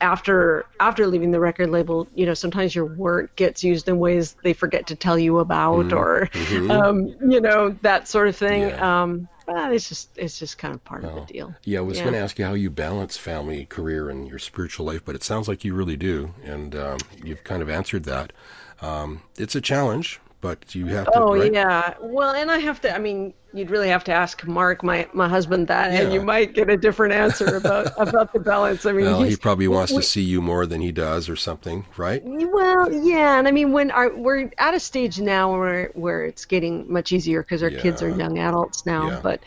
after 0.02 0.65
after 0.80 1.08
leaving 1.08 1.32
the 1.32 1.39
record 1.39 1.69
label. 1.69 2.08
You 2.15 2.26
know, 2.26 2.34
sometimes 2.34 2.76
your 2.76 2.86
work 2.86 3.36
gets 3.36 3.63
used 3.63 3.88
in 3.88 4.00
ways 4.00 4.36
they 4.43 4.54
forget 4.54 4.88
to 4.88 4.95
tell 4.95 5.17
you 5.17 5.39
about, 5.39 5.91
or 5.93 6.30
um, 6.69 7.08
you 7.30 7.41
know, 7.41 7.78
that 7.82 8.08
sort 8.08 8.28
of 8.28 8.36
thing. 8.36 8.63
Mm-hmm. 8.63 8.80
Yeah. 8.80 9.04
Um, 9.04 9.28
but 9.45 9.71
it's 9.73 9.88
just 9.88 10.10
it's 10.17 10.38
just 10.38 10.58
kind 10.58 10.76
of 10.76 10.84
part 10.84 11.06
of 11.06 11.15
the 11.15 11.34
deal. 11.34 11.56
Yeah, 11.63 11.80
I 11.80 11.82
was 11.82 11.97
Yeah. 11.97 12.04
going 12.04 12.13
to 12.15 12.19
ask 12.19 12.38
you 12.38 12.45
how 12.45 12.54
you 12.54 12.69
balance 12.69 13.15
family, 13.15 13.65
career, 13.65 14.10
and 14.10 14.28
your 14.28 14.39
spiritual 14.39 14.86
life, 14.86 15.06
but 15.06 15.15
it 15.15 15.23
sounds 15.23 15.47
like 15.47 15.63
you 15.63 15.73
really 15.73 15.95
do, 15.95 16.34
and 16.43 16.76
um, 16.76 16.97
you've 17.23 17.45
kind 17.45 17.62
of 17.62 17.69
answered 17.69 18.04
that. 18.04 18.34
Um, 18.82 19.21
it's 19.38 19.56
a 19.56 19.62
challenge, 19.62 20.19
but 20.41 20.76
you 20.76 20.86
have 20.88 21.06
to. 21.06 21.12
Oh 21.15 21.36
right? 21.36 21.52
yeah. 21.52 21.95
Well, 22.00 22.34
and 22.36 22.52
I 22.52 22.60
have 22.60 22.82
to. 22.82 22.95
I 22.95 23.00
mean, 23.00 23.34
you'd 23.54 23.71
really 23.71 23.89
have 23.89 24.04
to 24.06 24.12
ask 24.12 24.45
Mark, 24.45 24.84
my 24.84 25.08
my 25.13 25.28
husband, 25.28 25.67
that, 25.67 25.91
and 25.91 26.13
you 26.13 26.21
might 26.21 26.54
get 26.54 26.69
a 26.69 26.78
different 26.78 27.13
answer 27.13 27.56
about 27.56 27.91
about 27.97 28.34
the 28.34 28.39
balance. 28.39 28.86
I 28.86 28.91
mean, 28.91 29.06
Well, 29.06 29.23
he 29.23 29.36
probably 29.36 29.67
wants 29.67 29.91
we- 29.91 29.97
to 30.00 30.04
see 30.04 30.21
you 30.21 30.41
more 30.41 30.65
than 30.65 30.82
he 30.82 30.91
does, 30.91 31.28
or 31.30 31.36
something, 31.36 31.86
right? 31.97 32.21
Well, 32.23 32.91
yeah, 32.93 33.39
and 33.39 33.47
I 33.47 33.52
mean, 33.52 33.71
when 33.71 33.91
our 33.91 34.15
we're 34.15 34.52
at 34.58 34.73
a 34.73 34.80
stage 34.80 35.19
now 35.19 35.58
where 35.58 35.91
where 35.95 36.26
it's 36.26 36.45
getting 36.45 36.91
much 36.91 37.12
easier 37.12 37.41
because 37.41 37.63
our 37.63 37.71
kids 37.71 38.02
are 38.02 38.10
young 38.10 38.38
adults 38.38 38.86
now. 38.86 39.08
Yeah. 39.08 39.19
But 39.21 39.41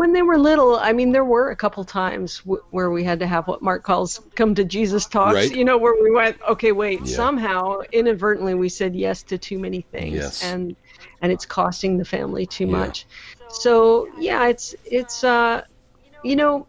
when 0.00 0.14
they 0.14 0.22
were 0.22 0.38
little, 0.38 0.76
I 0.76 0.94
mean, 0.94 1.12
there 1.12 1.26
were 1.26 1.50
a 1.50 1.56
couple 1.56 1.84
times 1.84 2.38
w- 2.38 2.62
where 2.70 2.90
we 2.90 3.04
had 3.04 3.20
to 3.20 3.26
have 3.26 3.46
what 3.46 3.60
Mark 3.60 3.84
calls 3.84 4.18
"come 4.34 4.54
to 4.54 4.64
Jesus 4.64 5.04
talks." 5.06 5.34
Right. 5.34 5.54
You 5.54 5.62
know, 5.62 5.76
where 5.76 5.92
we 6.02 6.10
went, 6.10 6.38
okay, 6.48 6.72
wait, 6.72 7.06
Yeah. 7.06 7.16
somehow 7.16 7.80
inadvertently 7.92 8.54
we 8.54 8.70
said 8.70 8.96
yes 8.96 9.22
to 9.24 9.36
too 9.36 9.58
many 9.58 9.82
things, 9.92 10.16
Yes. 10.16 10.40
and 10.42 10.74
and 11.20 11.30
it's 11.30 11.44
costing 11.44 11.98
the 11.98 12.06
family 12.06 12.46
too 12.46 12.64
Yeah. 12.64 12.78
much. 12.78 13.06
So 13.48 14.08
yeah, 14.16 14.46
it's 14.48 14.74
it's 14.86 15.22
uh, 15.22 15.60
you 16.24 16.34
know, 16.36 16.66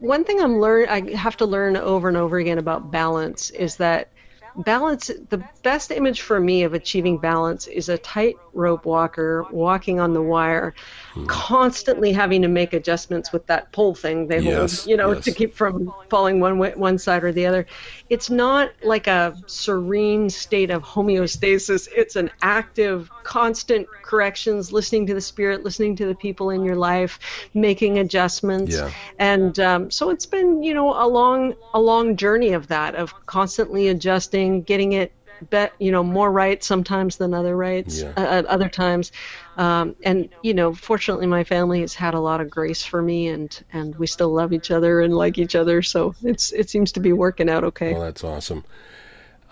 one 0.00 0.22
thing 0.24 0.38
I'm 0.42 0.60
learn 0.60 0.90
I 0.90 1.16
have 1.16 1.38
to 1.38 1.46
learn 1.46 1.78
over 1.78 2.06
and 2.08 2.18
over 2.18 2.36
again 2.36 2.58
about 2.58 2.90
balance 2.90 3.48
is 3.48 3.76
that 3.76 4.08
balance 4.56 5.10
the 5.30 5.42
best 5.62 5.90
image 5.90 6.20
for 6.20 6.38
me 6.38 6.62
of 6.62 6.74
achieving 6.74 7.18
balance 7.18 7.66
is 7.66 7.88
a 7.88 7.96
tightrope 7.98 8.84
walker 8.84 9.44
walking 9.50 9.98
on 10.00 10.12
the 10.12 10.22
wire 10.22 10.74
hmm. 11.12 11.24
constantly 11.26 12.12
having 12.12 12.42
to 12.42 12.48
make 12.48 12.72
adjustments 12.72 13.32
with 13.32 13.46
that 13.46 13.70
pole 13.72 13.94
thing 13.94 14.26
they 14.26 14.40
yes, 14.40 14.80
hold 14.80 14.90
you 14.90 14.96
know 14.96 15.12
yes. 15.12 15.24
to 15.24 15.32
keep 15.32 15.54
from 15.54 15.92
falling 16.10 16.40
one 16.40 16.58
way 16.58 16.72
one 16.74 16.98
side 16.98 17.24
or 17.24 17.32
the 17.32 17.46
other 17.46 17.66
it's 18.10 18.28
not 18.28 18.70
like 18.82 19.06
a 19.06 19.36
serene 19.46 20.28
state 20.28 20.70
of 20.70 20.82
homeostasis 20.82 21.88
it's 21.94 22.16
an 22.16 22.30
active 22.42 23.10
constant 23.22 23.86
corrections 24.02 24.72
listening 24.72 25.06
to 25.06 25.14
the 25.14 25.20
spirit 25.20 25.64
listening 25.64 25.96
to 25.96 26.06
the 26.06 26.14
people 26.14 26.50
in 26.50 26.64
your 26.64 26.76
life 26.76 27.18
making 27.54 27.98
adjustments 27.98 28.74
yeah. 28.74 28.90
and 29.18 29.58
um, 29.60 29.90
so 29.90 30.10
it's 30.10 30.26
been 30.26 30.62
you 30.62 30.74
know 30.74 30.90
a 31.02 31.06
long 31.06 31.54
a 31.72 31.80
long 31.80 32.16
journey 32.16 32.52
of 32.52 32.66
that 32.66 32.94
of 32.94 33.14
constantly 33.26 33.88
adjusting 33.88 34.41
getting 34.62 34.92
it 34.92 35.12
bet 35.50 35.72
you 35.78 35.90
know 35.90 36.02
more 36.02 36.30
right 36.30 36.62
sometimes 36.62 37.16
than 37.16 37.34
other 37.34 37.56
rights 37.56 38.00
yeah. 38.00 38.12
uh, 38.16 38.42
other 38.48 38.68
times 38.68 39.12
um, 39.56 39.96
and 40.04 40.28
you 40.42 40.54
know 40.54 40.72
fortunately 40.72 41.26
my 41.26 41.44
family 41.44 41.80
has 41.80 41.94
had 41.94 42.14
a 42.14 42.20
lot 42.20 42.40
of 42.40 42.48
grace 42.48 42.84
for 42.84 43.02
me 43.02 43.28
and 43.28 43.64
and 43.72 43.96
we 43.96 44.06
still 44.06 44.32
love 44.32 44.52
each 44.52 44.70
other 44.70 45.00
and 45.00 45.14
like 45.14 45.38
each 45.38 45.54
other 45.54 45.82
so 45.82 46.14
it's 46.22 46.52
it 46.52 46.70
seems 46.70 46.92
to 46.92 47.00
be 47.00 47.12
working 47.12 47.48
out 47.48 47.64
okay 47.64 47.92
well 47.92 48.02
that's 48.02 48.24
awesome 48.24 48.64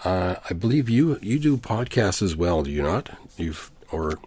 uh, 0.04 0.36
i 0.48 0.54
believe 0.54 0.88
you 0.88 1.18
you 1.22 1.38
do 1.38 1.56
podcasts 1.56 2.22
as 2.22 2.36
well 2.36 2.62
do 2.62 2.70
you 2.70 2.82
not 2.82 3.10
you've 3.36 3.70
or 3.92 4.18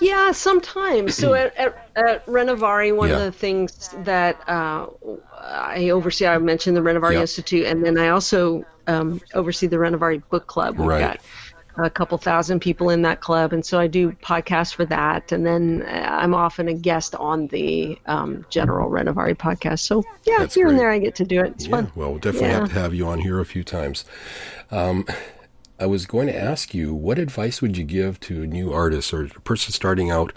yeah, 0.00 0.32
sometimes. 0.32 1.16
So 1.16 1.34
at, 1.34 1.56
at, 1.56 1.88
at 1.96 2.26
Renovaré, 2.26 2.94
one 2.94 3.08
yeah. 3.08 3.16
of 3.16 3.22
the 3.22 3.32
things 3.32 3.90
that 4.04 4.48
uh, 4.48 4.86
I 5.36 5.90
oversee, 5.90 6.26
I 6.26 6.38
mentioned 6.38 6.76
the 6.76 6.82
Renovaré 6.82 7.14
yep. 7.14 7.22
Institute, 7.22 7.66
and 7.66 7.84
then 7.84 7.98
I 7.98 8.10
also 8.10 8.64
um, 8.86 9.20
oversee 9.34 9.66
the 9.66 9.76
Renovaré 9.76 10.22
Book 10.30 10.46
Club. 10.46 10.78
We've 10.78 10.88
right. 10.88 11.00
got 11.00 11.20
a 11.76 11.90
couple 11.90 12.18
thousand 12.18 12.60
people 12.60 12.90
in 12.90 13.02
that 13.02 13.20
club, 13.20 13.52
and 13.52 13.64
so 13.64 13.78
I 13.78 13.86
do 13.86 14.12
podcasts 14.12 14.74
for 14.74 14.84
that. 14.86 15.32
And 15.32 15.46
then 15.46 15.82
uh, 15.86 16.18
I'm 16.20 16.34
often 16.34 16.68
a 16.68 16.74
guest 16.74 17.14
on 17.14 17.46
the 17.48 17.98
um, 18.06 18.44
General 18.50 18.90
Renovaré 18.90 19.34
podcast. 19.34 19.80
So 19.80 20.04
yeah, 20.24 20.38
That's 20.38 20.54
here 20.54 20.66
great. 20.66 20.72
and 20.72 20.80
there 20.80 20.90
I 20.90 20.98
get 20.98 21.14
to 21.16 21.24
do 21.24 21.40
it. 21.40 21.52
It's 21.52 21.64
yeah, 21.66 21.70
fun. 21.70 21.92
Well, 21.94 22.10
we'll 22.10 22.18
definitely 22.18 22.48
yeah. 22.48 22.60
have 22.60 22.68
to 22.68 22.74
have 22.74 22.94
you 22.94 23.06
on 23.06 23.20
here 23.20 23.40
a 23.40 23.46
few 23.46 23.64
times. 23.64 24.04
Um, 24.70 25.06
I 25.78 25.86
was 25.86 26.06
going 26.06 26.26
to 26.28 26.36
ask 26.36 26.74
you, 26.74 26.94
what 26.94 27.18
advice 27.18 27.60
would 27.62 27.76
you 27.76 27.84
give 27.84 28.20
to 28.20 28.42
a 28.42 28.46
new 28.46 28.72
artist 28.72 29.12
or 29.12 29.24
a 29.24 29.28
person 29.28 29.72
starting 29.72 30.10
out? 30.10 30.32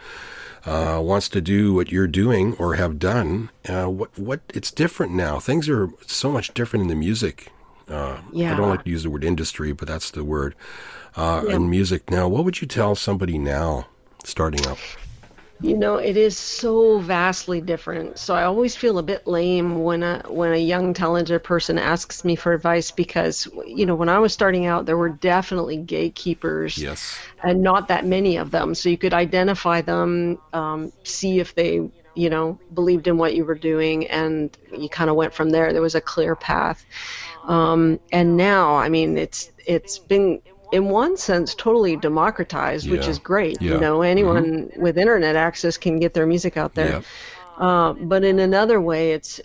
Uh, 0.66 1.00
wants 1.00 1.30
to 1.30 1.42
do 1.42 1.76
what 1.76 1.92
you're 1.92 2.08
doing 2.08 2.56
or 2.56 2.74
have 2.74 2.98
done. 2.98 3.52
Uh, 3.70 3.86
what 3.86 4.18
what 4.18 4.40
it's 4.52 4.72
different 4.72 5.14
now. 5.14 5.40
Things 5.40 5.70
are 5.70 5.90
so 6.08 6.32
much 6.32 6.56
different 6.56 6.82
in 6.82 6.88
the 6.88 6.96
music 6.96 7.52
uh, 7.90 8.20
yeah. 8.32 8.54
I 8.54 8.58
don't 8.58 8.70
like 8.70 8.84
to 8.84 8.90
use 8.90 9.04
the 9.04 9.10
word 9.10 9.24
industry, 9.24 9.72
but 9.72 9.88
that's 9.88 10.12
the 10.12 10.24
word. 10.24 10.56
Uh, 11.16 11.44
yeah. 11.48 11.56
In 11.56 11.70
music 11.70 12.10
now, 12.10 12.28
what 12.28 12.44
would 12.44 12.62
you 12.62 12.68
tell 12.68 12.96
somebody 12.96 13.38
now 13.38 13.88
starting 14.24 14.66
up? 14.68 14.78
You 15.62 15.78
know, 15.78 15.96
it 15.96 16.18
is 16.18 16.38
so 16.38 17.00
vastly 17.00 17.62
different. 17.62 18.20
So 18.20 18.36
I 18.36 18.44
always 18.44 18.76
feel 18.76 18.98
a 18.98 19.04
bit 19.04 19.26
lame 19.26 19.84
when 19.84 20.04
a 20.04 20.22
when 20.28 20.52
a 20.52 20.58
young 20.58 20.94
talented 20.94 21.42
person 21.44 21.80
asks 21.80 22.26
me 22.26 22.36
for 22.36 22.52
advice 22.52 22.92
because 22.92 23.48
you 23.66 23.86
know 23.86 23.96
when 23.96 24.10
I 24.10 24.20
was 24.20 24.34
starting 24.34 24.66
out, 24.66 24.86
there 24.86 24.98
were 24.98 25.10
definitely 25.10 25.78
gatekeepers, 25.78 26.78
yes, 26.78 27.18
and 27.42 27.62
not 27.62 27.88
that 27.88 28.06
many 28.06 28.36
of 28.36 28.52
them. 28.52 28.76
So 28.76 28.90
you 28.90 28.98
could 28.98 29.14
identify 29.14 29.80
them, 29.80 30.40
um, 30.52 30.92
see 31.04 31.40
if 31.40 31.56
they 31.56 31.90
you 32.16 32.30
know 32.30 32.60
believed 32.74 33.08
in 33.08 33.18
what 33.18 33.34
you 33.34 33.46
were 33.46 33.56
doing, 33.56 34.08
and 34.08 34.56
you 34.78 34.90
kind 34.90 35.10
of 35.10 35.16
went 35.16 35.34
from 35.34 35.52
there. 35.52 35.72
There 35.72 35.82
was 35.82 35.96
a 35.96 36.02
clear 36.02 36.36
path. 36.36 36.86
Um, 37.48 38.00
and 38.12 38.38
now, 38.38 38.76
I 38.76 38.90
mean, 38.90 39.18
it's 39.18 39.52
it's 39.66 40.00
been 40.00 40.42
in 40.72 40.90
one 40.90 41.16
sense 41.18 41.56
totally 41.56 41.96
democratized, 41.96 42.90
which 42.90 43.08
is 43.08 43.20
great. 43.20 43.62
Yeah. 43.62 43.74
You 43.74 43.80
know, 43.80 44.02
anyone 44.02 44.46
mm-hmm. 44.46 44.82
with 44.82 44.98
internet 44.98 45.36
access 45.36 45.78
can 45.78 46.00
get 46.00 46.14
their 46.14 46.26
music 46.26 46.58
out 46.58 46.74
there. 46.74 47.04
Uh, 47.58 47.94
but 47.94 48.24
in 48.24 48.40
another 48.40 48.82
way, 48.82 49.14
it's 49.14 49.40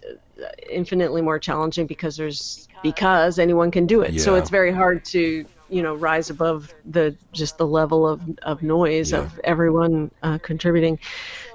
infinitely 0.68 1.22
more 1.22 1.38
challenging 1.38 1.86
because 1.86 2.16
there's 2.16 2.68
because 2.82 3.38
anyone 3.38 3.70
can 3.70 3.86
do 3.86 4.00
it. 4.02 4.14
Yeah. 4.14 4.22
So 4.22 4.34
it's 4.34 4.50
very 4.50 4.72
hard 4.72 5.04
to 5.06 5.44
you 5.68 5.82
know 5.82 5.94
rise 5.94 6.30
above 6.30 6.74
the 6.84 7.16
just 7.32 7.58
the 7.58 7.66
level 7.66 8.06
of 8.06 8.20
of 8.42 8.62
noise 8.62 9.12
yeah. 9.12 9.18
of 9.18 9.38
everyone 9.44 10.10
uh, 10.22 10.38
contributing. 10.38 10.98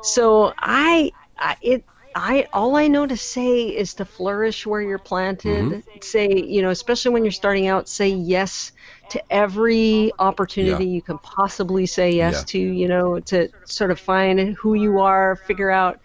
So 0.01 0.53
I, 0.57 1.11
I 1.37 1.57
it 1.61 1.83
I 2.15 2.47
all 2.53 2.77
I 2.77 2.87
know 2.87 3.05
to 3.05 3.17
say 3.17 3.63
is 3.63 3.95
to 3.95 4.05
flourish 4.05 4.65
where 4.65 4.81
you're 4.81 4.97
planted. 4.97 5.65
Mm-hmm. 5.65 5.99
Say, 6.01 6.43
you 6.47 6.61
know, 6.61 6.69
especially 6.69 7.11
when 7.11 7.25
you're 7.25 7.31
starting 7.33 7.67
out, 7.67 7.89
say 7.89 8.07
yes 8.07 8.71
to 9.09 9.21
every 9.31 10.13
opportunity 10.17 10.85
yeah. 10.85 10.93
you 10.93 11.01
can 11.01 11.17
possibly 11.19 11.85
say 11.85 12.11
yes 12.11 12.35
yeah. 12.35 12.43
to, 12.43 12.59
you 12.59 12.87
know, 12.87 13.19
to 13.19 13.49
sort 13.65 13.91
of 13.91 13.99
find 13.99 14.55
who 14.55 14.73
you 14.73 15.01
are, 15.01 15.35
figure 15.35 15.69
out 15.69 15.99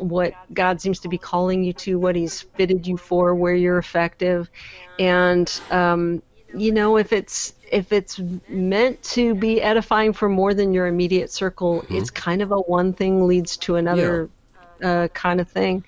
what 0.00 0.34
God 0.52 0.80
seems 0.80 1.00
to 1.00 1.08
be 1.08 1.18
calling 1.18 1.62
you 1.62 1.72
to, 1.74 1.98
what 1.98 2.16
He's 2.16 2.42
fitted 2.42 2.86
you 2.86 2.96
for, 2.96 3.34
where 3.34 3.54
you're 3.54 3.78
effective, 3.78 4.50
and 4.98 5.48
um, 5.70 6.22
you 6.54 6.72
know 6.72 6.96
if 6.96 7.12
it's 7.12 7.54
if 7.70 7.92
it's 7.92 8.20
meant 8.48 9.02
to 9.02 9.34
be 9.34 9.60
edifying 9.60 10.12
for 10.12 10.28
more 10.28 10.54
than 10.54 10.72
your 10.72 10.86
immediate 10.86 11.30
circle, 11.30 11.82
mm-hmm. 11.82 11.96
it's 11.96 12.10
kind 12.10 12.42
of 12.42 12.50
a 12.52 12.58
one 12.58 12.92
thing 12.92 13.26
leads 13.26 13.56
to 13.58 13.76
another 13.76 14.30
uh, 14.82 15.08
kind 15.08 15.40
of 15.40 15.48
thing. 15.48 15.84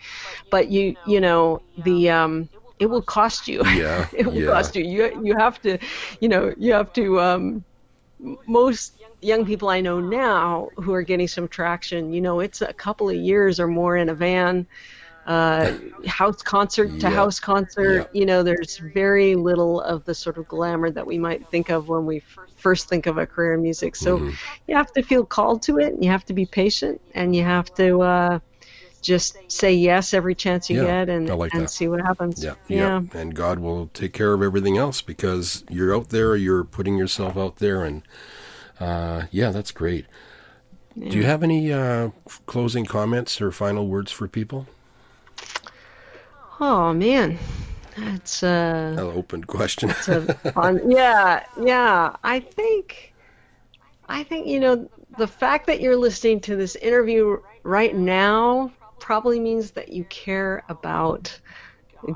But 0.50 0.70
you 0.70 0.96
you 1.06 1.20
know 1.20 1.62
the 1.78 2.10
um, 2.10 2.48
it 2.78 2.86
will 2.86 3.02
cost 3.02 3.46
you. 3.46 3.64
Yeah, 3.66 4.08
it 4.16 4.26
will 4.26 4.34
yeah. 4.34 4.50
cost 4.50 4.74
you. 4.74 4.84
You 4.84 5.22
you 5.22 5.36
have 5.36 5.60
to, 5.62 5.78
you 6.20 6.28
know, 6.28 6.54
you 6.56 6.72
have 6.72 6.92
to. 6.94 7.20
Um, 7.20 7.64
most 8.46 9.00
young 9.22 9.44
people 9.44 9.68
I 9.68 9.80
know 9.80 10.00
now 10.00 10.68
who 10.76 10.92
are 10.92 11.02
getting 11.02 11.28
some 11.28 11.48
traction, 11.48 12.12
you 12.12 12.20
know, 12.20 12.40
it's 12.40 12.60
a 12.62 12.72
couple 12.72 13.08
of 13.08 13.16
years 13.16 13.60
or 13.60 13.66
more 13.66 13.96
in 13.96 14.08
a 14.08 14.14
van, 14.14 14.66
uh, 15.26 15.74
house 16.06 16.42
concert 16.42 17.00
to 17.00 17.10
house 17.10 17.38
concert. 17.38 18.08
You 18.12 18.26
know, 18.26 18.42
there's 18.42 18.78
very 18.78 19.34
little 19.34 19.80
of 19.82 20.04
the 20.04 20.14
sort 20.14 20.38
of 20.38 20.48
glamour 20.48 20.90
that 20.90 21.06
we 21.06 21.18
might 21.18 21.48
think 21.48 21.70
of 21.70 21.88
when 21.88 22.06
we 22.06 22.18
f- 22.18 22.38
first 22.56 22.88
think 22.88 23.06
of 23.06 23.18
a 23.18 23.26
career 23.26 23.54
in 23.54 23.62
music. 23.62 23.96
So 23.96 24.18
mm-hmm. 24.18 24.30
you 24.66 24.76
have 24.76 24.92
to 24.92 25.02
feel 25.02 25.24
called 25.24 25.62
to 25.62 25.78
it, 25.78 25.94
and 25.94 26.04
you 26.04 26.10
have 26.10 26.24
to 26.26 26.32
be 26.32 26.46
patient, 26.46 27.00
and 27.14 27.34
you 27.36 27.44
have 27.44 27.72
to. 27.74 28.02
Uh, 28.02 28.38
just 29.00 29.36
say 29.50 29.72
yes 29.72 30.14
every 30.14 30.34
chance 30.34 30.68
you 30.68 30.78
yeah, 30.78 31.04
get 31.04 31.08
and, 31.08 31.28
like 31.28 31.54
and 31.54 31.68
see 31.68 31.88
what 31.88 32.00
happens. 32.00 32.42
Yeah, 32.42 32.54
yeah. 32.68 33.02
And 33.12 33.34
God 33.34 33.58
will 33.58 33.88
take 33.88 34.12
care 34.12 34.32
of 34.32 34.42
everything 34.42 34.76
else 34.76 35.00
because 35.02 35.64
you're 35.68 35.94
out 35.94 36.10
there, 36.10 36.36
you're 36.36 36.64
putting 36.64 36.96
yourself 36.96 37.36
out 37.36 37.56
there, 37.56 37.84
and 37.84 38.02
uh, 38.78 39.24
yeah, 39.30 39.50
that's 39.50 39.72
great. 39.72 40.06
Yeah. 40.94 41.10
Do 41.10 41.16
you 41.18 41.24
have 41.24 41.42
any 41.42 41.72
uh, 41.72 42.10
closing 42.46 42.84
comments 42.84 43.40
or 43.40 43.52
final 43.52 43.86
words 43.86 44.12
for 44.12 44.28
people? 44.28 44.66
Oh 46.58 46.92
man, 46.92 47.38
that's 47.96 48.42
uh, 48.42 48.96
an 48.98 48.98
open 48.98 49.44
question. 49.44 49.90
fun, 49.90 50.82
yeah, 50.90 51.44
yeah. 51.62 52.16
I 52.22 52.40
think, 52.40 53.14
I 54.08 54.24
think 54.24 54.46
you 54.46 54.60
know 54.60 54.90
the 55.16 55.26
fact 55.26 55.66
that 55.68 55.80
you're 55.80 55.96
listening 55.96 56.40
to 56.40 56.56
this 56.56 56.76
interview 56.76 57.38
right 57.62 57.94
now 57.94 58.72
probably 59.00 59.40
means 59.40 59.72
that 59.72 59.92
you 59.92 60.04
care 60.04 60.62
about 60.68 61.38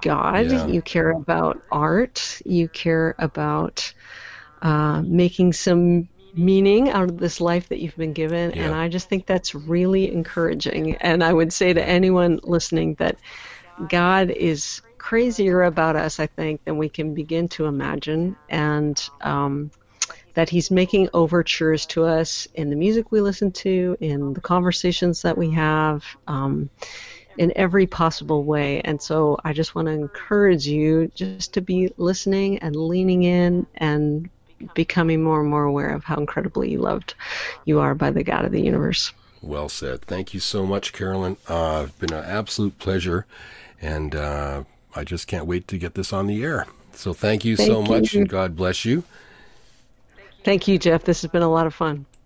God, 0.00 0.46
yeah. 0.46 0.66
you 0.66 0.80
care 0.82 1.10
about 1.10 1.62
art, 1.70 2.40
you 2.44 2.68
care 2.68 3.14
about 3.18 3.92
uh, 4.62 5.02
making 5.02 5.52
some 5.52 6.08
meaning 6.34 6.90
out 6.90 7.10
of 7.10 7.18
this 7.18 7.40
life 7.40 7.68
that 7.68 7.80
you've 7.80 7.96
been 7.96 8.12
given. 8.12 8.50
Yeah. 8.50 8.64
And 8.64 8.74
I 8.74 8.88
just 8.88 9.08
think 9.08 9.26
that's 9.26 9.54
really 9.54 10.10
encouraging. 10.10 10.96
And 10.96 11.22
I 11.22 11.32
would 11.32 11.52
say 11.52 11.72
to 11.72 11.84
anyone 11.84 12.40
listening 12.42 12.94
that 12.94 13.18
God 13.88 14.30
is 14.30 14.80
crazier 14.98 15.62
about 15.62 15.96
us, 15.96 16.18
I 16.18 16.26
think, 16.26 16.64
than 16.64 16.78
we 16.78 16.88
can 16.88 17.14
begin 17.14 17.48
to 17.50 17.66
imagine. 17.66 18.36
And 18.48 19.02
um, 19.20 19.70
that 20.34 20.48
he's 20.48 20.70
making 20.70 21.08
overtures 21.14 21.86
to 21.86 22.04
us 22.04 22.46
in 22.54 22.70
the 22.70 22.76
music 22.76 23.10
we 23.10 23.20
listen 23.20 23.52
to, 23.52 23.96
in 24.00 24.34
the 24.34 24.40
conversations 24.40 25.22
that 25.22 25.38
we 25.38 25.50
have, 25.50 26.04
um, 26.26 26.68
in 27.38 27.52
every 27.56 27.86
possible 27.86 28.44
way. 28.44 28.80
And 28.82 29.00
so 29.00 29.38
I 29.44 29.52
just 29.52 29.74
want 29.74 29.86
to 29.86 29.92
encourage 29.92 30.66
you 30.66 31.10
just 31.14 31.54
to 31.54 31.60
be 31.60 31.92
listening 31.96 32.58
and 32.58 32.76
leaning 32.76 33.22
in 33.22 33.66
and 33.76 34.28
becoming 34.74 35.22
more 35.22 35.40
and 35.40 35.50
more 35.50 35.64
aware 35.64 35.90
of 35.90 36.04
how 36.04 36.16
incredibly 36.16 36.76
loved 36.76 37.14
you 37.64 37.80
are 37.80 37.94
by 37.94 38.10
the 38.10 38.22
God 38.22 38.44
of 38.44 38.52
the 38.52 38.62
universe. 38.62 39.12
Well 39.42 39.68
said. 39.68 40.02
Thank 40.02 40.32
you 40.32 40.40
so 40.40 40.64
much, 40.64 40.92
Carolyn. 40.92 41.36
Uh, 41.46 41.86
it's 41.88 41.98
been 41.98 42.12
an 42.12 42.24
absolute 42.24 42.78
pleasure, 42.78 43.26
and 43.80 44.14
uh, 44.14 44.64
I 44.96 45.04
just 45.04 45.26
can't 45.26 45.46
wait 45.46 45.68
to 45.68 45.78
get 45.78 45.94
this 45.94 46.12
on 46.12 46.26
the 46.26 46.42
air. 46.42 46.66
So 46.92 47.12
thank 47.12 47.44
you 47.44 47.56
thank 47.56 47.68
so 47.68 47.82
much, 47.82 48.14
and 48.14 48.28
God 48.28 48.56
bless 48.56 48.84
you. 48.84 49.04
Thank 50.44 50.68
you, 50.68 50.78
Jeff. 50.78 51.04
This 51.04 51.22
has 51.22 51.30
been 51.30 51.42
a 51.42 51.50
lot 51.50 51.66
of 51.66 51.74
fun. 51.74 52.06